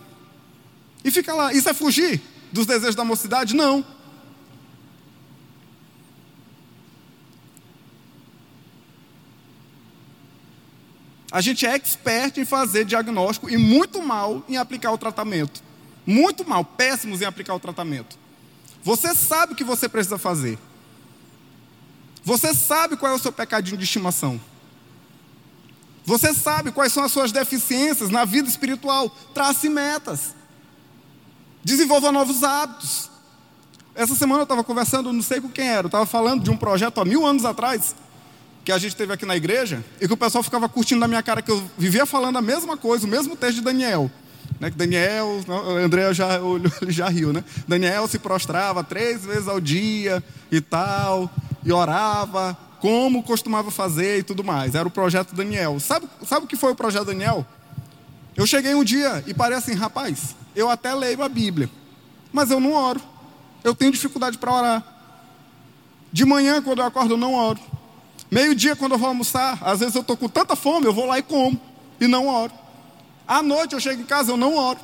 E 1.05 1.11
fica 1.11 1.35
lá. 1.35 1.53
Isso 1.53 1.69
é 1.69 1.75
fugir 1.75 2.23
dos 2.51 2.65
desejos 2.65 2.95
da 2.97 3.05
mocidade? 3.05 3.55
Não. 3.55 3.85
A 11.33 11.41
gente 11.41 11.65
é 11.65 11.75
expert 11.75 12.37
em 12.37 12.45
fazer 12.45 12.85
diagnóstico 12.85 13.49
e 13.49 13.57
muito 13.57 14.03
mal 14.03 14.45
em 14.47 14.59
aplicar 14.59 14.93
o 14.93 14.99
tratamento. 14.99 15.63
Muito 16.07 16.47
mal, 16.47 16.63
péssimos 16.63 17.23
em 17.23 17.25
aplicar 17.25 17.55
o 17.55 17.61
tratamento. 17.61 18.19
Você 18.83 19.15
sabe 19.15 19.55
o 19.55 19.57
que 19.57 19.65
você 19.65 19.89
precisa 19.89 20.19
fazer. 20.19 20.59
Você 22.23 22.53
sabe 22.53 22.99
qual 22.99 23.13
é 23.13 23.15
o 23.15 23.19
seu 23.19 23.33
pecadinho 23.33 23.79
de 23.79 23.85
estimação. 23.85 24.39
Você 26.05 26.35
sabe 26.35 26.71
quais 26.71 26.93
são 26.93 27.03
as 27.03 27.13
suas 27.13 27.33
deficiências 27.33 28.11
na 28.11 28.27
vida 28.27 28.49
espiritual. 28.49 29.09
Trace 29.33 29.71
metas. 29.71 30.35
Desenvolva 31.65 32.13
novos 32.13 32.43
hábitos. 32.43 33.11
Essa 33.95 34.15
semana 34.15 34.41
eu 34.41 34.45
estava 34.45 34.65
conversando, 34.65 35.13
não 35.13 35.23
sei 35.23 35.41
com 35.41 35.49
quem 35.49 35.69
era, 35.69 35.85
eu 35.85 35.89
estava 35.89 36.07
falando 36.07 36.43
de 36.43 36.51
um 36.51 36.57
projeto 36.57 37.01
há 37.01 37.05
mil 37.05 37.27
anos 37.27 37.45
atrás, 37.45 37.95
que 38.65 38.71
a 38.71 38.79
gente 38.79 38.95
teve 38.95 39.13
aqui 39.13 39.27
na 39.27 39.37
igreja, 39.37 39.85
e 40.01 40.07
que 40.07 40.13
o 40.13 40.17
pessoal 40.17 40.43
ficava 40.43 40.69
curtindo 40.69 41.01
na 41.01 41.09
minha 41.09 41.23
cara 41.23 41.43
que 41.43 41.51
eu 41.51 41.63
vivia 41.77 42.07
falando 42.07 42.39
a 42.39 42.43
mesma 42.43 42.77
coisa, 42.77 43.07
o 43.07 43.11
mesmo 43.11 43.37
texto 43.37 43.57
de 43.57 43.63
Daniel. 43.63 44.11
Né, 44.61 44.71
Daniel, 44.71 45.41
André 45.83 46.15
já, 46.15 46.39
ele 46.81 46.93
já 46.93 47.09
riu, 47.09 47.33
né? 47.33 47.43
Daniel 47.67 48.07
se 48.07 48.19
prostrava 48.19 48.85
três 48.85 49.25
vezes 49.25 49.49
ao 49.49 49.61
dia 49.61 50.23
e 50.51 50.61
tal, 50.61 51.29
e 51.65 51.73
orava, 51.73 52.57
como 52.79 53.23
costumava 53.23 53.71
fazer 53.71 54.19
e 54.19 54.23
tudo 54.23 54.45
mais. 54.45 54.75
Era 54.75 54.87
o 54.87 54.91
projeto 54.91 55.35
Daniel. 55.35 55.81
Sabe, 55.81 56.09
sabe 56.25 56.47
o 56.47 56.49
que 56.49 56.57
foi 56.57 56.73
o 56.73 56.77
projeto 56.77 57.07
Daniel? 57.07 57.45
Eu 58.37 58.47
cheguei 58.47 58.75
um 58.75 58.85
dia 58.85 59.23
e 59.27 59.35
parei 59.35 59.59
assim, 59.59 59.75
rapaz, 59.75 60.37
eu 60.55 60.71
até 60.71 60.95
leio 60.95 61.23
a 61.23 61.29
Bíblia, 61.29 61.69
mas 62.33 62.51
eu 62.51 62.61
não 62.61 62.73
oro. 62.73 63.01
Eu 63.65 63.75
tenho 63.75 63.93
dificuldade 63.93 64.39
para 64.39 64.53
orar. 64.53 64.85
De 66.13 66.25
manhã, 66.25 66.61
quando 66.63 66.81
eu 66.81 66.85
acordo, 66.85 67.15
eu 67.15 67.19
não 67.19 67.35
oro. 67.35 67.61
Meio-dia, 68.33 68.75
quando 68.75 68.93
eu 68.93 68.99
vou 68.99 69.09
almoçar, 69.09 69.59
às 69.61 69.81
vezes 69.81 69.95
eu 69.95 70.01
estou 70.01 70.17
com 70.17 70.27
tanta 70.27 70.57
fome, 70.57 70.87
eu 70.87 70.93
vou 70.95 71.05
lá 71.05 71.19
e 71.19 71.23
como, 71.23 71.61
e 72.01 72.07
não 72.07 72.29
oro. 72.29 72.51
À 73.29 73.43
noite 73.43 73.75
eu 73.75 73.81
chego 73.81 74.01
em 74.01 74.07
casa, 74.07 74.33
eu 74.33 74.39
não 74.39 74.57
oro. 74.57 74.79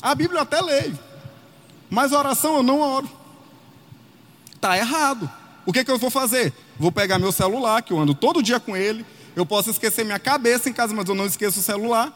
A 0.00 0.14
Bíblia 0.14 0.38
eu 0.38 0.42
até 0.44 0.60
leio, 0.60 0.96
mas 1.90 2.12
a 2.12 2.18
oração 2.20 2.54
eu 2.54 2.62
não 2.62 2.78
oro. 2.78 3.10
Está 4.54 4.78
errado. 4.78 5.28
O 5.66 5.72
que, 5.72 5.82
que 5.82 5.90
eu 5.90 5.98
vou 5.98 6.10
fazer? 6.10 6.52
Vou 6.78 6.92
pegar 6.92 7.18
meu 7.18 7.32
celular, 7.32 7.82
que 7.82 7.92
eu 7.92 7.98
ando 7.98 8.14
todo 8.14 8.40
dia 8.40 8.60
com 8.60 8.76
ele. 8.76 9.04
Eu 9.34 9.44
posso 9.44 9.68
esquecer 9.68 10.04
minha 10.04 10.20
cabeça 10.20 10.68
em 10.70 10.72
casa, 10.72 10.94
mas 10.94 11.08
eu 11.08 11.14
não 11.16 11.26
esqueço 11.26 11.58
o 11.58 11.62
celular. 11.64 12.12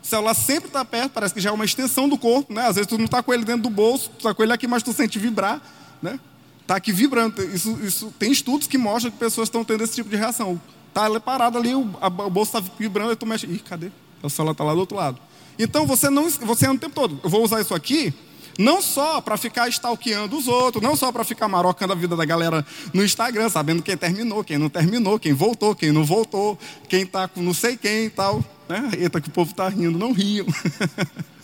O 0.00 0.06
celular 0.06 0.34
sempre 0.34 0.68
está 0.68 0.84
perto, 0.84 1.14
parece 1.14 1.34
que 1.34 1.40
já 1.40 1.50
é 1.50 1.52
uma 1.52 1.64
extensão 1.64 2.08
do 2.08 2.16
corpo, 2.16 2.54
né? 2.54 2.68
Às 2.68 2.76
vezes 2.76 2.86
tu 2.86 2.96
não 2.96 3.06
está 3.06 3.24
com 3.24 3.34
ele 3.34 3.44
dentro 3.44 3.62
do 3.62 3.70
bolso, 3.70 4.08
tu 4.10 4.18
está 4.18 4.32
com 4.32 4.40
ele 4.44 4.52
aqui, 4.52 4.68
mas 4.68 4.84
tu 4.84 4.92
sente 4.92 5.18
vibrar, 5.18 5.60
né? 6.00 6.20
Está 6.66 6.74
aqui 6.74 6.90
vibrando. 6.90 7.40
Isso, 7.54 7.78
isso 7.80 8.12
tem 8.18 8.32
estudos 8.32 8.66
que 8.66 8.76
mostram 8.76 9.12
que 9.12 9.18
pessoas 9.18 9.46
estão 9.46 9.64
tendo 9.64 9.84
esse 9.84 9.94
tipo 9.94 10.10
de 10.10 10.16
reação. 10.16 10.60
Está 10.88 11.08
parado 11.20 11.58
ali, 11.58 11.72
o, 11.72 11.88
a, 12.00 12.08
o 12.08 12.30
bolso 12.30 12.58
está 12.58 12.72
vibrando 12.76 13.12
e 13.12 13.16
tu 13.16 13.24
mexe. 13.24 13.46
Ih, 13.46 13.60
cadê? 13.60 13.92
O 14.20 14.28
celular 14.28 14.50
está 14.50 14.64
lá 14.64 14.74
do 14.74 14.80
outro 14.80 14.96
lado. 14.96 15.20
Então 15.56 15.86
você 15.86 16.10
não, 16.10 16.28
você 16.28 16.66
anda 16.66 16.74
o 16.74 16.80
tempo 16.80 16.94
todo. 16.96 17.20
Eu 17.22 17.30
vou 17.30 17.44
usar 17.44 17.60
isso 17.60 17.72
aqui 17.72 18.12
não 18.58 18.82
só 18.82 19.20
para 19.20 19.36
ficar 19.36 19.68
stalkeando 19.68 20.36
os 20.36 20.48
outros, 20.48 20.82
não 20.82 20.96
só 20.96 21.12
para 21.12 21.22
ficar 21.22 21.46
marocando 21.46 21.92
a 21.92 21.96
vida 21.96 22.16
da 22.16 22.24
galera 22.24 22.66
no 22.92 23.04
Instagram, 23.04 23.48
sabendo 23.48 23.82
quem 23.82 23.96
terminou, 23.96 24.42
quem 24.42 24.58
não 24.58 24.68
terminou, 24.68 25.20
quem 25.20 25.32
voltou, 25.32 25.74
quem 25.74 25.92
não 25.92 26.04
voltou, 26.04 26.58
quem 26.88 27.02
está 27.02 27.28
com 27.28 27.42
não 27.42 27.54
sei 27.54 27.76
quem 27.76 28.06
e 28.06 28.10
tal. 28.10 28.44
Né? 28.68 28.90
Eita, 28.98 29.20
que 29.20 29.28
o 29.28 29.32
povo 29.32 29.52
está 29.52 29.68
rindo, 29.68 29.96
não 29.96 30.12
riam. 30.12 30.46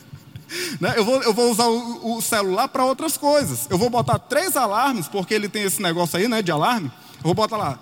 né? 0.80 0.94
eu, 0.96 1.04
vou, 1.04 1.22
eu 1.22 1.32
vou 1.32 1.50
usar 1.50 1.66
o, 1.66 2.16
o 2.16 2.22
celular 2.22 2.68
para 2.68 2.84
outras 2.84 3.16
coisas. 3.16 3.66
Eu 3.70 3.78
vou 3.78 3.90
botar 3.90 4.18
três 4.18 4.56
alarmes, 4.56 5.08
porque 5.08 5.34
ele 5.34 5.48
tem 5.48 5.62
esse 5.62 5.80
negócio 5.80 6.18
aí 6.18 6.28
né, 6.28 6.42
de 6.42 6.50
alarme. 6.50 6.90
Eu 7.16 7.24
vou 7.24 7.34
botar 7.34 7.56
lá, 7.56 7.78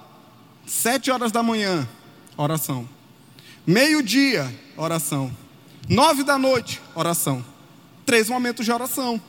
sete 0.67 1.11
horas 1.11 1.33
da 1.33 1.43
manhã, 1.43 1.89
oração. 2.37 2.89
Meio-dia, 3.67 4.53
oração. 4.77 5.31
Nove 5.89 6.23
da 6.23 6.39
noite, 6.39 6.81
oração 6.95 7.45
três 8.11 8.29
momentos 8.29 8.65
de 8.65 8.73
oração. 8.73 9.23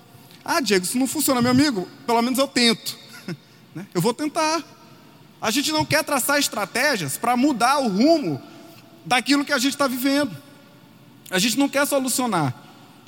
Ah, 0.44 0.60
Diego, 0.60 0.84
isso 0.84 0.98
não 0.98 1.06
funciona, 1.06 1.40
meu 1.40 1.52
amigo. 1.52 1.88
Pelo 2.08 2.20
menos 2.24 2.40
eu 2.40 2.48
tento. 2.48 2.98
Né? 3.74 3.88
eu 3.94 4.02
vou 4.02 4.14
tentar. 4.14 4.62
A 5.40 5.50
gente 5.50 5.72
não 5.72 5.86
quer 5.86 6.04
traçar 6.04 6.38
estratégias 6.38 7.16
para 7.16 7.38
mudar 7.38 7.80
o 7.80 7.88
rumo 7.88 8.42
daquilo 9.06 9.46
que 9.46 9.54
a 9.54 9.58
gente 9.58 9.72
está 9.72 9.88
vivendo. 9.88 10.36
A 11.30 11.40
gente 11.40 11.58
não 11.58 11.70
quer 11.70 11.88
solucionar. 11.88 12.54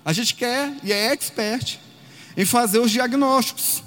A 0.06 0.12
gente 0.12 0.36
quer 0.36 0.74
e 0.84 0.92
é 0.92 1.12
expert 1.12 1.80
em 2.36 2.46
fazer 2.46 2.80
os 2.80 2.92
diagnósticos. 2.92 3.84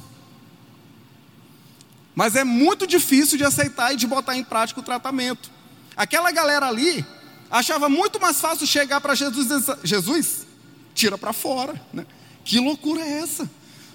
Mas 2.15 2.35
é 2.35 2.45
muito 2.45 2.87
difícil 2.87 3.37
de 3.37 3.45
aceitar 3.45 3.93
e 3.93 3.97
de 3.97 4.07
botar 4.07 4.37
em 4.37 4.43
prática 4.43 4.81
o 4.81 4.83
tratamento. 4.83 5.51
Aquela 5.95 6.31
galera 6.31 6.67
ali 6.67 7.05
achava 7.51 7.89
muito 7.89 8.21
mais 8.21 8.41
fácil 8.41 8.67
chegar 8.67 9.01
para 9.01 9.15
Jesus 9.15 9.51
e 9.51 9.59
dizer: 9.59 9.79
Jesus, 9.85 10.47
tira 10.95 11.19
para 11.19 11.33
fora. 11.33 11.81
Né? 11.93 12.07
Que 12.45 12.59
loucura 12.59 13.03
é 13.03 13.19
essa? 13.19 13.49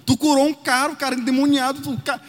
Tu 0.06 0.16
curou 0.18 0.48
um 0.48 0.54
cara, 0.54 0.92
o 0.92 0.96
cara 0.96 1.16
endemoniado, 1.16 1.90
o 1.90 2.02
cara, 2.02 2.22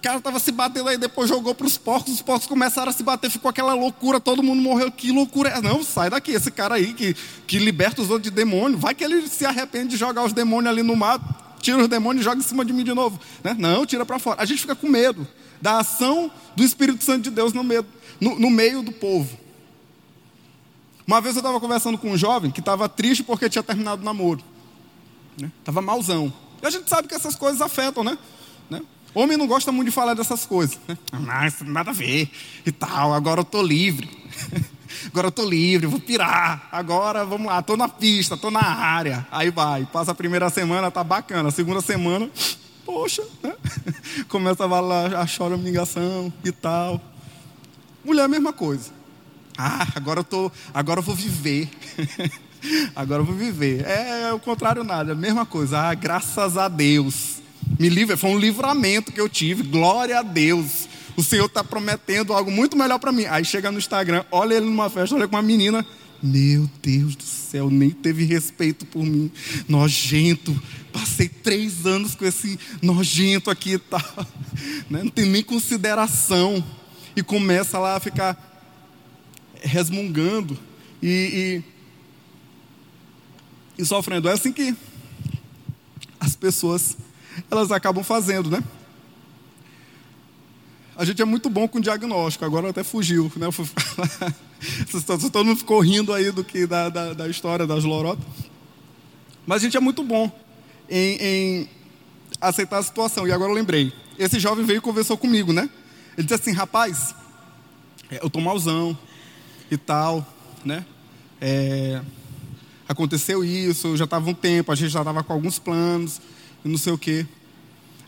cara 0.00 0.18
estava 0.18 0.38
se 0.38 0.50
batendo 0.50 0.88
aí, 0.88 0.96
depois 0.96 1.28
jogou 1.28 1.54
para 1.54 1.66
os 1.66 1.76
porcos, 1.76 2.14
os 2.14 2.22
porcos 2.22 2.46
começaram 2.46 2.88
a 2.90 2.92
se 2.92 3.02
bater, 3.02 3.30
ficou 3.30 3.48
aquela 3.48 3.74
loucura, 3.74 4.18
todo 4.18 4.42
mundo 4.42 4.62
morreu. 4.62 4.90
Que 4.90 5.12
loucura 5.12 5.50
é? 5.50 5.60
Não, 5.60 5.84
sai 5.84 6.10
daqui, 6.10 6.32
esse 6.32 6.50
cara 6.50 6.76
aí 6.76 6.92
que, 6.92 7.14
que 7.46 7.58
liberta 7.58 8.00
os 8.00 8.08
outros 8.08 8.24
de 8.24 8.30
demônio, 8.30 8.78
vai 8.78 8.94
que 8.94 9.04
ele 9.04 9.28
se 9.28 9.44
arrepende 9.44 9.90
de 9.90 9.96
jogar 9.96 10.24
os 10.24 10.32
demônios 10.32 10.72
ali 10.72 10.82
no 10.82 10.96
mar, 10.96 11.56
tira 11.60 11.78
os 11.78 11.88
demônios 11.88 12.22
e 12.22 12.24
joga 12.24 12.38
em 12.38 12.44
cima 12.44 12.64
de 12.64 12.72
mim 12.72 12.84
de 12.84 12.94
novo. 12.94 13.20
Né? 13.44 13.54
Não, 13.58 13.84
tira 13.84 14.06
para 14.06 14.18
fora. 14.18 14.40
A 14.40 14.44
gente 14.44 14.60
fica 14.60 14.74
com 14.74 14.88
medo 14.88 15.26
da 15.60 15.78
ação 15.78 16.30
do 16.56 16.62
Espírito 16.62 17.04
Santo 17.04 17.24
de 17.24 17.30
Deus 17.30 17.52
no 17.52 17.62
meio, 17.62 17.84
no, 18.20 18.38
no 18.38 18.50
meio 18.50 18.82
do 18.82 18.92
povo. 18.92 19.38
Uma 21.06 21.20
vez 21.20 21.34
eu 21.34 21.40
estava 21.40 21.58
conversando 21.58 21.98
com 21.98 22.10
um 22.10 22.16
jovem 22.16 22.50
que 22.50 22.60
estava 22.60 22.88
triste 22.88 23.22
porque 23.22 23.50
tinha 23.50 23.62
terminado 23.62 24.00
o 24.00 24.04
namoro. 24.04 24.42
Estava 25.58 25.80
né? 25.80 25.86
malzão. 25.86 26.32
E 26.62 26.66
a 26.66 26.70
gente 26.70 26.88
sabe 26.88 27.08
que 27.08 27.14
essas 27.14 27.34
coisas 27.34 27.60
afetam, 27.60 28.04
né? 28.04 28.16
né? 28.68 28.80
Homem 29.14 29.36
não 29.36 29.46
gosta 29.46 29.72
muito 29.72 29.88
de 29.88 29.94
falar 29.94 30.14
dessas 30.14 30.46
coisas. 30.46 30.78
Ah, 31.32 31.46
isso 31.46 31.64
não 31.64 31.72
nada 31.72 31.90
a 31.90 31.94
ver. 31.94 32.28
E 32.66 32.72
tal, 32.72 33.12
agora 33.14 33.40
eu 33.40 33.42
estou 33.42 33.62
livre. 33.62 34.08
agora 35.06 35.26
eu 35.26 35.30
estou 35.30 35.48
livre, 35.48 35.86
vou 35.86 36.00
pirar. 36.00 36.68
Agora, 36.72 37.24
vamos 37.24 37.46
lá, 37.46 37.60
estou 37.60 37.76
na 37.76 37.88
pista, 37.88 38.34
estou 38.34 38.50
na 38.50 38.64
área. 38.64 39.26
Aí 39.30 39.50
vai, 39.50 39.86
passa 39.86 40.10
a 40.10 40.14
primeira 40.14 40.50
semana, 40.50 40.90
tá 40.90 41.04
bacana. 41.04 41.48
A 41.48 41.52
segunda 41.52 41.80
semana, 41.80 42.28
poxa, 42.84 43.22
né? 43.42 43.54
Começa 44.28 44.64
a 44.64 44.68
falar 44.68 45.14
a 45.14 45.26
choramingação 45.26 46.32
e 46.44 46.50
tal. 46.50 47.00
Mulher, 48.04 48.24
a 48.24 48.28
mesma 48.28 48.52
coisa. 48.52 48.90
Ah, 49.56 49.86
agora 49.94 50.20
eu 50.20 50.24
tô, 50.24 50.50
agora 50.72 51.00
eu 51.00 51.04
vou 51.04 51.14
viver. 51.14 51.68
agora 52.96 53.22
eu 53.22 53.26
vou 53.26 53.36
viver. 53.36 53.84
É, 53.86 54.22
é 54.28 54.32
o 54.32 54.40
contrário 54.40 54.82
nada, 54.82 55.10
é 55.10 55.12
a 55.12 55.16
mesma 55.16 55.46
coisa. 55.46 55.78
Ah, 55.78 55.94
graças 55.94 56.56
a 56.56 56.66
Deus. 56.66 57.39
Me 57.78 57.88
livre, 57.88 58.16
foi 58.16 58.30
um 58.30 58.38
livramento 58.38 59.12
que 59.12 59.20
eu 59.20 59.28
tive. 59.28 59.62
Glória 59.62 60.18
a 60.18 60.22
Deus. 60.22 60.88
O 61.16 61.22
Senhor 61.22 61.46
está 61.46 61.62
prometendo 61.62 62.32
algo 62.32 62.50
muito 62.50 62.76
melhor 62.76 62.98
para 62.98 63.12
mim. 63.12 63.24
Aí 63.26 63.44
chega 63.44 63.70
no 63.70 63.78
Instagram, 63.78 64.24
olha 64.30 64.54
ele 64.54 64.66
numa 64.66 64.88
festa, 64.88 65.14
olha 65.14 65.28
com 65.28 65.36
uma 65.36 65.42
menina. 65.42 65.84
Meu 66.22 66.68
Deus 66.82 67.16
do 67.16 67.22
céu, 67.22 67.70
nem 67.70 67.90
teve 67.90 68.24
respeito 68.24 68.84
por 68.84 69.02
mim. 69.02 69.30
Nojento. 69.68 70.60
Passei 70.92 71.28
três 71.28 71.86
anos 71.86 72.14
com 72.14 72.26
esse 72.26 72.58
nojento 72.82 73.50
aqui 73.50 73.74
e 73.74 73.78
tal. 73.78 74.00
Né? 74.90 75.04
Não 75.04 75.10
tem 75.10 75.24
nem 75.24 75.42
consideração. 75.42 76.62
E 77.16 77.22
começa 77.22 77.78
lá 77.78 77.96
a 77.96 78.00
ficar 78.00 78.36
resmungando 79.62 80.58
e, 81.00 81.62
e, 83.78 83.82
e 83.82 83.84
sofrendo. 83.84 84.28
É 84.28 84.32
assim 84.32 84.52
que 84.52 84.74
as 86.18 86.36
pessoas 86.36 86.96
elas 87.50 87.70
acabam 87.70 88.02
fazendo, 88.02 88.50
né? 88.50 88.62
A 90.96 91.04
gente 91.04 91.22
é 91.22 91.24
muito 91.24 91.48
bom 91.48 91.66
com 91.66 91.80
diagnóstico, 91.80 92.44
agora 92.44 92.70
até 92.70 92.84
fugiu, 92.84 93.32
né? 93.36 93.46
Todo 95.32 95.44
mundo 95.44 95.56
ficou 95.56 95.80
rindo 95.80 96.12
aí 96.12 96.30
do 96.30 96.44
que 96.44 96.66
da, 96.66 96.88
da, 96.88 97.14
da 97.14 97.28
história 97.28 97.66
das 97.66 97.84
lorotas. 97.84 98.24
Mas 99.46 99.62
a 99.62 99.64
gente 99.64 99.76
é 99.76 99.80
muito 99.80 100.02
bom 100.02 100.30
em, 100.88 101.16
em, 101.16 101.68
aceitar 102.40 102.78
a 102.78 102.82
situação. 102.82 103.26
E 103.26 103.32
agora 103.32 103.50
eu 103.50 103.54
lembrei. 103.54 103.92
Esse 104.18 104.38
jovem 104.38 104.64
veio 104.64 104.78
e 104.78 104.82
conversou 104.82 105.16
comigo, 105.16 105.52
né? 105.52 105.70
Ele 106.18 106.26
disse 106.26 106.34
assim, 106.34 106.52
rapaz, 106.52 107.14
eu 108.10 108.28
tô 108.28 108.40
malzão, 108.40 108.98
e 109.70 109.76
tal, 109.76 110.26
né? 110.64 110.84
É, 111.40 112.02
aconteceu 112.88 113.44
isso, 113.44 113.96
já 113.96 114.04
estava 114.04 114.28
um 114.28 114.34
tempo, 114.34 114.72
a 114.72 114.74
gente 114.74 114.90
já 114.90 115.00
estava 115.00 115.22
com 115.22 115.32
alguns 115.32 115.58
planos, 115.58 116.20
não 116.68 116.78
sei 116.78 116.92
o 116.92 116.98
quê. 116.98 117.26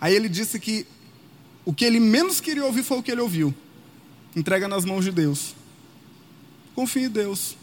Aí 0.01 0.15
ele 0.15 0.29
disse 0.29 0.59
que 0.59 0.87
o 1.65 1.73
que 1.73 1.85
ele 1.85 2.01
menos 2.01 2.41
queria 2.41 2.65
ouvir 2.65 2.83
foi 2.83 2.99
o 2.99 3.03
que 3.03 3.11
ele 3.11 3.21
ouviu. 3.21 3.55
Entrega 4.35 4.67
nas 4.67 4.85
mãos 4.85 5.05
de 5.05 5.13
Deus. 5.13 5.55
Confie 6.75 7.05
em 7.05 7.09
Deus. 7.09 7.57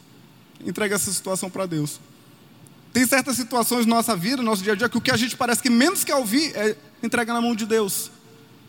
Entrega 0.65 0.95
essa 0.95 1.11
situação 1.11 1.49
para 1.49 1.65
Deus. 1.65 1.99
Tem 2.91 3.05
certas 3.05 3.35
situações 3.35 3.85
na 3.85 3.95
nossa 3.97 4.15
vida, 4.15 4.37
no 4.37 4.43
nosso 4.43 4.63
dia 4.63 4.73
a 4.73 4.75
dia, 4.75 4.89
que 4.89 4.97
o 4.97 5.01
que 5.01 5.11
a 5.11 5.17
gente 5.17 5.37
parece 5.37 5.61
que 5.61 5.69
menos 5.69 6.03
quer 6.03 6.15
ouvir 6.15 6.55
é 6.55 6.75
entrega 7.03 7.33
na 7.33 7.41
mão 7.41 7.55
de 7.55 7.65
Deus. 7.65 8.09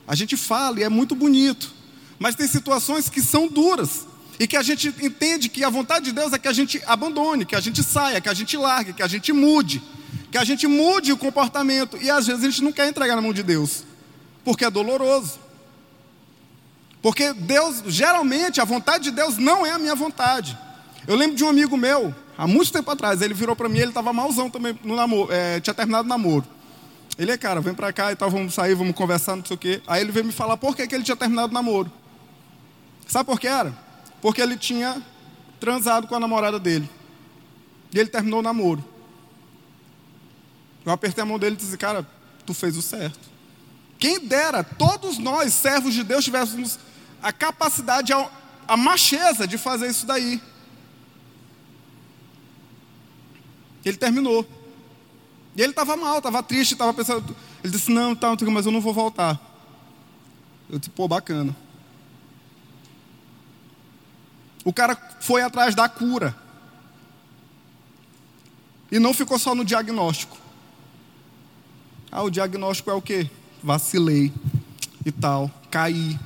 A 0.07 0.15
gente 0.15 0.37
fala 0.37 0.81
e 0.81 0.83
é 0.83 0.89
muito 0.89 1.15
bonito. 1.15 1.73
Mas 2.19 2.35
tem 2.35 2.47
situações 2.47 3.09
que 3.09 3.23
são 3.23 3.49
duras. 3.49 4.07
E 4.39 4.47
que 4.47 4.57
a 4.57 4.63
gente 4.63 4.89
entende 5.03 5.49
que 5.49 5.63
a 5.63 5.71
vontade 5.71 6.07
de 6.07 6.13
Deus 6.13 6.33
é 6.33 6.39
que 6.39 6.49
a 6.49 6.53
gente 6.53 6.83
abandone, 6.87 7.45
que 7.45 7.55
a 7.55 7.61
gente 7.61 7.83
saia, 7.83 8.21
que 8.21 8.29
a 8.29 8.35
gente 8.35 8.57
largue, 8.57 8.95
que 8.95 9.03
a 9.03 9.07
gente 9.07 9.33
mude, 9.33 9.83
que 10.31 10.39
a 10.39 10.45
gente 10.45 10.67
mude 10.67 11.13
o 11.13 11.17
comportamento. 11.17 11.97
E 12.01 12.11
às 12.11 12.27
vezes 12.27 12.45
a 12.45 12.51
gente 12.51 12.63
não 12.63 12.73
quer 12.73 12.89
entregar 12.89 13.17
na 13.17 13.23
mão 13.23 13.33
de 13.33 13.43
Deus, 13.43 13.85
porque 14.45 14.65
é 14.65 14.71
doloroso. 14.71 15.39
Porque 17.03 17.33
Deus, 17.33 17.83
geralmente, 17.87 18.61
a 18.61 18.65
vontade 18.65 19.05
de 19.05 19.11
Deus 19.11 19.39
não 19.39 19.65
é 19.65 19.73
a 19.73 19.79
minha 19.79 19.95
vontade. 19.95 20.57
Eu 21.07 21.17
lembro 21.17 21.35
de 21.35 21.43
um 21.43 21.49
amigo 21.49 21.77
meu, 21.77 22.15
há 22.37 22.47
muito 22.47 22.71
tempo 22.71 22.91
atrás, 22.91 23.23
ele 23.23 23.33
virou 23.33 23.57
para 23.57 23.69
mim, 23.69 23.79
ele 23.79 23.89
estava 23.89 24.13
malzão 24.13 24.51
também 24.51 24.79
no 24.85 24.95
namoro, 24.95 25.33
é, 25.33 25.61
tinha 25.61 25.73
terminado 25.73 26.05
o 26.05 26.09
namoro. 26.09 26.45
Ele 27.19 27.33
é, 27.33 27.39
cara, 27.39 27.61
vem 27.61 27.75
pra 27.75 27.93
cá 27.93 28.13
e 28.13 28.17
tal, 28.17 28.31
vamos 28.31 28.55
sair, 28.55 28.75
vamos 28.75 28.95
conversar, 28.95 29.37
não 29.37 29.45
sei 29.45 29.55
o 29.55 29.59
quê. 29.59 29.83
Aí 29.87 30.01
ele 30.03 30.13
veio 30.13 30.25
me 30.25 30.33
falar 30.33 30.57
por 30.57 30.77
que, 30.77 30.87
que 30.87 30.95
ele 30.95 31.05
tinha 31.05 31.17
terminado 31.17 31.51
o 31.51 31.55
namoro. 31.55 31.91
Sabe 33.07 33.27
por 33.27 33.41
que 33.41 33.47
era? 33.47 33.77
Porque 34.23 34.41
ele 34.41 34.57
tinha 34.57 35.03
transado 35.59 36.07
com 36.07 36.15
a 36.15 36.21
namorada 36.21 36.59
dele. 36.59 36.89
E 37.93 37.99
ele 37.99 38.09
terminou 38.09 38.41
o 38.41 38.43
namoro. 38.43 38.85
Eu 40.85 40.93
apertei 40.93 41.23
a 41.23 41.27
mão 41.27 41.39
dele 41.39 41.55
e 41.55 41.59
disse, 41.59 41.77
cara, 41.77 42.07
tu 42.47 42.55
fez 42.55 42.77
o 42.77 42.83
certo. 42.83 43.29
Quem 43.99 44.19
dera, 44.19 44.65
todos 44.65 45.19
nós, 45.19 45.53
servos 45.53 45.93
de 45.93 46.03
Deus, 46.03 46.25
tivéssemos 46.25 46.79
a 47.23 47.33
capacidade, 47.33 48.13
a, 48.13 48.31
a 48.67 48.77
macheza 48.77 49.47
de 49.47 49.59
fazer 49.59 49.89
isso 49.89 50.07
daí. 50.07 50.41
Ele 53.85 53.97
terminou. 53.97 54.49
E 55.55 55.61
ele 55.63 55.73
estava 55.73 55.97
mal, 55.97 56.19
estava 56.19 56.43
triste, 56.43 56.73
estava 56.73 56.95
pensando. 56.95 57.37
Ele 57.63 57.73
disse: 57.73 57.91
Não, 57.91 58.15
tá, 58.15 58.35
mas 58.51 58.65
eu 58.67 58.73
não 58.73 58.81
vou 58.81 58.95
voltar. 58.95 59.39
Eu 60.69 60.79
disse: 60.79 60.91
Pô, 60.91 61.07
bacana. 61.07 61.55
O 64.65 64.73
cara 64.73 64.97
foi 65.21 65.43
atrás 65.43 65.75
da 65.75 65.89
cura. 65.89 66.35
E 68.91 68.99
não 68.99 69.13
ficou 69.13 69.39
só 69.39 69.55
no 69.55 69.65
diagnóstico. 69.65 70.40
Ah, 72.13 72.23
o 72.23 72.31
diagnóstico 72.31 72.91
é 72.91 72.95
o 72.95 73.03
quê? 73.03 73.29
Vacilei 73.63 74.33
e 75.05 75.13
tal, 75.13 75.51
caí. 75.71 76.19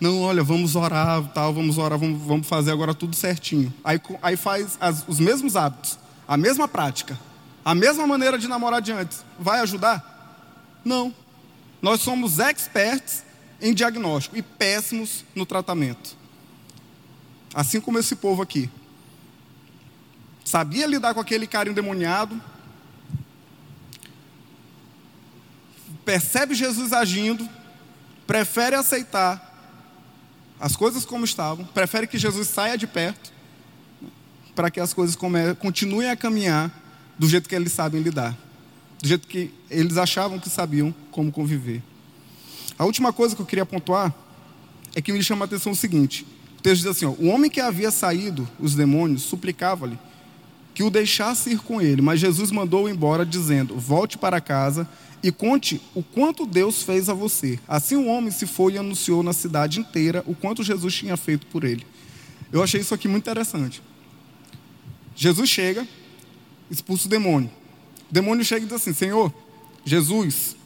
Não, 0.00 0.20
olha, 0.22 0.42
vamos 0.42 0.74
orar, 0.76 1.22
tal, 1.32 1.54
vamos 1.54 1.78
orar, 1.78 1.98
vamos, 1.98 2.20
vamos 2.22 2.46
fazer 2.46 2.72
agora 2.72 2.94
tudo 2.94 3.16
certinho. 3.16 3.72
Aí, 3.82 4.00
aí 4.20 4.36
faz 4.36 4.76
as, 4.80 5.04
os 5.06 5.18
mesmos 5.18 5.56
hábitos, 5.56 5.98
a 6.26 6.36
mesma 6.36 6.68
prática, 6.68 7.18
a 7.64 7.74
mesma 7.74 8.06
maneira 8.06 8.36
de 8.36 8.48
namorar 8.48 8.82
de 8.82 8.92
antes. 8.92 9.24
Vai 9.38 9.60
ajudar? 9.60 10.80
Não. 10.84 11.14
Nós 11.80 12.00
somos 12.00 12.38
experts 12.38 13.24
em 13.60 13.72
diagnóstico 13.72 14.36
e 14.36 14.42
péssimos 14.42 15.24
no 15.34 15.46
tratamento. 15.46 16.16
Assim 17.54 17.80
como 17.80 17.98
esse 17.98 18.16
povo 18.16 18.42
aqui. 18.42 18.68
Sabia 20.44 20.86
lidar 20.86 21.14
com 21.14 21.20
aquele 21.20 21.46
cara 21.46 21.70
endemoniado. 21.70 22.40
Percebe 26.04 26.54
Jesus 26.54 26.92
agindo. 26.92 27.48
Prefere 28.26 28.76
aceitar 28.76 29.50
as 30.60 30.76
coisas 30.76 31.04
como 31.04 31.24
estavam. 31.24 31.64
Prefere 31.64 32.06
que 32.06 32.18
Jesus 32.18 32.48
saia 32.48 32.76
de 32.76 32.86
perto. 32.86 33.32
Para 34.54 34.70
que 34.70 34.80
as 34.80 34.92
coisas 34.92 35.16
continuem 35.58 36.10
a 36.10 36.16
caminhar 36.16 36.70
do 37.18 37.28
jeito 37.28 37.48
que 37.48 37.54
eles 37.54 37.72
sabem 37.72 38.02
lidar. 38.02 38.36
Do 39.00 39.08
jeito 39.08 39.26
que 39.26 39.52
eles 39.70 39.96
achavam 39.96 40.38
que 40.38 40.50
sabiam 40.50 40.94
como 41.10 41.32
conviver. 41.32 41.82
A 42.78 42.84
última 42.84 43.12
coisa 43.12 43.34
que 43.34 43.42
eu 43.42 43.46
queria 43.46 43.66
pontuar 43.66 44.14
é 44.94 45.00
que 45.00 45.12
me 45.12 45.22
chama 45.22 45.44
a 45.44 45.46
atenção 45.46 45.72
o 45.72 45.76
seguinte: 45.76 46.26
o 46.58 46.62
texto 46.62 46.82
diz 46.82 46.86
assim: 46.86 47.06
ó, 47.06 47.10
o 47.10 47.26
homem 47.28 47.50
que 47.50 47.60
havia 47.60 47.90
saído 47.90 48.48
os 48.58 48.74
demônios 48.74 49.22
suplicava-lhe 49.22 49.98
que 50.74 50.82
o 50.82 50.90
deixasse 50.90 51.50
ir 51.50 51.58
com 51.58 51.80
ele, 51.80 52.00
mas 52.00 52.20
Jesus 52.20 52.50
mandou-o 52.50 52.88
embora, 52.88 53.26
dizendo: 53.26 53.76
Volte 53.76 54.16
para 54.16 54.40
casa 54.40 54.88
e 55.22 55.30
conte 55.30 55.80
o 55.94 56.02
quanto 56.02 56.46
Deus 56.46 56.82
fez 56.82 57.08
a 57.08 57.14
você. 57.14 57.58
Assim 57.68 57.94
o 57.96 58.06
homem 58.06 58.30
se 58.30 58.46
foi 58.46 58.74
e 58.74 58.78
anunciou 58.78 59.22
na 59.22 59.32
cidade 59.32 59.78
inteira 59.78 60.24
o 60.26 60.34
quanto 60.34 60.62
Jesus 60.62 60.94
tinha 60.94 61.16
feito 61.16 61.46
por 61.46 61.64
ele. 61.64 61.86
Eu 62.50 62.62
achei 62.62 62.80
isso 62.80 62.94
aqui 62.94 63.06
muito 63.06 63.22
interessante. 63.22 63.82
Jesus 65.14 65.48
chega, 65.48 65.86
expulsa 66.70 67.06
o 67.06 67.10
demônio. 67.10 67.50
O 68.10 68.12
demônio 68.12 68.44
chega 68.44 68.62
e 68.62 68.68
diz 68.68 68.74
assim: 68.74 68.92
Senhor, 68.92 69.32
Jesus, 69.84 70.56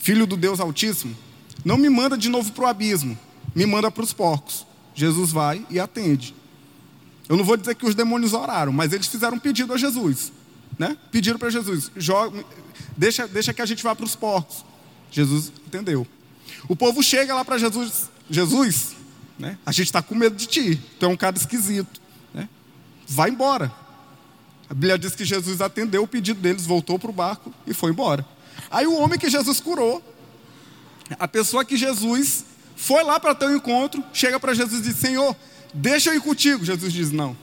filho 0.00 0.26
do 0.26 0.36
Deus 0.36 0.58
Altíssimo, 0.58 1.16
não 1.64 1.76
me 1.76 1.88
manda 1.88 2.16
de 2.16 2.28
novo 2.28 2.50
para 2.52 2.64
o 2.64 2.66
abismo, 2.66 3.18
me 3.54 3.66
manda 3.66 3.90
para 3.90 4.02
os 4.02 4.12
porcos. 4.12 4.66
Jesus 4.94 5.30
vai 5.30 5.64
e 5.70 5.78
atende. 5.78 6.34
Eu 7.30 7.36
não 7.36 7.44
vou 7.44 7.56
dizer 7.56 7.76
que 7.76 7.86
os 7.86 7.94
demônios 7.94 8.32
oraram, 8.32 8.72
mas 8.72 8.92
eles 8.92 9.06
fizeram 9.06 9.36
um 9.36 9.38
pedido 9.38 9.72
a 9.72 9.76
Jesus. 9.76 10.32
Né? 10.76 10.96
Pediram 11.12 11.38
para 11.38 11.48
Jesus: 11.48 11.88
joga, 11.96 12.44
deixa, 12.96 13.28
deixa 13.28 13.54
que 13.54 13.62
a 13.62 13.66
gente 13.66 13.84
vá 13.84 13.94
para 13.94 14.04
os 14.04 14.16
porcos. 14.16 14.64
Jesus 15.12 15.52
entendeu. 15.64 16.04
O 16.68 16.74
povo 16.74 17.04
chega 17.04 17.32
lá 17.32 17.44
para 17.44 17.56
Jesus: 17.56 18.10
Jesus, 18.28 18.96
né? 19.38 19.56
a 19.64 19.70
gente 19.70 19.86
está 19.86 20.02
com 20.02 20.12
medo 20.16 20.34
de 20.34 20.46
ti, 20.46 20.80
tu 20.98 21.06
é 21.06 21.08
um 21.08 21.16
cara 21.16 21.36
esquisito. 21.36 22.00
Né? 22.34 22.48
Vai 23.06 23.30
embora. 23.30 23.72
A 24.68 24.74
Bíblia 24.74 24.98
diz 24.98 25.14
que 25.14 25.24
Jesus 25.24 25.60
atendeu 25.60 26.02
o 26.02 26.08
pedido 26.08 26.40
deles, 26.40 26.66
voltou 26.66 26.98
para 26.98 27.10
o 27.10 27.12
barco 27.12 27.54
e 27.64 27.72
foi 27.72 27.92
embora. 27.92 28.26
Aí 28.72 28.88
o 28.88 28.98
homem 28.98 29.16
que 29.16 29.30
Jesus 29.30 29.60
curou, 29.60 30.02
a 31.16 31.28
pessoa 31.28 31.64
que 31.64 31.76
Jesus 31.76 32.44
foi 32.74 33.04
lá 33.04 33.20
para 33.20 33.36
ter 33.36 33.46
um 33.46 33.54
encontro, 33.54 34.02
chega 34.12 34.40
para 34.40 34.52
Jesus 34.52 34.80
e 34.80 34.88
diz: 34.88 34.96
Senhor, 34.96 35.36
deixa 35.74 36.10
eu 36.10 36.14
ir 36.14 36.20
contigo. 36.20 36.64
Jesus 36.64 36.92
diz: 36.92 37.10
Não. 37.10 37.36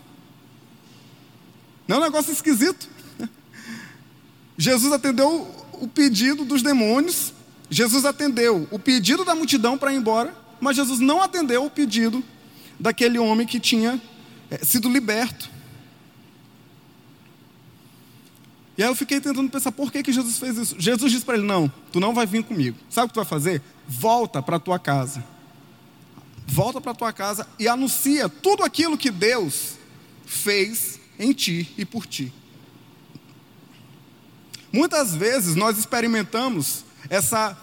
Não 1.88 1.97
é 1.97 1.99
um 1.99 2.03
negócio 2.03 2.32
esquisito. 2.32 2.88
Jesus 4.57 4.91
atendeu 4.91 5.47
o 5.73 5.88
pedido 5.88 6.43
dos 6.43 6.61
demônios, 6.61 7.32
Jesus 7.69 8.05
atendeu 8.05 8.67
o 8.71 8.80
pedido 8.80 9.23
da 9.23 9.36
multidão 9.36 9.78
para 9.78 9.93
ir 9.93 9.97
embora, 9.97 10.36
mas 10.59 10.75
Jesus 10.75 10.99
não 10.99 11.21
atendeu 11.21 11.63
o 11.65 11.69
pedido 11.69 12.23
daquele 12.80 13.19
homem 13.19 13.45
que 13.45 13.59
tinha 13.59 14.01
é, 14.49 14.57
sido 14.65 14.89
liberto. 14.89 15.49
E 18.78 18.84
aí 18.84 18.89
eu 18.89 18.95
fiquei 18.95 19.19
tentando 19.19 19.49
pensar 19.49 19.71
por 19.71 19.91
que, 19.91 20.03
que 20.03 20.11
Jesus 20.11 20.38
fez 20.38 20.57
isso. 20.57 20.75
Jesus 20.80 21.11
disse 21.11 21.25
para 21.25 21.38
ele: 21.38 21.45
Não, 21.45 21.71
tu 21.91 21.99
não 21.99 22.13
vai 22.13 22.25
vir 22.25 22.43
comigo. 22.43 22.78
Sabe 22.89 23.05
o 23.05 23.07
que 23.09 23.13
tu 23.13 23.17
vai 23.17 23.25
fazer? 23.25 23.61
volta 23.88 24.41
para 24.41 24.57
a 24.57 24.59
tua 24.59 24.78
casa. 24.78 25.23
Volta 26.47 26.79
para 26.79 26.93
tua 26.93 27.11
casa 27.11 27.45
e 27.59 27.67
anuncia 27.67 28.29
tudo 28.29 28.63
aquilo 28.63 28.97
que 28.97 29.11
Deus 29.11 29.73
fez 30.25 30.99
em 31.19 31.33
ti 31.33 31.73
e 31.77 31.85
por 31.85 32.07
ti. 32.07 32.33
Muitas 34.71 35.13
vezes 35.13 35.55
nós 35.55 35.77
experimentamos 35.77 36.85
essa 37.09 37.57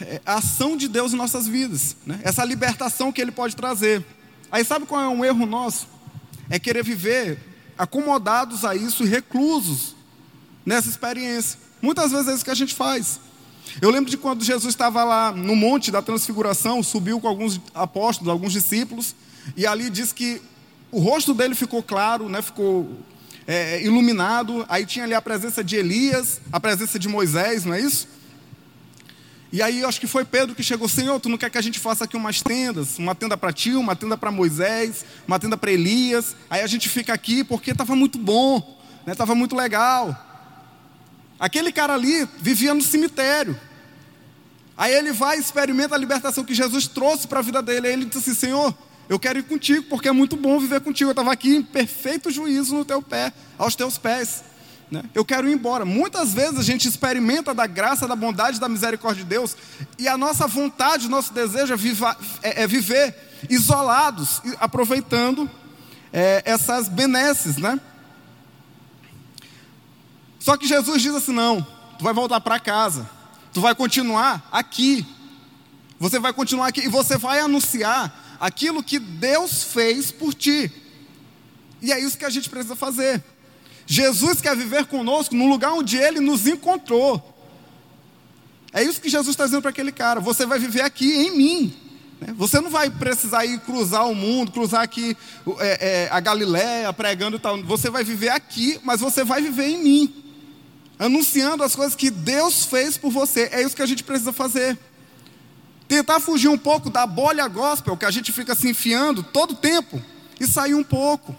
é, 0.00 0.20
ação 0.26 0.76
de 0.76 0.88
Deus 0.88 1.12
em 1.12 1.16
nossas 1.16 1.46
vidas, 1.46 1.96
né? 2.04 2.20
essa 2.22 2.44
libertação 2.44 3.12
que 3.12 3.20
Ele 3.20 3.32
pode 3.32 3.56
trazer. 3.56 4.04
Aí 4.50 4.64
sabe 4.64 4.86
qual 4.86 5.00
é 5.00 5.08
um 5.08 5.24
erro 5.24 5.46
nosso? 5.46 5.88
É 6.50 6.58
querer 6.58 6.84
viver 6.84 7.38
acomodados 7.78 8.64
a 8.64 8.74
isso 8.74 9.04
e 9.04 9.08
reclusos 9.08 9.94
nessa 10.64 10.88
experiência. 10.88 11.58
Muitas 11.80 12.10
vezes 12.10 12.28
é 12.28 12.34
isso 12.34 12.44
que 12.44 12.50
a 12.50 12.54
gente 12.54 12.74
faz. 12.74 13.20
Eu 13.80 13.90
lembro 13.90 14.10
de 14.10 14.16
quando 14.16 14.44
Jesus 14.44 14.72
estava 14.72 15.04
lá 15.04 15.32
no 15.32 15.54
Monte 15.54 15.90
da 15.90 16.00
Transfiguração, 16.00 16.82
subiu 16.82 17.20
com 17.20 17.28
alguns 17.28 17.60
apóstolos, 17.74 18.30
alguns 18.30 18.52
discípulos, 18.52 19.14
e 19.56 19.66
ali 19.66 19.90
diz 19.90 20.12
que 20.12 20.40
o 20.90 21.00
rosto 21.00 21.34
dele 21.34 21.54
ficou 21.54 21.82
claro, 21.82 22.28
né, 22.28 22.40
ficou 22.40 22.88
é, 23.46 23.82
iluminado. 23.82 24.64
Aí 24.68 24.86
tinha 24.86 25.04
ali 25.04 25.14
a 25.14 25.22
presença 25.22 25.62
de 25.62 25.76
Elias, 25.76 26.40
a 26.52 26.58
presença 26.58 26.98
de 26.98 27.08
Moisés, 27.08 27.64
não 27.64 27.74
é 27.74 27.80
isso? 27.80 28.08
E 29.52 29.62
aí 29.62 29.84
acho 29.84 30.00
que 30.00 30.06
foi 30.06 30.24
Pedro 30.24 30.54
que 30.54 30.62
chegou, 30.62 30.88
Senhor, 30.88 31.20
tu 31.20 31.28
não 31.28 31.38
quer 31.38 31.50
que 31.50 31.58
a 31.58 31.62
gente 31.62 31.78
faça 31.78 32.04
aqui 32.04 32.16
umas 32.16 32.42
tendas? 32.42 32.98
Uma 32.98 33.14
tenda 33.14 33.36
para 33.36 33.52
ti, 33.52 33.72
uma 33.72 33.94
tenda 33.94 34.16
para 34.16 34.30
Moisés, 34.30 35.04
uma 35.26 35.38
tenda 35.38 35.56
para 35.56 35.70
Elias. 35.70 36.34
Aí 36.50 36.62
a 36.62 36.66
gente 36.66 36.88
fica 36.88 37.12
aqui 37.14 37.44
porque 37.44 37.70
estava 37.70 37.94
muito 37.94 38.18
bom, 38.18 38.78
estava 39.06 39.34
né, 39.34 39.38
muito 39.38 39.54
legal. 39.54 40.25
Aquele 41.38 41.70
cara 41.70 41.94
ali 41.94 42.26
vivia 42.38 42.72
no 42.72 42.82
cemitério. 42.82 43.58
Aí 44.76 44.92
ele 44.92 45.12
vai 45.12 45.36
e 45.36 45.40
experimenta 45.40 45.94
a 45.94 45.98
libertação 45.98 46.44
que 46.44 46.54
Jesus 46.54 46.86
trouxe 46.86 47.26
para 47.26 47.38
a 47.38 47.42
vida 47.42 47.62
dele. 47.62 47.86
Aí 47.86 47.92
ele 47.92 48.04
diz 48.04 48.18
assim: 48.18 48.34
Senhor, 48.34 48.74
eu 49.08 49.18
quero 49.18 49.38
ir 49.38 49.44
contigo, 49.44 49.86
porque 49.88 50.08
é 50.08 50.12
muito 50.12 50.36
bom 50.36 50.58
viver 50.58 50.80
contigo. 50.80 51.10
Eu 51.10 51.12
estava 51.12 51.32
aqui 51.32 51.56
em 51.56 51.62
perfeito 51.62 52.30
juízo 52.30 52.74
no 52.74 52.84
teu 52.84 53.00
pé, 53.00 53.32
aos 53.56 53.74
teus 53.74 53.96
pés. 53.96 54.44
Né? 54.90 55.02
Eu 55.14 55.24
quero 55.24 55.48
ir 55.48 55.52
embora. 55.52 55.84
Muitas 55.84 56.32
vezes 56.34 56.58
a 56.58 56.62
gente 56.62 56.88
experimenta 56.88 57.54
da 57.54 57.66
graça, 57.66 58.06
da 58.06 58.16
bondade, 58.16 58.60
da 58.60 58.68
misericórdia 58.68 59.24
de 59.24 59.28
Deus, 59.28 59.56
e 59.98 60.08
a 60.08 60.16
nossa 60.16 60.46
vontade, 60.46 61.06
o 61.06 61.10
nosso 61.10 61.32
desejo 61.32 61.72
é, 61.72 61.76
viva, 61.76 62.16
é, 62.42 62.62
é 62.62 62.66
viver 62.66 63.14
isolados, 63.48 64.42
aproveitando 64.60 65.50
é, 66.12 66.42
essas 66.44 66.88
benesses, 66.88 67.56
né? 67.56 67.80
Só 70.46 70.56
que 70.56 70.68
Jesus 70.68 71.02
diz 71.02 71.12
assim: 71.12 71.32
não, 71.32 71.60
tu 71.98 72.04
vai 72.04 72.14
voltar 72.14 72.40
para 72.40 72.60
casa. 72.60 73.10
Tu 73.52 73.60
vai 73.60 73.74
continuar 73.74 74.48
aqui. 74.52 75.04
Você 75.98 76.20
vai 76.20 76.32
continuar 76.32 76.68
aqui 76.68 76.82
e 76.82 76.88
você 76.88 77.18
vai 77.18 77.40
anunciar 77.40 78.36
aquilo 78.38 78.80
que 78.80 79.00
Deus 79.00 79.64
fez 79.64 80.12
por 80.12 80.32
ti. 80.32 80.70
E 81.82 81.90
é 81.90 81.98
isso 81.98 82.16
que 82.16 82.24
a 82.24 82.30
gente 82.30 82.48
precisa 82.48 82.76
fazer. 82.76 83.24
Jesus 83.86 84.40
quer 84.40 84.54
viver 84.54 84.86
conosco 84.86 85.34
no 85.34 85.48
lugar 85.48 85.72
onde 85.72 85.96
ele 85.96 86.20
nos 86.20 86.46
encontrou. 86.46 87.20
É 88.72 88.84
isso 88.84 89.00
que 89.00 89.08
Jesus 89.08 89.30
está 89.30 89.46
dizendo 89.46 89.62
para 89.62 89.70
aquele 89.70 89.90
cara. 89.90 90.20
Você 90.20 90.46
vai 90.46 90.60
viver 90.60 90.82
aqui 90.82 91.12
em 91.12 91.36
mim. 91.36 91.76
Né? 92.20 92.32
Você 92.36 92.60
não 92.60 92.70
vai 92.70 92.88
precisar 92.88 93.44
ir 93.44 93.58
cruzar 93.62 94.08
o 94.08 94.14
mundo, 94.14 94.52
cruzar 94.52 94.82
aqui 94.82 95.16
é, 95.58 96.04
é, 96.04 96.08
a 96.12 96.20
Galiléia 96.20 96.92
pregando 96.92 97.36
e 97.36 97.40
tal. 97.40 97.60
Você 97.64 97.90
vai 97.90 98.04
viver 98.04 98.28
aqui, 98.28 98.78
mas 98.84 99.00
você 99.00 99.24
vai 99.24 99.42
viver 99.42 99.66
em 99.66 99.82
mim. 99.82 100.25
Anunciando 100.98 101.62
as 101.62 101.76
coisas 101.76 101.94
que 101.94 102.10
Deus 102.10 102.64
fez 102.64 102.96
por 102.96 103.10
você. 103.10 103.48
É 103.52 103.62
isso 103.62 103.76
que 103.76 103.82
a 103.82 103.86
gente 103.86 104.02
precisa 104.02 104.32
fazer. 104.32 104.78
Tentar 105.88 106.20
fugir 106.20 106.48
um 106.48 106.58
pouco 106.58 106.90
da 106.90 107.06
bolha 107.06 107.46
gospel 107.46 107.96
que 107.96 108.04
a 108.04 108.10
gente 108.10 108.32
fica 108.32 108.54
se 108.54 108.68
enfiando 108.68 109.22
todo 109.22 109.54
tempo 109.54 110.02
e 110.40 110.46
sair 110.46 110.74
um 110.74 110.82
pouco. 110.82 111.34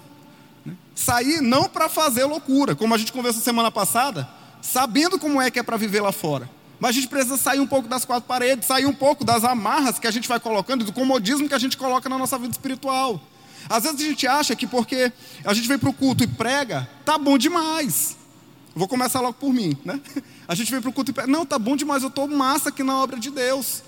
Né? 0.65 0.73
Sair 0.95 1.41
não 1.41 1.65
para 1.65 1.89
fazer 1.89 2.23
loucura, 2.25 2.75
como 2.75 2.93
a 2.93 2.97
gente 2.97 3.11
conversou 3.11 3.41
semana 3.41 3.71
passada, 3.71 4.27
sabendo 4.61 5.19
como 5.19 5.41
é 5.41 5.51
que 5.51 5.59
é 5.59 5.63
para 5.63 5.77
viver 5.77 6.01
lá 6.01 6.11
fora. 6.11 6.49
Mas 6.79 6.91
a 6.91 6.93
gente 6.93 7.07
precisa 7.07 7.37
sair 7.37 7.59
um 7.59 7.67
pouco 7.67 7.89
das 7.89 8.05
quatro 8.05 8.27
paredes, 8.27 8.67
sair 8.67 8.85
um 8.85 8.93
pouco 8.93 9.25
das 9.25 9.43
amarras 9.43 9.97
que 9.97 10.07
a 10.07 10.11
gente 10.11 10.27
vai 10.27 10.39
colocando, 10.39 10.85
do 10.85 10.93
comodismo 10.93 11.47
que 11.47 11.55
a 11.55 11.59
gente 11.59 11.75
coloca 11.75 12.07
na 12.07 12.17
nossa 12.17 12.37
vida 12.37 12.51
espiritual. 12.51 13.19
Às 13.67 13.83
vezes 13.83 13.99
a 13.99 14.03
gente 14.03 14.27
acha 14.27 14.55
que 14.55 14.67
porque 14.67 15.11
a 15.43 15.53
gente 15.53 15.67
vem 15.67 15.77
para 15.77 15.89
o 15.89 15.93
culto 15.93 16.23
e 16.23 16.27
prega, 16.27 16.87
tá 17.03 17.17
bom 17.17 17.37
demais. 17.37 18.16
Vou 18.77 18.87
começar 18.87 19.19
logo 19.21 19.33
por 19.33 19.51
mim, 19.51 19.75
né? 19.83 19.99
A 20.47 20.53
gente 20.53 20.71
vem 20.71 20.79
para 20.79 20.89
o 20.89 20.93
culto 20.93 21.11
e 21.11 21.13
prega, 21.13 21.29
não, 21.29 21.45
tá 21.45 21.57
bom 21.57 21.75
demais, 21.75 22.03
eu 22.03 22.09
estou 22.09 22.27
massa 22.27 22.69
aqui 22.69 22.83
na 22.83 23.01
obra 23.01 23.19
de 23.19 23.31
Deus. 23.31 23.83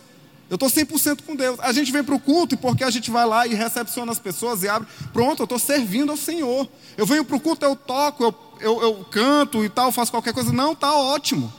Eu 0.49 0.55
estou 0.55 0.67
100% 0.67 1.21
com 1.21 1.35
Deus. 1.35 1.59
A 1.59 1.71
gente 1.71 1.91
vem 1.91 2.03
para 2.03 2.15
o 2.15 2.19
culto 2.19 2.55
e 2.55 2.57
porque 2.57 2.83
a 2.83 2.89
gente 2.89 3.11
vai 3.11 3.25
lá 3.25 3.45
e 3.45 3.53
recepciona 3.53 4.11
as 4.11 4.17
pessoas 4.17 4.63
e 4.63 4.67
abre, 4.67 4.87
pronto, 5.13 5.41
eu 5.41 5.43
estou 5.43 5.59
servindo 5.59 6.09
ao 6.09 6.17
Senhor. 6.17 6.67
Eu 6.97 7.05
venho 7.05 7.23
para 7.23 7.37
o 7.37 7.39
culto, 7.39 7.63
eu 7.63 7.75
toco, 7.75 8.23
eu, 8.23 8.35
eu, 8.59 8.81
eu 8.81 9.05
canto 9.05 9.63
e 9.63 9.69
tal, 9.69 9.91
faço 9.91 10.11
qualquer 10.11 10.33
coisa. 10.33 10.51
Não, 10.51 10.73
tá 10.73 10.91
ótimo, 10.91 11.53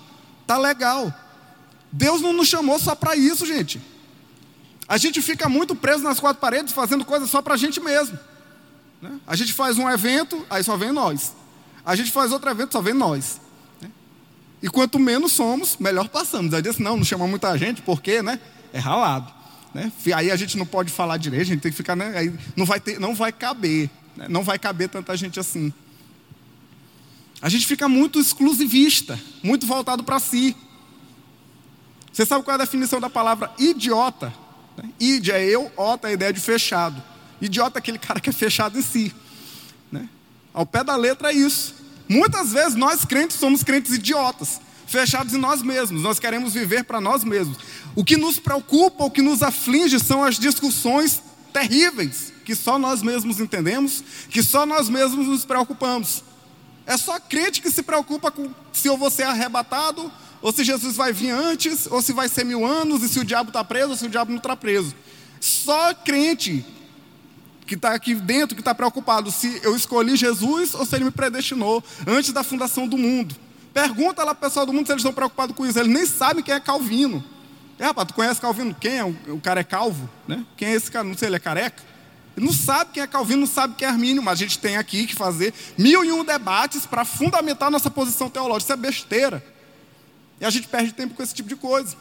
tá 0.45 0.59
legal. 0.59 1.14
Deus 1.93 2.20
não 2.20 2.33
nos 2.33 2.49
chamou 2.49 2.81
só 2.81 2.97
para 2.97 3.14
isso, 3.14 3.47
gente. 3.47 3.81
A 4.89 4.97
gente 4.97 5.22
fica 5.22 5.49
muito 5.49 5.76
preso 5.76 6.03
nas 6.03 6.18
quatro 6.18 6.41
paredes 6.41 6.72
fazendo 6.72 7.05
coisas 7.05 7.31
só 7.31 7.41
para 7.41 7.55
a 7.55 7.57
gente 7.57 7.78
mesmo. 7.78 8.18
Né? 9.01 9.20
A 9.24 9.37
gente 9.37 9.53
faz 9.53 9.78
um 9.78 9.89
evento, 9.89 10.45
aí 10.51 10.64
só 10.64 10.76
vem 10.76 10.91
nós. 10.91 11.33
A 11.85 11.97
gente 11.97 12.11
faz 12.11 12.33
outro 12.33 12.51
evento, 12.51 12.72
só 12.72 12.81
vem 12.81 12.95
nós. 12.95 13.41
Né? 13.81 13.91
E 14.62 14.68
quanto 14.68 14.99
menos 14.99 15.33
somos, 15.33 15.76
melhor 15.78 16.09
passamos. 16.09 16.55
Aí 16.55 16.62
disse, 16.62 16.83
não, 16.83 16.97
não 16.97 17.05
chama 17.05 17.26
muita 17.26 17.57
gente, 17.57 17.83
porque, 17.83 18.22
né? 18.22 18.41
É 18.72 18.78
ralado. 18.78 19.33
Né? 19.74 19.93
Aí 20.14 20.31
a 20.31 20.37
gente 20.37 20.57
não 20.57 20.66
pode 20.66 20.91
falar 20.91 21.16
direito, 21.16 21.43
a 21.43 21.47
gente 21.47 21.61
tem 21.61 21.70
que 21.70 21.76
ficar, 21.76 21.97
né? 21.97 22.12
Aí 22.16 22.35
não 22.57 22.66
vai, 22.66 22.81
ter, 22.81 22.99
não 22.99 23.14
vai 23.14 23.33
caber. 23.33 23.91
Né? 24.16 24.26
Não 24.28 24.43
vai 24.43 24.59
caber 24.59 24.89
tanta 24.89 25.16
gente 25.16 25.39
assim. 25.39 25.72
A 27.43 27.49
gente 27.49 27.66
fica 27.66 27.89
muito 27.89 28.20
exclusivista, 28.20 29.18
muito 29.43 29.66
voltado 29.66 30.05
para 30.05 30.18
si. 30.18 30.55
Você 32.12 32.26
sabe 32.26 32.45
qual 32.45 32.53
é 32.53 32.61
a 32.61 32.64
definição 32.64 33.01
da 33.01 33.09
palavra 33.09 33.51
idiota? 33.59 34.33
Id 34.99 35.28
é 35.28 35.45
eu, 35.45 35.70
ota 35.76 36.09
é 36.09 36.11
a 36.11 36.14
ideia 36.14 36.33
de 36.33 36.41
fechado. 36.41 37.03
Idiota 37.41 37.78
é 37.78 37.81
aquele 37.81 37.99
cara 37.99 38.20
que 38.20 38.28
é 38.28 38.33
fechado 38.33 38.78
em 38.78 38.83
si. 38.83 39.14
Ao 40.53 40.66
pé 40.66 40.82
da 40.82 40.96
letra 40.96 41.32
é 41.32 41.34
isso. 41.34 41.74
Muitas 42.09 42.53
vezes 42.53 42.74
nós 42.74 43.05
crentes 43.05 43.36
somos 43.36 43.62
crentes 43.62 43.94
idiotas, 43.94 44.61
fechados 44.86 45.32
em 45.34 45.38
nós 45.38 45.62
mesmos. 45.62 46.03
Nós 46.03 46.18
queremos 46.18 46.55
viver 46.55 46.84
para 46.84 47.01
nós 47.01 47.22
mesmos. 47.24 47.59
O 47.94 48.05
que 48.05 48.16
nos 48.16 48.38
preocupa, 48.38 49.05
o 49.05 49.11
que 49.11 49.22
nos 49.22 49.42
aflige 49.42 49.98
são 50.01 50.24
as 50.24 50.38
discussões 50.38 51.22
terríveis 51.53 52.32
que 52.44 52.55
só 52.57 52.78
nós 52.80 53.01
mesmos 53.01 53.38
entendemos, 53.38 54.03
que 54.28 54.42
só 54.42 54.66
nós 54.66 54.88
mesmos 54.88 55.26
nos 55.28 55.44
preocupamos. 55.44 56.24
É 56.84 56.96
só 56.96 57.20
crente 57.20 57.62
que 57.62 57.70
se 57.70 57.80
preocupa 57.80 58.28
com 58.28 58.51
se 58.72 58.88
eu 58.88 58.96
vou 58.96 59.09
ser 59.09 59.22
arrebatado 59.22 60.11
ou 60.42 60.53
se 60.53 60.64
Jesus 60.64 60.96
vai 60.96 61.12
vir 61.12 61.30
antes, 61.30 61.86
ou 61.86 62.01
se 62.01 62.12
vai 62.12 62.28
ser 62.28 62.44
mil 62.44 62.64
anos, 62.64 63.03
e 63.03 63.09
se 63.09 63.20
o 63.20 63.24
diabo 63.24 63.51
está 63.51 63.62
preso, 63.62 63.90
ou 63.90 63.96
se 63.96 64.07
o 64.07 64.11
diabo 64.11 64.30
não 64.30 64.38
está 64.38 64.57
preso. 64.57 64.94
Só 65.38 65.94
crente 65.94 66.64
que 67.71 67.77
está 67.77 67.95
aqui 67.95 68.16
dentro, 68.16 68.57
que 68.57 68.61
está 68.61 68.75
preocupado 68.75 69.31
se 69.31 69.61
eu 69.62 69.77
escolhi 69.77 70.16
Jesus 70.16 70.75
ou 70.75 70.85
se 70.85 70.97
ele 70.97 71.05
me 71.05 71.12
predestinou 71.12 71.85
antes 72.05 72.33
da 72.33 72.43
fundação 72.43 72.89
do 72.89 72.99
mundo. 72.99 73.37
Pergunta 73.73 74.25
lá 74.25 74.35
para 74.35 74.49
pessoal 74.49 74.66
do 74.66 74.73
mundo 74.73 74.87
se 74.87 74.93
eles 74.93 75.03
estão 75.03 75.12
preocupados 75.12 75.55
com 75.55 75.64
isso. 75.64 75.79
Eles 75.79 75.93
nem 75.93 76.05
sabem 76.05 76.43
quem 76.43 76.53
é 76.53 76.59
Calvino. 76.59 77.25
É, 77.79 77.85
rapaz, 77.85 78.09
tu 78.09 78.14
conhece 78.14 78.41
Calvino? 78.41 78.75
Quem 78.75 78.99
é? 78.99 79.05
O 79.05 79.41
cara 79.41 79.61
é 79.61 79.62
calvo, 79.62 80.11
né? 80.27 80.45
Quem 80.57 80.66
é 80.66 80.73
esse 80.73 80.91
cara? 80.91 81.05
Não 81.05 81.16
sei, 81.16 81.29
ele 81.29 81.37
é 81.37 81.39
careca? 81.39 81.81
Ele 82.37 82.45
não 82.45 82.53
sabe 82.53 82.91
quem 82.93 83.05
é 83.05 83.07
Calvino, 83.07 83.43
não 83.43 83.47
sabe 83.47 83.77
quem 83.77 83.87
é 83.87 83.91
Armínio, 83.93 84.21
mas 84.21 84.33
a 84.33 84.43
gente 84.43 84.59
tem 84.59 84.77
aqui 84.77 85.07
que 85.07 85.14
fazer 85.14 85.55
mil 85.79 86.05
e 86.05 86.11
um 86.11 86.25
debates 86.25 86.87
para 86.87 87.05
fundamentar 87.05 87.71
nossa 87.71 87.89
posição 87.89 88.29
teológica. 88.29 88.64
Isso 88.64 88.73
é 88.73 88.77
besteira. 88.77 89.45
E 90.41 90.45
a 90.45 90.51
gente 90.51 90.66
perde 90.66 90.91
tempo 90.91 91.14
com 91.14 91.23
esse 91.23 91.35
tipo 91.35 91.49
de 91.49 91.55
coisa. 91.55 91.97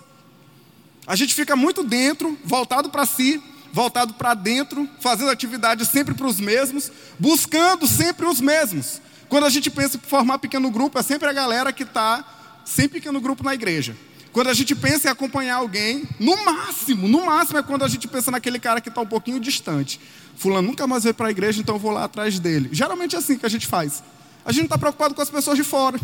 A 1.06 1.16
gente 1.16 1.36
fica 1.36 1.56
muito 1.56 1.84
dentro, 1.84 2.36
voltado 2.44 2.90
para 2.90 3.06
si, 3.06 3.40
voltado 3.72 4.14
para 4.14 4.34
dentro, 4.34 4.88
fazendo 5.00 5.30
atividades 5.30 5.88
sempre 5.90 6.14
para 6.14 6.28
os 6.28 6.40
mesmos, 6.40 6.92
buscando 7.20 7.88
sempre 7.88 8.26
os 8.26 8.42
mesmos. 8.42 9.02
Quando 9.28 9.46
a 9.46 9.50
gente 9.50 9.70
pensa 9.70 9.98
em 9.98 10.00
formar 10.00 10.40
pequeno 10.40 10.70
grupo, 10.72 10.98
é 10.98 11.04
sempre 11.04 11.30
a 11.30 11.34
galera 11.34 11.72
que 11.72 11.84
está 11.84 12.24
sem 12.66 12.90
pequeno 12.90 13.22
grupo 13.22 13.44
na 13.44 13.54
igreja. 13.54 13.96
Quando 14.32 14.48
a 14.48 14.54
gente 14.54 14.76
pensa 14.76 15.08
em 15.08 15.12
acompanhar 15.12 15.56
alguém, 15.56 16.08
no 16.20 16.46
máximo, 16.46 17.08
no 17.08 17.26
máximo 17.26 17.58
é 17.60 17.64
quando 17.64 17.84
a 17.84 17.88
gente 17.88 18.08
pensa 18.08 18.30
naquele 18.30 18.60
cara 18.60 18.80
que 18.80 18.90
está 18.90 19.02
um 19.02 19.06
pouquinho 19.06 19.40
distante. 19.40 20.00
Fulano 20.36 20.68
nunca 20.68 20.86
mais 20.86 21.04
veio 21.04 21.16
para 21.16 21.28
a 21.28 21.32
igreja, 21.32 21.60
então 21.60 21.76
eu 21.76 21.80
vou 21.80 21.92
lá 21.92 22.04
atrás 22.04 22.40
dele. 22.40 22.70
Geralmente 22.72 23.16
é 23.16 23.20
assim 23.20 23.38
que 23.38 23.46
a 23.46 23.50
gente 23.50 23.66
faz. 23.66 24.04
A 24.46 24.52
gente 24.52 24.62
não 24.62 24.68
está 24.68 24.78
preocupado 24.78 25.16
com 25.16 25.22
as 25.22 25.30
pessoas 25.30 25.58
de 25.58 25.64
fora. 25.64 26.00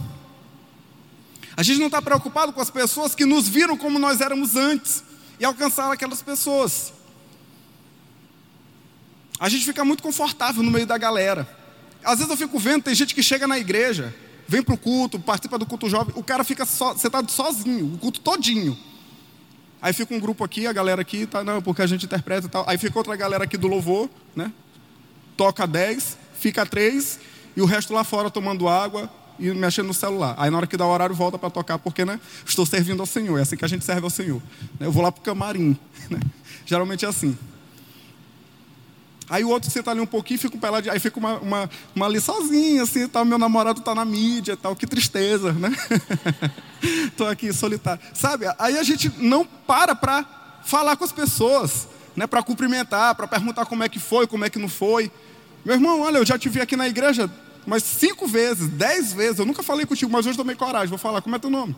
A 1.55 1.63
gente 1.63 1.79
não 1.79 1.85
está 1.85 2.01
preocupado 2.01 2.51
com 2.51 2.59
as 2.59 2.69
pessoas 2.69 3.15
que 3.15 3.25
nos 3.25 3.47
viram 3.47 3.77
como 3.77 3.97
nós 3.97 4.19
éramos 4.19 4.55
antes 4.55 5.03
e 5.39 5.45
alcançar 5.45 5.91
aquelas 5.91 6.21
pessoas. 6.21 6.94
A 9.39 9.49
gente 9.49 9.65
fica 9.65 9.83
muito 9.83 10.01
confortável 10.01 10.63
no 10.63 10.71
meio 10.71 10.85
da 10.85 10.97
galera. 10.97 11.47
Às 12.03 12.19
vezes 12.19 12.29
eu 12.29 12.37
fico 12.37 12.57
vendo, 12.59 12.83
tem 12.83 12.95
gente 12.95 13.13
que 13.13 13.23
chega 13.23 13.47
na 13.47 13.57
igreja, 13.57 14.13
vem 14.47 14.61
para 14.61 14.73
o 14.73 14.77
culto, 14.77 15.19
participa 15.19 15.57
do 15.57 15.65
culto 15.65 15.89
jovem, 15.89 16.13
o 16.15 16.23
cara 16.23 16.43
fica 16.43 16.65
so, 16.65 16.95
sentado 16.97 17.29
sozinho, 17.31 17.93
o 17.95 17.97
culto 17.97 18.21
todinho. 18.21 18.77
Aí 19.81 19.91
fica 19.91 20.13
um 20.13 20.19
grupo 20.19 20.43
aqui, 20.43 20.67
a 20.67 20.73
galera 20.73 21.01
aqui, 21.01 21.25
tá, 21.25 21.43
não, 21.43 21.61
porque 21.61 21.81
a 21.81 21.87
gente 21.87 22.05
interpreta 22.05 22.47
e 22.47 22.49
tal. 22.49 22.63
Aí 22.67 22.77
fica 22.77 22.97
outra 22.97 23.15
galera 23.15 23.43
aqui 23.43 23.57
do 23.57 23.67
louvor, 23.67 24.09
né? 24.35 24.51
Toca 25.35 25.67
10, 25.67 26.17
fica 26.39 26.65
três, 26.65 27.19
e 27.55 27.61
o 27.61 27.65
resto 27.65 27.93
lá 27.93 28.03
fora 28.03 28.29
tomando 28.29 28.67
água, 28.67 29.11
e 29.39 29.51
mexendo 29.53 29.87
no 29.87 29.93
celular. 29.93 30.35
Aí 30.37 30.49
na 30.49 30.57
hora 30.57 30.67
que 30.67 30.77
dá 30.77 30.85
o 30.85 30.89
horário, 30.89 31.15
volta 31.15 31.37
para 31.37 31.49
tocar, 31.49 31.77
porque 31.77 32.05
né, 32.05 32.19
estou 32.45 32.65
servindo 32.65 32.99
ao 32.99 33.05
Senhor. 33.05 33.37
É 33.37 33.41
assim 33.41 33.57
que 33.57 33.65
a 33.65 33.67
gente 33.67 33.83
serve 33.83 34.03
ao 34.03 34.09
Senhor. 34.09 34.41
Eu 34.79 34.91
vou 34.91 35.03
lá 35.03 35.11
para 35.11 35.21
o 35.21 35.23
camarim. 35.23 35.77
Né? 36.07 36.19
Geralmente 36.67 37.03
é 37.03 37.07
assim. 37.07 37.35
Aí 39.29 39.43
o 39.43 39.49
outro 39.49 39.69
senta 39.71 39.91
ali 39.91 39.99
um 39.99 40.05
pouquinho, 40.05 40.39
fica 40.39 40.55
um 40.55 40.59
peladinho, 40.59 40.93
aí 40.93 40.99
fica 40.99 41.19
uma, 41.19 41.37
uma, 41.39 41.69
uma 41.95 42.05
ali 42.05 42.21
sozinha, 42.21 42.83
assim, 42.83 43.07
tal, 43.07 43.25
meu 43.25 43.37
namorado 43.37 43.79
está 43.79 43.95
na 43.95 44.05
mídia, 44.05 44.55
tal, 44.55 44.75
que 44.75 44.85
tristeza, 44.85 45.51
né? 45.53 45.75
Estou 47.07 47.27
aqui 47.27 47.51
solitário. 47.51 48.01
Sabe, 48.13 48.45
aí 48.59 48.77
a 48.77 48.83
gente 48.83 49.11
não 49.17 49.45
para 49.45 49.95
para 49.95 50.25
falar 50.63 50.95
com 50.95 51.03
as 51.03 51.11
pessoas, 51.11 51.87
né? 52.15 52.27
para 52.27 52.43
cumprimentar, 52.43 53.15
para 53.15 53.27
perguntar 53.27 53.65
como 53.65 53.83
é 53.83 53.89
que 53.89 53.99
foi, 53.99 54.27
como 54.27 54.45
é 54.45 54.49
que 54.49 54.59
não 54.59 54.69
foi. 54.69 55.11
Meu 55.63 55.75
irmão, 55.75 56.01
olha, 56.01 56.19
eu 56.19 56.25
já 56.25 56.37
te 56.37 56.47
vi 56.49 56.61
aqui 56.61 56.75
na 56.75 56.87
igreja 56.87 57.29
mas 57.65 57.83
cinco 57.83 58.27
vezes, 58.27 58.67
dez 58.69 59.11
vezes, 59.11 59.39
eu 59.39 59.45
nunca 59.45 59.63
falei 59.63 59.85
contigo, 59.85 60.11
mas 60.11 60.25
hoje 60.25 60.37
tomei 60.37 60.55
coragem, 60.55 60.87
vou 60.87 60.99
falar, 60.99 61.21
como 61.21 61.35
é 61.35 61.39
teu 61.39 61.49
nome? 61.49 61.75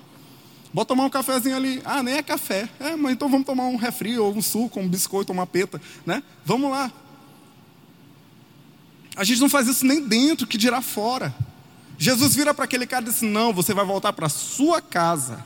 Vou 0.73 0.85
tomar 0.85 1.05
um 1.05 1.09
cafezinho 1.09 1.55
ali. 1.55 1.81
Ah, 1.85 2.03
nem 2.03 2.15
é 2.15 2.21
café. 2.21 2.67
É, 2.79 2.95
mas 2.95 3.13
então 3.13 3.29
vamos 3.29 3.45
tomar 3.45 3.63
um 3.63 3.77
refri, 3.77 4.19
ou 4.19 4.35
um 4.35 4.41
suco, 4.41 4.79
um 4.79 4.87
biscoito, 4.87 5.31
uma 5.31 5.47
peta, 5.47 5.81
né? 6.05 6.21
Vamos 6.45 6.69
lá. 6.69 6.91
A 9.17 9.23
gente 9.23 9.41
não 9.41 9.49
faz 9.49 9.67
isso 9.67 9.85
nem 9.85 10.01
dentro, 10.01 10.45
que 10.45 10.57
dirá 10.57 10.81
fora. 10.81 11.33
Jesus 11.97 12.35
vira 12.35 12.53
para 12.53 12.65
aquele 12.65 12.85
cara 12.85 13.03
e 13.03 13.09
diz: 13.09 13.21
Não, 13.21 13.51
você 13.51 13.73
vai 13.73 13.83
voltar 13.83 14.13
para 14.13 14.27
a 14.27 14.29
sua 14.29 14.79
casa. 14.81 15.43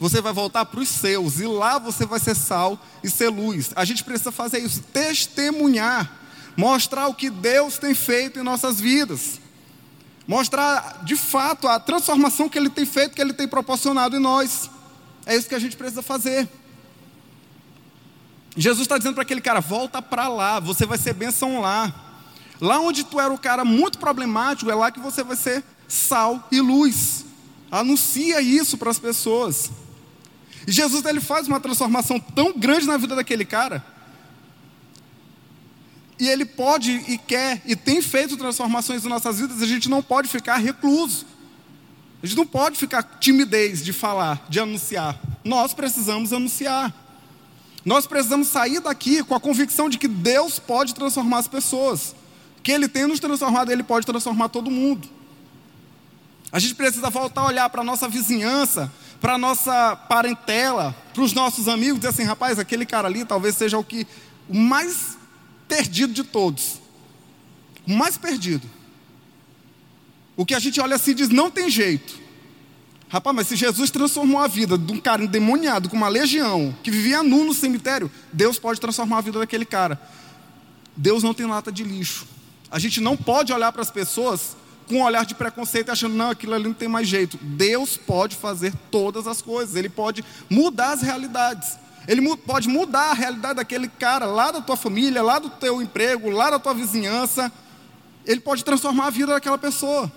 Você 0.00 0.20
vai 0.20 0.32
voltar 0.32 0.64
para 0.64 0.80
os 0.80 0.88
seus. 0.88 1.38
E 1.38 1.46
lá 1.46 1.78
você 1.78 2.06
vai 2.06 2.18
ser 2.18 2.34
sal 2.34 2.80
e 3.04 3.10
ser 3.10 3.28
luz. 3.28 3.70
A 3.76 3.84
gente 3.84 4.02
precisa 4.02 4.32
fazer 4.32 4.58
isso. 4.58 4.82
Testemunhar. 4.92 6.10
Mostrar 6.56 7.06
o 7.06 7.14
que 7.14 7.30
Deus 7.30 7.78
tem 7.78 7.94
feito 7.94 8.40
em 8.40 8.42
nossas 8.42 8.80
vidas. 8.80 9.40
Mostrar 10.26 11.02
de 11.04 11.14
fato 11.14 11.68
a 11.68 11.78
transformação 11.78 12.48
que 12.48 12.58
Ele 12.58 12.70
tem 12.70 12.86
feito, 12.86 13.14
que 13.14 13.20
Ele 13.20 13.32
tem 13.32 13.46
proporcionado 13.46 14.16
em 14.16 14.20
nós. 14.20 14.70
É 15.26 15.36
isso 15.36 15.48
que 15.48 15.54
a 15.54 15.58
gente 15.58 15.76
precisa 15.76 16.02
fazer. 16.02 16.48
Jesus 18.56 18.82
está 18.82 18.98
dizendo 18.98 19.14
para 19.14 19.22
aquele 19.22 19.40
cara: 19.40 19.60
volta 19.60 20.00
para 20.00 20.28
lá, 20.28 20.58
você 20.58 20.86
vai 20.86 20.98
ser 20.98 21.12
bênção 21.12 21.60
lá. 21.60 22.11
Lá 22.62 22.78
onde 22.78 23.02
tu 23.02 23.20
era 23.20 23.34
o 23.34 23.38
cara 23.38 23.64
muito 23.64 23.98
problemático, 23.98 24.70
é 24.70 24.74
lá 24.74 24.92
que 24.92 25.00
você 25.00 25.24
vai 25.24 25.36
ser 25.36 25.64
sal 25.88 26.48
e 26.52 26.60
luz. 26.60 27.24
Anuncia 27.70 28.40
isso 28.40 28.78
para 28.78 28.90
as 28.90 29.00
pessoas. 29.00 29.70
E 30.66 30.70
Jesus 30.70 31.04
ele 31.04 31.20
faz 31.20 31.48
uma 31.48 31.58
transformação 31.58 32.20
tão 32.20 32.52
grande 32.56 32.86
na 32.86 32.96
vida 32.96 33.16
daquele 33.16 33.44
cara, 33.44 33.84
e 36.22 36.28
Ele 36.28 36.44
pode 36.44 36.92
e 37.08 37.18
quer 37.18 37.60
e 37.66 37.74
tem 37.74 38.00
feito 38.00 38.36
transformações 38.36 39.04
em 39.04 39.08
nossas 39.08 39.40
vidas, 39.40 39.60
a 39.60 39.66
gente 39.66 39.88
não 39.88 40.00
pode 40.00 40.28
ficar 40.28 40.56
recluso. 40.58 41.26
A 42.22 42.26
gente 42.28 42.36
não 42.36 42.46
pode 42.46 42.78
ficar 42.78 43.02
timidez 43.18 43.84
de 43.84 43.92
falar, 43.92 44.46
de 44.48 44.60
anunciar. 44.60 45.18
Nós 45.42 45.74
precisamos 45.74 46.32
anunciar. 46.32 46.94
Nós 47.84 48.06
precisamos 48.06 48.46
sair 48.46 48.78
daqui 48.78 49.24
com 49.24 49.34
a 49.34 49.40
convicção 49.40 49.88
de 49.88 49.98
que 49.98 50.06
Deus 50.06 50.60
pode 50.60 50.94
transformar 50.94 51.38
as 51.38 51.48
pessoas. 51.48 52.14
Que 52.62 52.72
Ele 52.72 52.88
tem 52.88 53.06
nos 53.06 53.20
transformado, 53.20 53.70
Ele 53.70 53.82
pode 53.82 54.06
transformar 54.06 54.48
todo 54.48 54.70
mundo. 54.70 55.08
A 56.52 56.58
gente 56.58 56.74
precisa 56.74 57.08
voltar 57.08 57.40
a 57.40 57.46
olhar 57.46 57.70
para 57.70 57.80
a 57.80 57.84
nossa 57.84 58.06
vizinhança, 58.06 58.92
para 59.20 59.34
a 59.34 59.38
nossa 59.38 59.96
parentela, 59.96 60.94
para 61.14 61.22
os 61.22 61.32
nossos 61.32 61.66
amigos, 61.66 61.98
dizer 61.98 62.08
assim, 62.08 62.24
rapaz, 62.24 62.58
aquele 62.58 62.84
cara 62.84 63.08
ali 63.08 63.24
talvez 63.24 63.56
seja 63.56 63.78
o 63.78 63.84
que 63.84 64.06
o 64.48 64.54
mais 64.54 65.16
perdido 65.66 66.12
de 66.12 66.24
todos. 66.24 66.80
O 67.88 67.92
mais 67.92 68.18
perdido. 68.18 68.68
O 70.36 70.44
que 70.44 70.54
a 70.54 70.58
gente 70.58 70.80
olha 70.80 70.96
assim 70.96 71.12
e 71.12 71.14
diz, 71.14 71.28
não 71.30 71.50
tem 71.50 71.70
jeito. 71.70 72.20
Rapaz, 73.08 73.36
mas 73.36 73.46
se 73.46 73.56
Jesus 73.56 73.90
transformou 73.90 74.40
a 74.40 74.46
vida 74.46 74.76
de 74.76 74.92
um 74.92 74.98
cara 74.98 75.22
endemoniado 75.24 75.88
com 75.88 75.96
uma 75.96 76.08
legião, 76.08 76.74
que 76.82 76.90
vivia 76.90 77.22
nu 77.22 77.44
no 77.44 77.54
cemitério, 77.54 78.10
Deus 78.32 78.58
pode 78.58 78.80
transformar 78.80 79.18
a 79.18 79.20
vida 79.20 79.38
daquele 79.38 79.64
cara. 79.66 80.00
Deus 80.96 81.22
não 81.22 81.34
tem 81.34 81.46
lata 81.46 81.70
de 81.70 81.84
lixo. 81.84 82.26
A 82.72 82.78
gente 82.78 83.02
não 83.02 83.18
pode 83.18 83.52
olhar 83.52 83.70
para 83.70 83.82
as 83.82 83.90
pessoas 83.90 84.56
com 84.88 84.96
um 84.96 85.02
olhar 85.04 85.26
de 85.26 85.34
preconceito, 85.34 85.90
achando, 85.90 86.14
não, 86.14 86.30
aquilo 86.30 86.54
ali 86.54 86.64
não 86.64 86.72
tem 86.72 86.88
mais 86.88 87.06
jeito. 87.06 87.36
Deus 87.36 87.98
pode 87.98 88.34
fazer 88.34 88.72
todas 88.90 89.26
as 89.26 89.42
coisas, 89.42 89.76
Ele 89.76 89.90
pode 89.90 90.24
mudar 90.48 90.92
as 90.92 91.02
realidades. 91.02 91.76
Ele 92.08 92.36
pode 92.38 92.68
mudar 92.68 93.10
a 93.10 93.12
realidade 93.12 93.56
daquele 93.56 93.88
cara 93.88 94.24
lá 94.24 94.50
da 94.50 94.62
tua 94.62 94.76
família, 94.76 95.22
lá 95.22 95.38
do 95.38 95.50
teu 95.50 95.82
emprego, 95.82 96.30
lá 96.30 96.48
da 96.48 96.58
tua 96.58 96.72
vizinhança. 96.72 97.52
Ele 98.24 98.40
pode 98.40 98.64
transformar 98.64 99.08
a 99.08 99.10
vida 99.10 99.34
daquela 99.34 99.58
pessoa. 99.58 100.10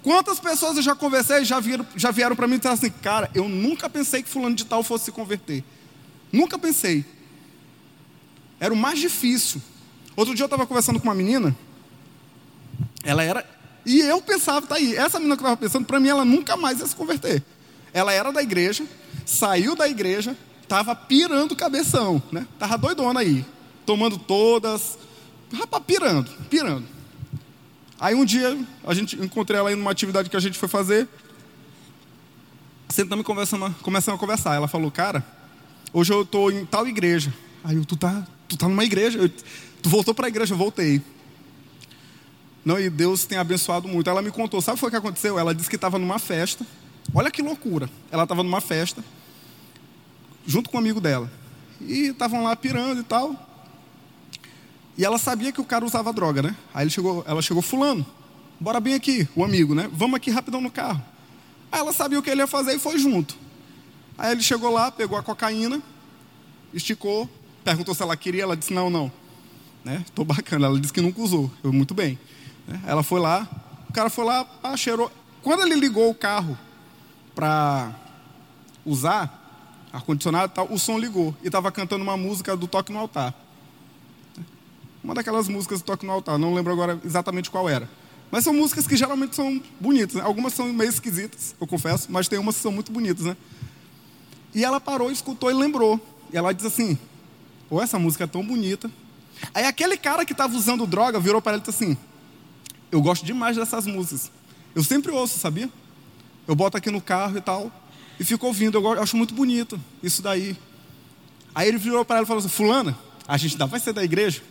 Quantas 0.00 0.38
pessoas 0.38 0.76
eu 0.76 0.82
já 0.82 0.94
conversei 0.94 1.44
já, 1.44 1.58
viram, 1.58 1.84
já 1.96 2.12
vieram 2.12 2.36
para 2.36 2.46
mim 2.46 2.54
e 2.54 2.58
disseram 2.58 2.74
assim, 2.74 2.90
cara, 2.90 3.28
eu 3.34 3.48
nunca 3.48 3.90
pensei 3.90 4.22
que 4.22 4.28
fulano 4.28 4.54
de 4.54 4.64
tal 4.64 4.84
fosse 4.84 5.06
se 5.06 5.12
converter. 5.12 5.64
Nunca 6.32 6.56
pensei. 6.58 7.04
Era 8.60 8.72
o 8.72 8.76
mais 8.76 9.00
difícil. 9.00 9.60
Outro 10.16 10.34
dia 10.34 10.44
eu 10.44 10.46
estava 10.46 10.66
conversando 10.66 10.98
com 10.98 11.08
uma 11.08 11.14
menina, 11.14 11.54
ela 13.08 13.24
era 13.24 13.44
e 13.86 14.00
eu 14.00 14.20
pensava, 14.20 14.66
tá 14.66 14.74
aí, 14.74 14.94
essa 14.94 15.18
menina 15.18 15.34
que 15.34 15.42
eu 15.42 15.46
estava 15.46 15.56
pensando, 15.56 15.86
para 15.86 15.98
mim 15.98 16.08
ela 16.08 16.22
nunca 16.22 16.58
mais 16.58 16.78
ia 16.78 16.86
se 16.86 16.94
converter. 16.94 17.42
Ela 17.90 18.12
era 18.12 18.30
da 18.30 18.42
igreja, 18.42 18.84
saiu 19.24 19.74
da 19.74 19.88
igreja, 19.88 20.36
estava 20.62 20.94
pirando 20.94 21.56
cabeção, 21.56 22.22
né? 22.30 22.46
Tava 22.58 22.76
doidona 22.76 23.20
aí, 23.20 23.46
tomando 23.86 24.18
todas, 24.18 24.98
rapaz, 25.50 25.82
pirando, 25.86 26.30
pirando. 26.50 26.84
Aí 27.98 28.14
um 28.14 28.26
dia, 28.26 28.58
a 28.84 28.92
gente 28.92 29.16
encontrei 29.16 29.58
ela 29.58 29.70
aí 29.70 29.74
numa 29.74 29.90
atividade 29.90 30.28
que 30.28 30.36
a 30.36 30.40
gente 30.40 30.58
foi 30.58 30.68
fazer, 30.68 31.08
sentamos 32.90 33.22
e 33.22 33.26
conversamos, 33.26 33.74
começamos 33.80 34.18
a 34.18 34.20
conversar. 34.20 34.54
Ela 34.54 34.68
falou, 34.68 34.90
cara, 34.90 35.24
hoje 35.94 36.12
eu 36.12 36.22
estou 36.22 36.52
em 36.52 36.66
tal 36.66 36.86
igreja. 36.86 37.32
Aí 37.64 37.76
eu, 37.76 37.86
tu 37.86 37.96
tá, 37.96 38.26
tu 38.46 38.58
tá 38.58 38.68
numa 38.68 38.84
igreja? 38.84 39.18
Eu, 39.18 39.30
tu 39.82 39.88
voltou 39.88 40.14
para 40.14 40.26
a 40.26 40.28
igreja? 40.28 40.52
Eu 40.52 40.58
voltei. 40.58 41.02
Não, 42.68 42.78
e 42.78 42.90
Deus 42.90 43.24
tem 43.24 43.38
abençoado 43.38 43.88
muito. 43.88 44.10
Ela 44.10 44.20
me 44.20 44.30
contou, 44.30 44.60
sabe 44.60 44.78
o 44.78 44.90
que 44.90 44.96
aconteceu? 44.96 45.38
Ela 45.38 45.54
disse 45.54 45.70
que 45.70 45.76
estava 45.76 45.98
numa 45.98 46.18
festa. 46.18 46.66
Olha 47.14 47.30
que 47.30 47.40
loucura. 47.40 47.88
Ela 48.10 48.24
estava 48.24 48.42
numa 48.42 48.60
festa, 48.60 49.02
junto 50.46 50.68
com 50.68 50.76
um 50.76 50.80
amigo 50.80 51.00
dela. 51.00 51.32
E 51.80 52.08
estavam 52.08 52.44
lá 52.44 52.54
pirando 52.54 53.00
e 53.00 53.04
tal. 53.04 53.34
E 54.98 55.02
ela 55.02 55.16
sabia 55.16 55.50
que 55.50 55.62
o 55.62 55.64
cara 55.64 55.82
usava 55.82 56.12
droga, 56.12 56.42
né? 56.42 56.54
Aí 56.74 56.84
ele 56.84 56.90
chegou, 56.90 57.24
ela 57.26 57.40
chegou, 57.40 57.62
fulano, 57.62 58.04
bora 58.60 58.80
bem 58.80 58.92
aqui, 58.92 59.26
o 59.34 59.42
amigo, 59.42 59.74
né? 59.74 59.88
Vamos 59.90 60.16
aqui 60.16 60.30
rapidão 60.30 60.60
no 60.60 60.70
carro. 60.70 61.02
Aí 61.72 61.80
ela 61.80 61.94
sabia 61.94 62.18
o 62.18 62.22
que 62.22 62.28
ele 62.28 62.42
ia 62.42 62.46
fazer 62.46 62.74
e 62.74 62.78
foi 62.78 62.98
junto. 62.98 63.34
Aí 64.18 64.32
ele 64.32 64.42
chegou 64.42 64.70
lá, 64.70 64.92
pegou 64.92 65.16
a 65.16 65.22
cocaína, 65.22 65.80
esticou, 66.74 67.30
perguntou 67.64 67.94
se 67.94 68.02
ela 68.02 68.14
queria, 68.14 68.42
ela 68.42 68.54
disse 68.54 68.74
não, 68.74 68.90
não. 68.90 69.10
Né? 69.82 70.04
Tô 70.14 70.22
bacana, 70.22 70.66
ela 70.66 70.78
disse 70.78 70.92
que 70.92 71.00
nunca 71.00 71.18
usou. 71.22 71.50
Eu 71.64 71.72
muito 71.72 71.94
bem. 71.94 72.18
Né? 72.68 72.80
Ela 72.86 73.02
foi 73.02 73.18
lá, 73.18 73.48
o 73.88 73.92
cara 73.92 74.10
foi 74.10 74.24
lá, 74.24 74.46
ah, 74.62 74.76
cheirou. 74.76 75.10
Quando 75.42 75.62
ele 75.62 75.74
ligou 75.74 76.10
o 76.10 76.14
carro 76.14 76.56
para 77.34 77.94
usar 78.84 79.88
ar-condicionado, 79.92 80.52
o 80.70 80.78
som 80.78 80.98
ligou 80.98 81.34
e 81.42 81.46
estava 81.46 81.72
cantando 81.72 82.02
uma 82.02 82.16
música 82.16 82.54
do 82.54 82.68
Toque 82.68 82.92
no 82.92 82.98
Altar. 82.98 83.34
Uma 85.02 85.14
daquelas 85.14 85.48
músicas 85.48 85.80
do 85.80 85.84
Toque 85.84 86.04
no 86.04 86.12
Altar, 86.12 86.36
não 86.38 86.52
lembro 86.52 86.72
agora 86.72 87.00
exatamente 87.04 87.50
qual 87.50 87.68
era. 87.68 87.88
Mas 88.30 88.44
são 88.44 88.52
músicas 88.52 88.86
que 88.86 88.94
geralmente 88.94 89.34
são 89.34 89.62
bonitas. 89.80 90.16
Né? 90.16 90.22
Algumas 90.22 90.52
são 90.52 90.70
meio 90.70 90.90
esquisitas, 90.90 91.56
eu 91.58 91.66
confesso, 91.66 92.08
mas 92.10 92.28
tem 92.28 92.38
umas 92.38 92.56
que 92.56 92.62
são 92.62 92.70
muito 92.70 92.92
bonitas, 92.92 93.24
né? 93.24 93.36
E 94.54 94.64
ela 94.64 94.78
parou, 94.78 95.10
escutou 95.10 95.50
e 95.50 95.54
lembrou. 95.54 95.98
E 96.30 96.36
ela 96.36 96.52
diz 96.52 96.66
assim: 96.66 96.98
Pô, 97.70 97.80
essa 97.80 97.98
música 97.98 98.24
é 98.24 98.26
tão 98.26 98.44
bonita. 98.44 98.90
Aí 99.54 99.64
aquele 99.64 99.96
cara 99.96 100.26
que 100.26 100.32
estava 100.32 100.54
usando 100.54 100.86
droga 100.86 101.18
virou 101.18 101.40
para 101.40 101.52
ela 101.52 101.62
e 101.62 101.66
disse 101.66 101.84
assim: 101.84 101.96
eu 102.90 103.00
gosto 103.00 103.24
demais 103.24 103.56
dessas 103.56 103.86
músicas. 103.86 104.30
Eu 104.74 104.82
sempre 104.82 105.12
ouço, 105.12 105.38
sabia? 105.38 105.68
Eu 106.46 106.54
boto 106.54 106.76
aqui 106.76 106.90
no 106.90 107.00
carro 107.00 107.36
e 107.36 107.40
tal, 107.40 107.70
e 108.18 108.24
fico 108.24 108.46
ouvindo. 108.46 108.78
Eu 108.78 109.02
acho 109.02 109.16
muito 109.16 109.34
bonito 109.34 109.80
isso 110.02 110.22
daí. 110.22 110.56
Aí 111.54 111.68
ele 111.68 111.78
virou 111.78 112.04
para 112.04 112.16
ela 112.16 112.24
e 112.24 112.26
falou 112.26 112.38
assim: 112.38 112.48
Fulana, 112.48 112.96
a 113.26 113.36
gente 113.36 113.52
ainda 113.52 113.66
vai 113.66 113.80
ser 113.80 113.92
da 113.92 114.02
igreja? 114.02 114.42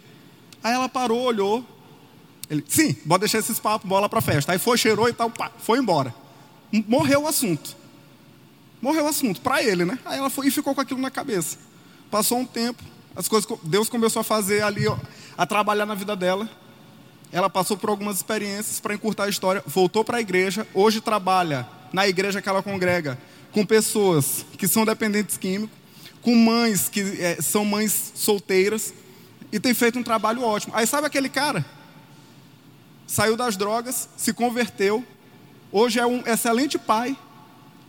Aí 0.63 0.73
ela 0.73 0.87
parou, 0.87 1.21
olhou. 1.21 1.65
Ele, 2.49 2.63
sim, 2.67 2.95
bota 3.05 3.21
deixar 3.21 3.39
esses 3.39 3.59
papos, 3.59 3.87
bola 3.87 4.07
para 4.07 4.21
festa. 4.21 4.51
Aí 4.51 4.59
foi, 4.59 4.77
cheirou 4.77 5.09
e 5.09 5.13
tal, 5.13 5.29
pá, 5.29 5.51
foi 5.57 5.79
embora. 5.79 6.13
Morreu 6.87 7.23
o 7.23 7.27
assunto. 7.27 7.75
Morreu 8.81 9.05
o 9.05 9.07
assunto, 9.07 9.41
para 9.41 9.61
ele, 9.63 9.83
né? 9.83 9.97
Aí 10.05 10.17
ela 10.17 10.29
foi 10.29 10.47
e 10.47 10.51
ficou 10.51 10.73
com 10.73 10.81
aquilo 10.81 11.01
na 11.01 11.09
cabeça. 11.09 11.57
Passou 12.11 12.37
um 12.37 12.45
tempo, 12.45 12.83
as 13.15 13.27
coisas, 13.27 13.49
Deus 13.63 13.89
começou 13.89 14.19
a 14.19 14.23
fazer 14.23 14.61
ali, 14.61 14.83
a 15.37 15.45
trabalhar 15.45 15.85
na 15.85 15.95
vida 15.95 16.15
dela 16.15 16.49
ela 17.31 17.49
passou 17.49 17.77
por 17.77 17.89
algumas 17.89 18.17
experiências 18.17 18.79
para 18.79 18.93
encurtar 18.93 19.25
a 19.25 19.29
história, 19.29 19.63
voltou 19.65 20.03
para 20.03 20.17
a 20.17 20.21
igreja, 20.21 20.67
hoje 20.73 21.01
trabalha 21.01 21.67
na 21.91 22.07
igreja 22.07 22.41
que 22.41 22.49
ela 22.49 22.63
congrega 22.63 23.17
com 23.51 23.65
pessoas 23.65 24.45
que 24.57 24.67
são 24.67 24.85
dependentes 24.85 25.37
químicos, 25.37 25.75
com 26.21 26.35
mães 26.35 26.89
que 26.89 27.01
é, 27.21 27.41
são 27.41 27.65
mães 27.65 28.11
solteiras 28.15 28.93
e 29.51 29.59
tem 29.59 29.73
feito 29.73 29.97
um 29.97 30.03
trabalho 30.03 30.43
ótimo. 30.43 30.73
Aí 30.75 30.85
sabe 30.85 31.07
aquele 31.07 31.29
cara? 31.29 31.65
Saiu 33.05 33.37
das 33.37 33.55
drogas, 33.55 34.09
se 34.17 34.33
converteu, 34.33 35.03
hoje 35.71 35.99
é 35.99 36.05
um 36.05 36.21
excelente 36.25 36.77
pai, 36.77 37.17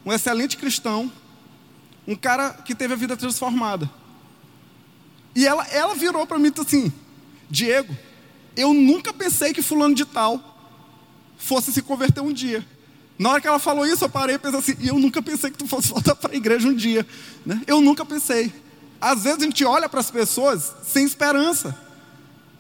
um 0.05 0.13
excelente 0.13 0.57
cristão, 0.57 1.11
um 2.07 2.15
cara 2.15 2.51
que 2.65 2.75
teve 2.75 2.95
a 2.95 2.97
vida 2.97 3.17
transformada. 3.17 3.91
E 5.35 5.47
ela, 5.47 5.67
ela 5.69 5.95
virou 5.95 6.27
para 6.27 6.39
mim 6.39 6.49
e 6.49 6.51
disse 6.51 6.63
assim: 6.63 6.93
Diego, 7.51 7.97
eu 8.59 8.75
nunca 8.75 9.13
pensei 9.13 9.55
que 9.55 9.63
fulano 9.63 9.95
de 9.95 10.05
tal 10.05 10.57
fosse 11.39 11.73
se 11.73 11.81
converter 11.81 12.21
um 12.21 12.33
dia. 12.33 12.67
Na 13.17 13.31
hora 13.31 13.41
que 13.41 13.47
ela 13.47 13.61
falou 13.61 13.87
isso, 13.87 14.05
eu 14.05 14.09
parei 14.09 14.35
e 14.35 14.39
pensei 14.39 14.59
assim, 14.59 14.87
eu 14.87 14.99
nunca 14.99 15.23
pensei 15.23 15.51
que 15.51 15.57
tu 15.57 15.67
fosse 15.67 15.89
voltar 15.95 16.17
para 16.17 16.33
a 16.33 16.37
igreja 16.37 16.69
um 16.69 16.75
dia. 16.75 17.07
Né? 17.47 17.63
Eu 17.67 17.81
nunca 17.81 18.05
pensei. 18.05 18.53
Às 19.01 19.23
vezes 19.23 19.41
a 19.41 19.45
gente 19.45 19.65
olha 19.65 19.89
para 19.89 20.01
as 20.01 20.11
pessoas 20.11 20.75
sem 20.83 21.05
esperança. 21.05 21.77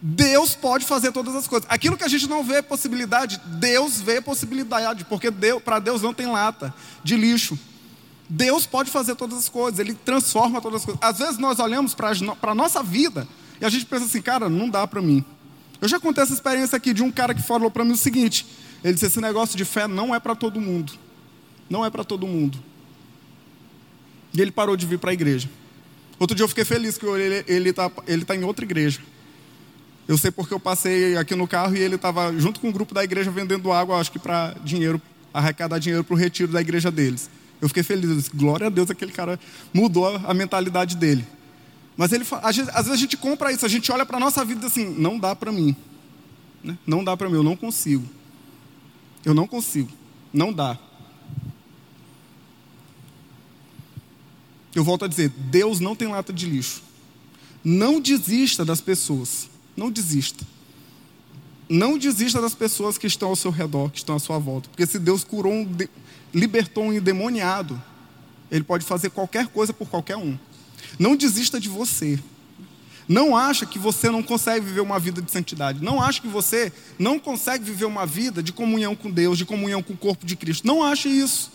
Deus 0.00 0.54
pode 0.54 0.84
fazer 0.84 1.10
todas 1.10 1.34
as 1.34 1.48
coisas. 1.48 1.68
Aquilo 1.68 1.96
que 1.96 2.04
a 2.04 2.08
gente 2.08 2.28
não 2.28 2.44
vê 2.44 2.62
possibilidade, 2.62 3.40
Deus 3.44 4.00
vê 4.00 4.20
possibilidade, 4.20 5.04
porque 5.04 5.32
Deus, 5.32 5.60
para 5.60 5.80
Deus 5.80 6.00
não 6.00 6.14
tem 6.14 6.26
lata 6.26 6.72
de 7.02 7.16
lixo. 7.16 7.58
Deus 8.28 8.66
pode 8.66 8.90
fazer 8.90 9.16
todas 9.16 9.38
as 9.38 9.48
coisas, 9.48 9.80
Ele 9.80 9.94
transforma 9.94 10.60
todas 10.60 10.82
as 10.82 10.84
coisas. 10.84 11.02
Às 11.02 11.18
vezes 11.18 11.38
nós 11.38 11.58
olhamos 11.58 11.94
para 11.94 12.12
a 12.42 12.54
nossa 12.54 12.82
vida 12.82 13.26
e 13.60 13.64
a 13.64 13.68
gente 13.68 13.86
pensa 13.86 14.04
assim, 14.04 14.22
cara, 14.22 14.48
não 14.48 14.68
dá 14.68 14.86
para 14.86 15.02
mim. 15.02 15.24
Eu 15.80 15.88
já 15.88 16.00
contei 16.00 16.22
essa 16.22 16.32
experiência 16.32 16.76
aqui 16.76 16.92
de 16.92 17.02
um 17.02 17.10
cara 17.10 17.34
que 17.34 17.42
falou 17.42 17.70
para 17.70 17.84
mim 17.84 17.92
o 17.92 17.96
seguinte: 17.96 18.46
ele 18.82 18.94
disse, 18.94 19.06
esse 19.06 19.20
negócio 19.20 19.56
de 19.56 19.64
fé 19.64 19.86
não 19.86 20.14
é 20.14 20.20
para 20.20 20.34
todo 20.34 20.60
mundo. 20.60 20.92
Não 21.68 21.84
é 21.84 21.90
para 21.90 22.04
todo 22.04 22.26
mundo. 22.26 22.58
E 24.32 24.40
ele 24.40 24.50
parou 24.50 24.76
de 24.76 24.86
vir 24.86 24.98
para 24.98 25.10
a 25.10 25.12
igreja. 25.12 25.48
Outro 26.18 26.34
dia 26.34 26.44
eu 26.44 26.48
fiquei 26.48 26.64
feliz 26.64 26.98
que 26.98 27.06
ele 27.06 27.70
está 27.70 27.90
ele 28.06 28.24
tá 28.24 28.34
em 28.34 28.44
outra 28.44 28.64
igreja. 28.64 29.00
Eu 30.08 30.16
sei 30.16 30.30
porque 30.30 30.54
eu 30.54 30.58
passei 30.58 31.16
aqui 31.16 31.34
no 31.34 31.46
carro 31.46 31.76
e 31.76 31.80
ele 31.80 31.96
estava 31.96 32.32
junto 32.38 32.60
com 32.60 32.70
o 32.70 32.72
grupo 32.72 32.94
da 32.94 33.04
igreja 33.04 33.30
vendendo 33.30 33.70
água, 33.70 34.00
acho 34.00 34.10
que 34.10 34.18
para 34.18 34.54
dinheiro, 34.64 35.00
arrecadar 35.34 35.78
dinheiro 35.78 36.02
para 36.02 36.14
o 36.14 36.16
retiro 36.16 36.50
da 36.50 36.60
igreja 36.60 36.90
deles. 36.90 37.28
Eu 37.60 37.68
fiquei 37.68 37.82
feliz, 37.82 38.08
eu 38.08 38.16
disse, 38.16 38.30
glória 38.34 38.68
a 38.68 38.70
Deus, 38.70 38.90
aquele 38.90 39.12
cara 39.12 39.38
mudou 39.72 40.06
a 40.06 40.32
mentalidade 40.32 40.96
dele. 40.96 41.26
Mas 41.98 42.12
ele, 42.12 42.24
às 42.42 42.56
vezes, 42.56 42.92
a 42.92 42.96
gente 42.96 43.16
compra 43.16 43.50
isso, 43.50 43.66
a 43.66 43.68
gente 43.68 43.90
olha 43.90 44.06
para 44.06 44.18
a 44.18 44.20
nossa 44.20 44.44
vida 44.44 44.68
assim, 44.68 44.88
não 44.88 45.18
dá 45.18 45.34
para 45.34 45.50
mim. 45.50 45.74
Né? 46.62 46.78
Não 46.86 47.02
dá 47.02 47.16
para 47.16 47.28
mim, 47.28 47.34
eu 47.34 47.42
não 47.42 47.56
consigo. 47.56 48.08
Eu 49.24 49.34
não 49.34 49.48
consigo. 49.48 49.90
Não 50.32 50.52
dá. 50.52 50.78
Eu 54.72 54.84
volto 54.84 55.06
a 55.06 55.08
dizer, 55.08 55.28
Deus 55.28 55.80
não 55.80 55.96
tem 55.96 56.06
lata 56.06 56.32
de 56.32 56.46
lixo. 56.46 56.84
Não 57.64 58.00
desista 58.00 58.64
das 58.64 58.80
pessoas. 58.80 59.50
Não 59.76 59.90
desista. 59.90 60.46
Não 61.68 61.98
desista 61.98 62.40
das 62.40 62.54
pessoas 62.54 62.96
que 62.96 63.08
estão 63.08 63.30
ao 63.30 63.36
seu 63.36 63.50
redor, 63.50 63.90
que 63.90 63.98
estão 63.98 64.14
à 64.14 64.20
sua 64.20 64.38
volta. 64.38 64.68
Porque 64.68 64.86
se 64.86 65.00
Deus 65.00 65.24
curou 65.24 65.52
um, 65.52 65.68
libertou 66.32 66.84
um 66.84 66.92
endemoniado, 66.92 67.82
Ele 68.52 68.62
pode 68.62 68.84
fazer 68.84 69.10
qualquer 69.10 69.48
coisa 69.48 69.72
por 69.72 69.88
qualquer 69.88 70.16
um. 70.16 70.38
Não 70.98 71.16
desista 71.16 71.60
de 71.60 71.68
você. 71.68 72.18
Não 73.08 73.34
acha 73.34 73.64
que 73.64 73.78
você 73.78 74.10
não 74.10 74.22
consegue 74.22 74.66
viver 74.66 74.80
uma 74.80 74.98
vida 74.98 75.22
de 75.22 75.30
santidade. 75.30 75.82
Não 75.82 76.02
acha 76.02 76.20
que 76.20 76.28
você 76.28 76.72
não 76.98 77.18
consegue 77.18 77.64
viver 77.64 77.86
uma 77.86 78.04
vida 78.04 78.42
de 78.42 78.52
comunhão 78.52 78.94
com 78.94 79.10
Deus, 79.10 79.38
de 79.38 79.46
comunhão 79.46 79.82
com 79.82 79.94
o 79.94 79.96
corpo 79.96 80.26
de 80.26 80.36
Cristo. 80.36 80.66
Não 80.66 80.82
ache 80.82 81.08
isso. 81.08 81.50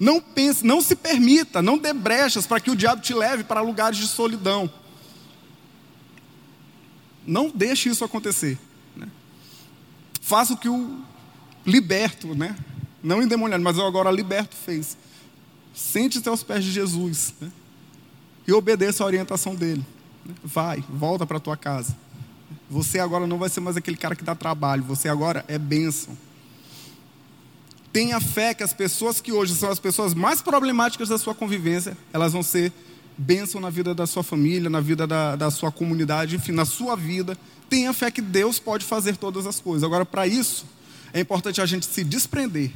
Não 0.00 0.20
pense, 0.20 0.64
não 0.64 0.80
se 0.80 0.94
permita, 0.94 1.62
não 1.62 1.78
dê 1.78 1.92
brechas 1.92 2.46
para 2.46 2.60
que 2.60 2.70
o 2.70 2.76
diabo 2.76 3.00
te 3.00 3.14
leve 3.14 3.44
para 3.44 3.60
lugares 3.60 3.98
de 3.98 4.06
solidão. 4.06 4.70
Não 7.26 7.50
deixe 7.50 7.88
isso 7.88 8.04
acontecer. 8.04 8.58
Né? 8.94 9.08
Faça 10.20 10.52
o 10.52 10.56
que 10.56 10.68
o 10.68 11.00
liberto, 11.64 12.34
né? 12.34 12.56
não 13.02 13.22
endemoniado, 13.22 13.62
mas 13.62 13.78
agora 13.78 14.10
liberto 14.10 14.56
fez. 14.56 14.96
Sente-se 15.72 16.28
aos 16.28 16.42
pés 16.42 16.64
de 16.64 16.72
Jesus 16.72 17.34
né? 17.40 17.50
E 18.46 18.52
obedeça 18.52 19.02
a 19.02 19.06
orientação 19.06 19.54
dele. 19.54 19.84
Vai, 20.42 20.82
volta 20.88 21.26
para 21.26 21.40
tua 21.40 21.56
casa. 21.56 21.96
Você 22.70 22.98
agora 22.98 23.26
não 23.26 23.38
vai 23.38 23.48
ser 23.48 23.60
mais 23.60 23.76
aquele 23.76 23.96
cara 23.96 24.16
que 24.16 24.24
dá 24.24 24.34
trabalho, 24.34 24.82
você 24.82 25.08
agora 25.08 25.44
é 25.48 25.58
bênção. 25.58 26.16
Tenha 27.92 28.20
fé 28.20 28.52
que 28.52 28.62
as 28.62 28.72
pessoas 28.72 29.20
que 29.20 29.32
hoje 29.32 29.54
são 29.54 29.70
as 29.70 29.78
pessoas 29.78 30.14
mais 30.14 30.42
problemáticas 30.42 31.08
da 31.08 31.16
sua 31.16 31.34
convivência, 31.34 31.96
elas 32.12 32.32
vão 32.32 32.42
ser 32.42 32.72
bênção 33.16 33.60
na 33.60 33.70
vida 33.70 33.94
da 33.94 34.06
sua 34.06 34.22
família, 34.22 34.68
na 34.68 34.80
vida 34.80 35.06
da, 35.06 35.36
da 35.36 35.50
sua 35.50 35.72
comunidade, 35.72 36.36
enfim, 36.36 36.52
na 36.52 36.64
sua 36.64 36.96
vida. 36.96 37.38
Tenha 37.70 37.92
fé 37.92 38.10
que 38.10 38.20
Deus 38.20 38.58
pode 38.58 38.84
fazer 38.84 39.16
todas 39.16 39.46
as 39.46 39.58
coisas. 39.60 39.82
Agora, 39.82 40.04
para 40.04 40.26
isso, 40.26 40.66
é 41.12 41.20
importante 41.20 41.60
a 41.60 41.66
gente 41.66 41.86
se 41.86 42.04
desprender. 42.04 42.70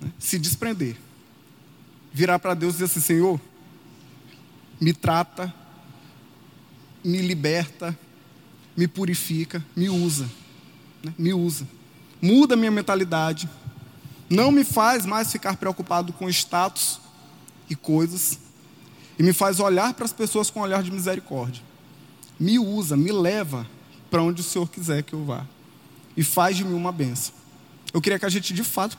Né? 0.00 0.10
Se 0.18 0.38
desprender. 0.38 0.96
Virar 2.12 2.38
para 2.38 2.54
Deus 2.54 2.74
e 2.74 2.78
dizer 2.78 2.84
assim: 2.84 3.00
Senhor, 3.00 3.40
me 4.82 4.92
trata 4.92 5.62
me 7.04 7.20
liberta, 7.20 7.96
me 8.76 8.86
purifica, 8.86 9.64
me 9.74 9.88
usa. 9.88 10.28
Né? 11.02 11.12
Me 11.18 11.34
usa. 11.34 11.66
Muda 12.20 12.56
minha 12.56 12.70
mentalidade. 12.70 13.48
Não 14.30 14.50
me 14.50 14.64
faz 14.64 15.04
mais 15.04 15.30
ficar 15.30 15.56
preocupado 15.56 16.12
com 16.12 16.28
status 16.28 17.00
e 17.68 17.74
coisas. 17.74 18.38
E 19.18 19.22
me 19.22 19.32
faz 19.32 19.60
olhar 19.60 19.92
para 19.94 20.04
as 20.04 20.12
pessoas 20.12 20.48
com 20.48 20.60
um 20.60 20.62
olhar 20.62 20.82
de 20.82 20.90
misericórdia. 20.90 21.62
Me 22.38 22.58
usa, 22.58 22.96
me 22.96 23.12
leva 23.12 23.66
para 24.10 24.22
onde 24.22 24.40
o 24.40 24.44
Senhor 24.44 24.68
quiser 24.68 25.02
que 25.02 25.12
eu 25.12 25.24
vá. 25.24 25.44
E 26.16 26.22
faz 26.22 26.56
de 26.56 26.64
mim 26.64 26.74
uma 26.74 26.92
benção. 26.92 27.34
Eu 27.92 28.00
queria 28.00 28.18
que 28.18 28.24
a 28.24 28.28
gente, 28.28 28.54
de 28.54 28.64
fato, 28.64 28.96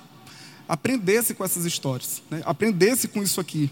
aprendesse 0.67 1.34
com 1.34 1.43
essas 1.43 1.65
histórias. 1.65 2.21
Né? 2.29 2.41
Aprendesse 2.45 3.07
com 3.07 3.23
isso 3.23 3.39
aqui 3.39 3.71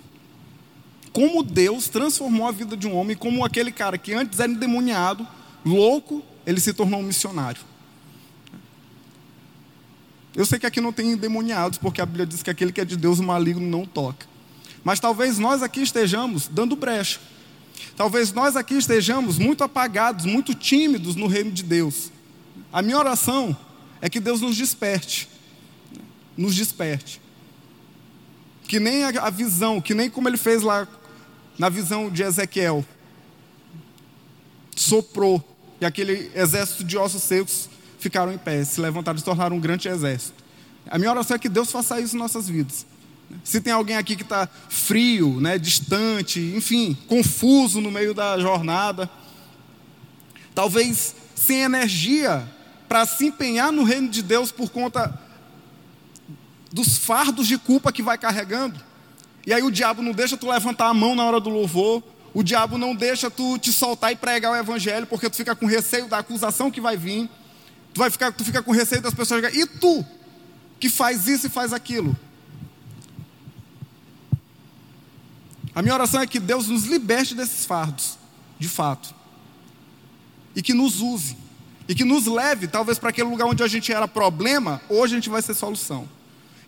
como 1.14 1.44
Deus 1.44 1.90
transformou 1.90 2.48
a 2.48 2.52
vida 2.52 2.78
de 2.78 2.88
um 2.88 2.96
homem, 2.96 3.16
como 3.16 3.44
aquele 3.44 3.72
cara 3.72 3.98
que 3.98 4.14
antes 4.14 4.40
era 4.40 4.52
endemoniado, 4.52 5.28
louco, 5.66 6.24
ele 6.46 6.60
se 6.60 6.74
tornou 6.74 7.00
um 7.00 7.04
missionário. 7.04 7.62
Eu 10.34 10.46
sei 10.46 10.58
que 10.58 10.66
aqui 10.66 10.80
não 10.80 10.94
tem 10.94 11.12
endemoniados, 11.12 11.78
porque 11.78 12.02
a 12.02 12.06
Bíblia 12.06 12.26
diz 12.26 12.42
que 12.42 12.50
aquele 12.50 12.72
que 12.72 12.80
é 12.80 12.86
de 12.86 12.96
Deus, 12.96 13.20
o 13.20 13.24
maligno 13.24 13.68
não 13.68 13.86
toca. 13.86 14.26
Mas 14.84 15.00
talvez 15.00 15.38
nós 15.38 15.62
aqui 15.62 15.82
estejamos 15.82 16.48
dando 16.48 16.76
brecha. 16.76 17.20
Talvez 17.98 18.32
nós 18.32 18.56
aqui 18.56 18.76
estejamos 18.76 19.38
muito 19.38 19.64
apagados, 19.64 20.26
muito 20.26 20.56
tímidos 20.56 21.16
no 21.16 21.28
reino 21.28 21.52
de 21.52 21.64
Deus. 21.64 22.12
A 22.72 22.82
minha 22.82 22.98
oração 22.98 23.56
é 24.00 24.10
que 24.10 24.20
Deus 24.20 24.40
nos 24.40 24.56
desperte. 24.56 25.28
Nos 26.38 26.56
desperte. 26.56 27.22
Que 28.64 28.80
nem 28.80 29.04
a 29.04 29.30
visão, 29.30 29.82
que 29.82 29.94
nem 29.94 30.10
como 30.10 30.30
ele 30.30 30.38
fez 30.38 30.64
lá 30.64 30.88
na 31.62 31.70
visão 31.70 32.10
de 32.10 32.24
Ezequiel, 32.24 32.84
soprou 34.76 35.48
e 35.80 35.86
aquele 35.86 36.32
exército 36.34 36.84
de 36.84 36.98
ossos 36.98 37.22
secos 37.22 37.70
ficaram 38.00 38.34
em 38.34 38.38
pé, 38.40 38.64
se 38.64 38.82
levantaram 38.82 39.16
e 39.16 39.20
se 39.20 39.26
tornaram 39.26 39.58
um 39.58 39.60
grande 39.60 39.88
exército. 39.88 40.44
A 40.90 40.98
minha 40.98 41.12
oração 41.12 41.36
é 41.36 41.40
que 41.40 41.48
Deus 41.48 41.72
faça 41.72 42.02
isso 42.02 42.16
em 42.16 42.20
nossas 42.20 42.50
vidas. 42.50 42.84
Se 43.44 43.62
tem 43.62 43.72
alguém 43.72 43.96
aqui 43.96 44.16
que 44.16 44.24
está 44.24 44.50
frio, 44.70 45.40
né, 45.40 45.60
distante, 45.60 46.40
enfim, 46.40 46.98
confuso 47.08 47.80
no 47.80 47.92
meio 47.92 48.16
da 48.16 48.40
jornada, 48.40 49.08
talvez 50.56 51.16
sem 51.36 51.62
energia 51.62 52.44
para 52.90 53.06
se 53.06 53.28
empenhar 53.28 53.72
no 53.72 53.84
reino 53.84 54.10
de 54.10 54.24
Deus 54.24 54.52
por 54.52 54.72
conta 54.72 55.14
dos 56.72 56.98
fardos 56.98 57.48
de 57.48 57.60
culpa 57.60 57.92
que 57.92 58.02
vai 58.02 58.18
carregando, 58.18 58.84
e 59.46 59.54
aí 59.54 59.64
o 59.64 59.72
diabo 59.72 60.02
não 60.02 60.12
deixa 60.12 60.38
tu 60.38 60.50
levantar 60.50 60.88
a 60.88 60.94
mão 60.94 61.16
na 61.16 61.26
hora 61.26 61.40
do 61.40 61.50
louvor. 61.50 62.04
O 62.34 62.44
diabo 62.44 62.78
não 62.78 62.96
deixa 62.96 63.30
tu 63.30 63.58
te 63.58 63.74
soltar 63.74 64.12
e 64.12 64.16
pregar 64.16 64.52
o 64.52 64.56
evangelho, 64.56 65.08
porque 65.08 65.30
tu 65.30 65.36
fica 65.36 65.56
com 65.56 65.66
receio 65.66 66.08
da 66.08 66.20
acusação 66.20 66.72
que 66.72 66.80
vai 66.80 66.96
vir. 66.96 67.30
Tu 67.94 68.00
vai 68.00 68.10
ficar, 68.10 68.32
tu 68.32 68.46
fica 68.46 68.62
com 68.62 68.72
receio 68.72 69.02
das 69.02 69.14
pessoas. 69.14 69.54
E 69.54 69.66
tu 69.66 70.06
que 70.80 70.90
faz 70.90 71.28
isso 71.28 71.48
e 71.48 71.50
faz 71.50 71.74
aquilo? 71.74 72.16
A 75.74 75.82
minha 75.82 75.94
oração 75.94 76.22
é 76.22 76.28
que 76.28 76.40
Deus 76.40 76.68
nos 76.68 76.86
liberte 76.86 77.34
desses 77.34 77.66
fardos, 77.66 78.18
de 78.60 78.70
fato. 78.70 79.14
E 80.56 80.62
que 80.62 80.74
nos 80.74 81.02
use. 81.02 81.36
E 81.88 81.96
que 81.96 82.04
nos 82.04 82.28
leve, 82.28 82.68
talvez, 82.68 83.00
para 83.00 83.10
aquele 83.10 83.30
lugar 83.30 83.46
onde 83.48 83.64
a 83.64 83.68
gente 83.68 83.92
era 83.92 84.08
problema, 84.08 84.82
hoje 84.88 85.16
a 85.16 85.18
gente 85.18 85.30
vai 85.30 85.42
ser 85.42 85.54
solução 85.54 86.08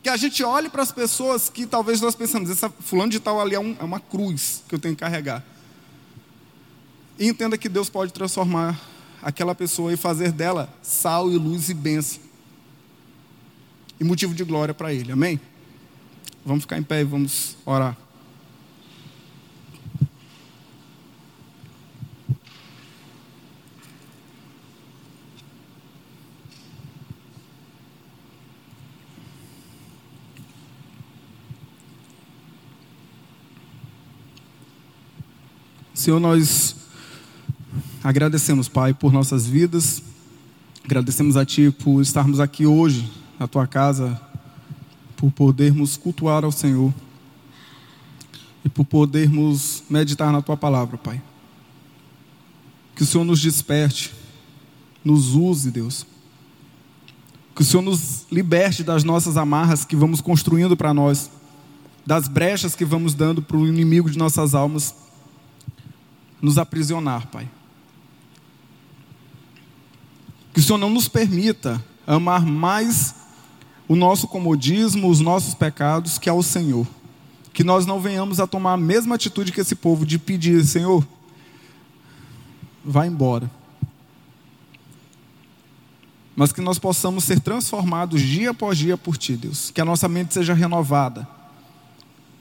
que 0.04 0.10
a 0.10 0.18
gente 0.18 0.44
olhe 0.44 0.70
para 0.70 0.84
as 0.84 0.92
pessoas 0.92 1.48
que 1.48 1.66
talvez 1.66 2.02
nós 2.02 2.14
pensamos, 2.14 2.50
essa 2.50 2.70
fulano 2.70 3.10
de 3.10 3.22
tal 3.22 3.40
ali 3.40 3.56
é, 3.56 3.60
um, 3.60 3.74
é 3.80 3.84
uma 3.84 4.02
cruz 4.02 4.62
que 4.68 4.76
eu 4.76 4.80
tenho 4.80 4.94
que 4.94 5.00
carregar. 5.00 5.42
E 7.18 7.30
entenda 7.30 7.58
que 7.58 7.70
Deus 7.70 7.90
pode 7.90 8.12
transformar 8.12 8.78
aquela 9.22 9.56
pessoa 9.56 9.94
e 9.94 9.98
fazer 9.98 10.34
dela 10.34 10.68
sal 10.82 11.32
e 11.32 11.38
luz 11.38 11.70
e 11.70 11.74
bênção. 11.74 12.22
E 13.98 14.04
motivo 14.04 14.34
de 14.34 14.44
glória 14.44 14.74
para 14.74 14.94
Ele. 14.94 15.14
Amém? 15.14 15.40
Vamos 16.46 16.64
ficar 16.64 16.78
em 16.78 16.84
pé 16.84 17.00
e 17.00 17.06
vamos 17.06 17.56
orar. 17.66 18.03
Senhor, 36.04 36.20
nós 36.20 36.76
agradecemos, 38.04 38.68
Pai, 38.68 38.94
por 38.94 39.14
nossas 39.14 39.48
vidas, 39.48 40.04
agradecemos 40.84 41.38
a 41.38 41.46
Ti 41.46 41.72
por 41.72 42.02
estarmos 42.02 42.42
aqui 42.42 42.66
hoje, 42.66 43.10
na 43.40 43.48
Tua 43.48 43.66
casa, 43.66 44.22
por 45.16 45.32
podermos 45.32 45.96
cultuar 45.96 46.44
ao 46.44 46.52
Senhor 46.52 46.94
e 48.66 48.68
por 48.68 48.84
podermos 48.84 49.82
meditar 49.90 50.30
na 50.34 50.42
Tua 50.42 50.58
palavra, 50.58 50.98
Pai. 50.98 51.22
Que 52.98 53.04
o 53.04 53.06
Senhor 53.06 53.24
nos 53.24 53.42
desperte, 53.42 54.14
nos 55.06 55.34
use, 55.34 55.72
Deus. 55.72 56.06
Que 57.56 57.62
o 57.62 57.66
Senhor 57.66 57.82
nos 57.82 58.26
liberte 58.30 58.84
das 58.84 59.06
nossas 59.06 59.38
amarras 59.38 59.86
que 59.86 59.96
vamos 59.96 60.20
construindo 60.20 60.76
para 60.76 60.94
nós, 60.94 61.32
das 62.06 62.28
brechas 62.28 62.76
que 62.76 62.84
vamos 62.84 63.14
dando 63.14 63.42
para 63.42 63.56
o 63.56 63.66
inimigo 63.66 64.12
de 64.12 64.18
nossas 64.18 64.54
almas 64.54 64.94
nos 66.44 66.58
aprisionar, 66.58 67.26
Pai. 67.28 67.50
Que 70.54 70.60
o 70.60 70.64
Senhor 70.64 70.78
não 70.78 70.90
nos 70.90 71.08
permita 71.08 71.82
amar 72.06 72.46
mais 72.46 73.16
o 73.88 73.96
nosso 73.96 74.28
comodismo, 74.28 75.10
os 75.10 75.22
nossos 75.22 75.54
pecados, 75.54 76.18
que 76.18 76.30
ao 76.30 76.44
Senhor. 76.44 76.86
Que 77.54 77.64
nós 77.64 77.86
não 77.86 78.02
venhamos 78.02 78.42
a 78.42 78.46
tomar 78.46 78.74
a 78.74 78.78
mesma 78.78 79.16
atitude 79.16 79.54
que 79.54 79.62
esse 79.62 79.74
povo 79.74 80.06
de 80.06 80.20
pedir, 80.20 80.66
Senhor, 80.66 81.08
vá 82.84 83.08
embora. 83.08 83.50
Mas 86.36 86.52
que 86.52 86.60
nós 86.60 86.78
possamos 86.78 87.24
ser 87.24 87.40
transformados 87.40 88.22
dia 88.22 88.50
após 88.50 88.78
dia 88.78 88.98
por 88.98 89.16
Ti, 89.16 89.38
Deus. 89.38 89.72
Que 89.72 89.80
a 89.80 89.86
nossa 89.86 90.10
mente 90.10 90.34
seja 90.34 90.54
renovada. 90.54 91.26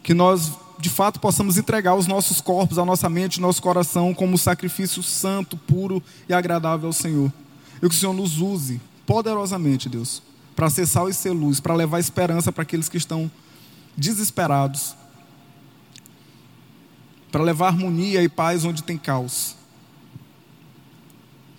Que 0.03 0.13
nós 0.13 0.53
de 0.83 0.91
fato 0.91 1.21
possamos 1.21 1.57
entregar 1.57 1.95
os 1.95 2.09
nossos 2.09 2.41
corpos, 2.41 2.77
a 2.77 2.85
nossa 2.85 3.09
mente, 3.09 3.41
nosso 3.41 3.63
coração 3.63 4.13
como 4.13 4.37
sacrifício 4.37 5.01
santo, 5.01 5.57
puro 5.57 6.03
e 6.29 6.35
agradável 6.35 6.89
ao 6.89 6.93
Senhor. 6.93 7.33
E 7.81 7.89
que 7.89 7.95
o 7.95 7.99
Senhor 7.99 8.13
nos 8.13 8.41
use 8.41 8.81
poderosamente, 9.07 9.89
Deus, 9.89 10.21
para 10.57 10.69
ser 10.69 10.85
sal 10.87 11.09
e 11.09 11.15
ser 11.15 11.31
luz, 11.31 11.61
para 11.61 11.73
levar 11.73 12.01
esperança 12.01 12.51
para 12.51 12.63
aqueles 12.63 12.89
que 12.89 12.97
estão 12.97 13.31
desesperados, 13.97 14.97
para 17.31 17.45
levar 17.45 17.69
harmonia 17.69 18.21
e 18.21 18.29
paz 18.29 18.65
onde 18.65 18.83
tem 18.83 18.99
caos, 18.99 19.55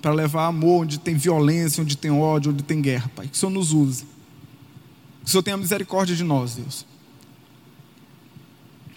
para 0.01 0.11
levar 0.11 0.47
amor 0.47 0.81
onde 0.81 0.99
tem 0.99 1.15
violência, 1.15 1.81
onde 1.81 1.95
tem 1.95 2.11
ódio, 2.11 2.51
onde 2.51 2.61
tem 2.61 2.81
guerra, 2.81 3.09
Pai. 3.15 3.27
Que 3.29 3.37
o 3.37 3.39
Senhor 3.39 3.53
nos 3.53 3.71
use. 3.71 4.03
Que 5.23 5.29
o 5.29 5.31
Senhor 5.31 5.43
tenha 5.43 5.55
misericórdia 5.55 6.13
de 6.13 6.25
nós, 6.25 6.55
Deus 6.55 6.85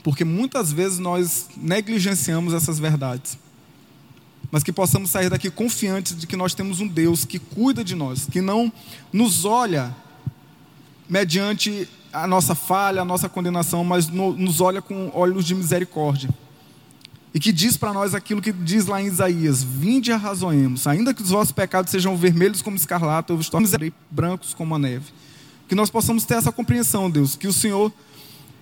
porque 0.07 0.25
muitas 0.25 0.71
vezes 0.71 1.01
nós 1.01 1.49
negligenciamos 1.57 2.55
essas 2.55 2.79
verdades. 2.79 3.37
mas 4.53 4.63
que 4.63 4.73
possamos 4.73 5.11
sair 5.11 5.29
daqui 5.29 5.51
confiantes 5.51 6.17
de 6.17 6.29
que 6.29 6.37
nós 6.37 6.55
temos 6.55 6.79
um 6.79 6.87
Deus 6.87 7.25
que 7.25 7.41
cuida 7.41 7.83
de 7.83 7.97
nós, 7.97 8.25
que 8.31 8.41
não 8.41 8.73
nos 9.13 9.45
olha 9.45 9.93
mediante 11.09 11.89
a 12.13 12.25
nossa 12.25 12.55
falha, 12.55 13.03
a 13.03 13.05
nossa 13.05 13.29
condenação, 13.29 13.83
mas 13.83 14.07
no, 14.07 14.33
nos 14.33 14.61
olha 14.61 14.81
com 14.81 15.11
olhos 15.13 15.45
de 15.45 15.57
misericórdia. 15.57 16.31
E 17.35 17.41
que 17.41 17.51
diz 17.51 17.77
para 17.77 17.93
nós 17.93 18.15
aquilo 18.15 18.41
que 18.41 18.53
diz 18.53 18.87
lá 18.87 19.03
em 19.03 19.07
Isaías: 19.07 19.65
Vinde 19.65 20.11
e 20.11 20.13
arrazoemos, 20.13 20.87
ainda 20.87 21.13
que 21.13 21.21
os 21.21 21.31
vossos 21.31 21.51
pecados 21.51 21.91
sejam 21.91 22.17
vermelhos 22.17 22.63
como 22.63 22.77
escarlata, 22.77 23.33
eu 23.33 23.37
vos 23.39 23.49
tornarei 23.49 23.93
brancos 24.09 24.55
como 24.55 24.73
a 24.73 24.79
neve. 24.79 25.13
Que 25.69 25.75
nós 25.75 25.91
possamos 25.91 26.25
ter 26.25 26.35
essa 26.35 26.53
compreensão, 26.53 27.11
Deus, 27.11 27.35
que 27.35 27.49
o 27.49 27.53
Senhor 27.53 27.93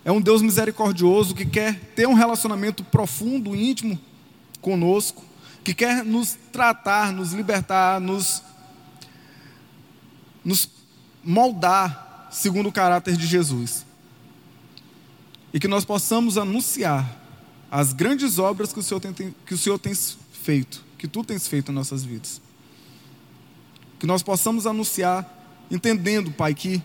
é 0.05 0.13
um 0.13 0.21
Deus 0.21 0.43
misericordioso 0.43 1.35
que 1.35 1.47
quer 1.47 1.81
ter 1.97 2.07
um 2.07 2.13
relacionamento 2.13 2.85
profundo, 2.85 3.57
íntimo 3.57 3.99
conosco, 4.61 5.25
que 5.65 5.73
quer 5.73 6.05
nos 6.05 6.37
tratar, 6.53 7.11
nos 7.11 7.33
libertar, 7.33 7.99
nos, 8.01 8.43
nos 10.45 10.69
moldar 11.25 12.29
segundo 12.31 12.69
o 12.69 12.73
caráter 12.73 13.17
de 13.17 13.27
Jesus. 13.27 13.87
E 15.55 15.59
que 15.59 15.69
nós 15.69 15.85
possamos 15.85 16.37
anunciar 16.37 17.23
as 17.71 17.93
grandes 17.95 18.39
obras 18.39 18.73
que 18.73 18.81
o 18.81 18.83
Senhor 18.83 19.01
tem, 19.01 19.35
que 19.47 19.55
o 19.55 19.59
Senhor 19.59 19.79
tem 19.79 19.95
feito, 19.95 20.85
que 20.99 21.09
tu 21.09 21.25
tens 21.25 21.49
feito 21.49 21.73
em 21.73 21.75
nossas 21.75 22.05
vidas. 22.05 22.43
Que 23.99 24.07
nós 24.07 24.23
possamos 24.23 24.67
anunciar, 24.67 25.27
entendendo, 25.71 26.31
Pai, 26.31 26.55
que 26.55 26.83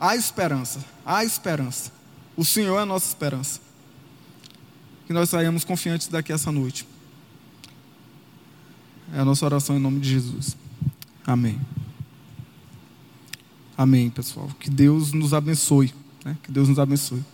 há 0.00 0.16
esperança, 0.16 0.84
há 1.06 1.24
esperança. 1.24 1.97
O 2.38 2.44
Senhor 2.44 2.78
é 2.78 2.82
a 2.82 2.86
nossa 2.86 3.08
esperança. 3.08 3.60
Que 5.08 5.12
nós 5.12 5.28
saímos 5.28 5.64
confiantes 5.64 6.06
daqui 6.06 6.32
essa 6.32 6.52
noite. 6.52 6.86
É 9.12 9.18
a 9.18 9.24
nossa 9.24 9.44
oração 9.44 9.76
em 9.76 9.80
nome 9.80 9.98
de 9.98 10.08
Jesus. 10.08 10.56
Amém. 11.26 11.60
Amém, 13.76 14.08
pessoal. 14.08 14.48
Que 14.60 14.70
Deus 14.70 15.12
nos 15.12 15.34
abençoe. 15.34 15.92
Né? 16.24 16.38
Que 16.40 16.52
Deus 16.52 16.68
nos 16.68 16.78
abençoe. 16.78 17.24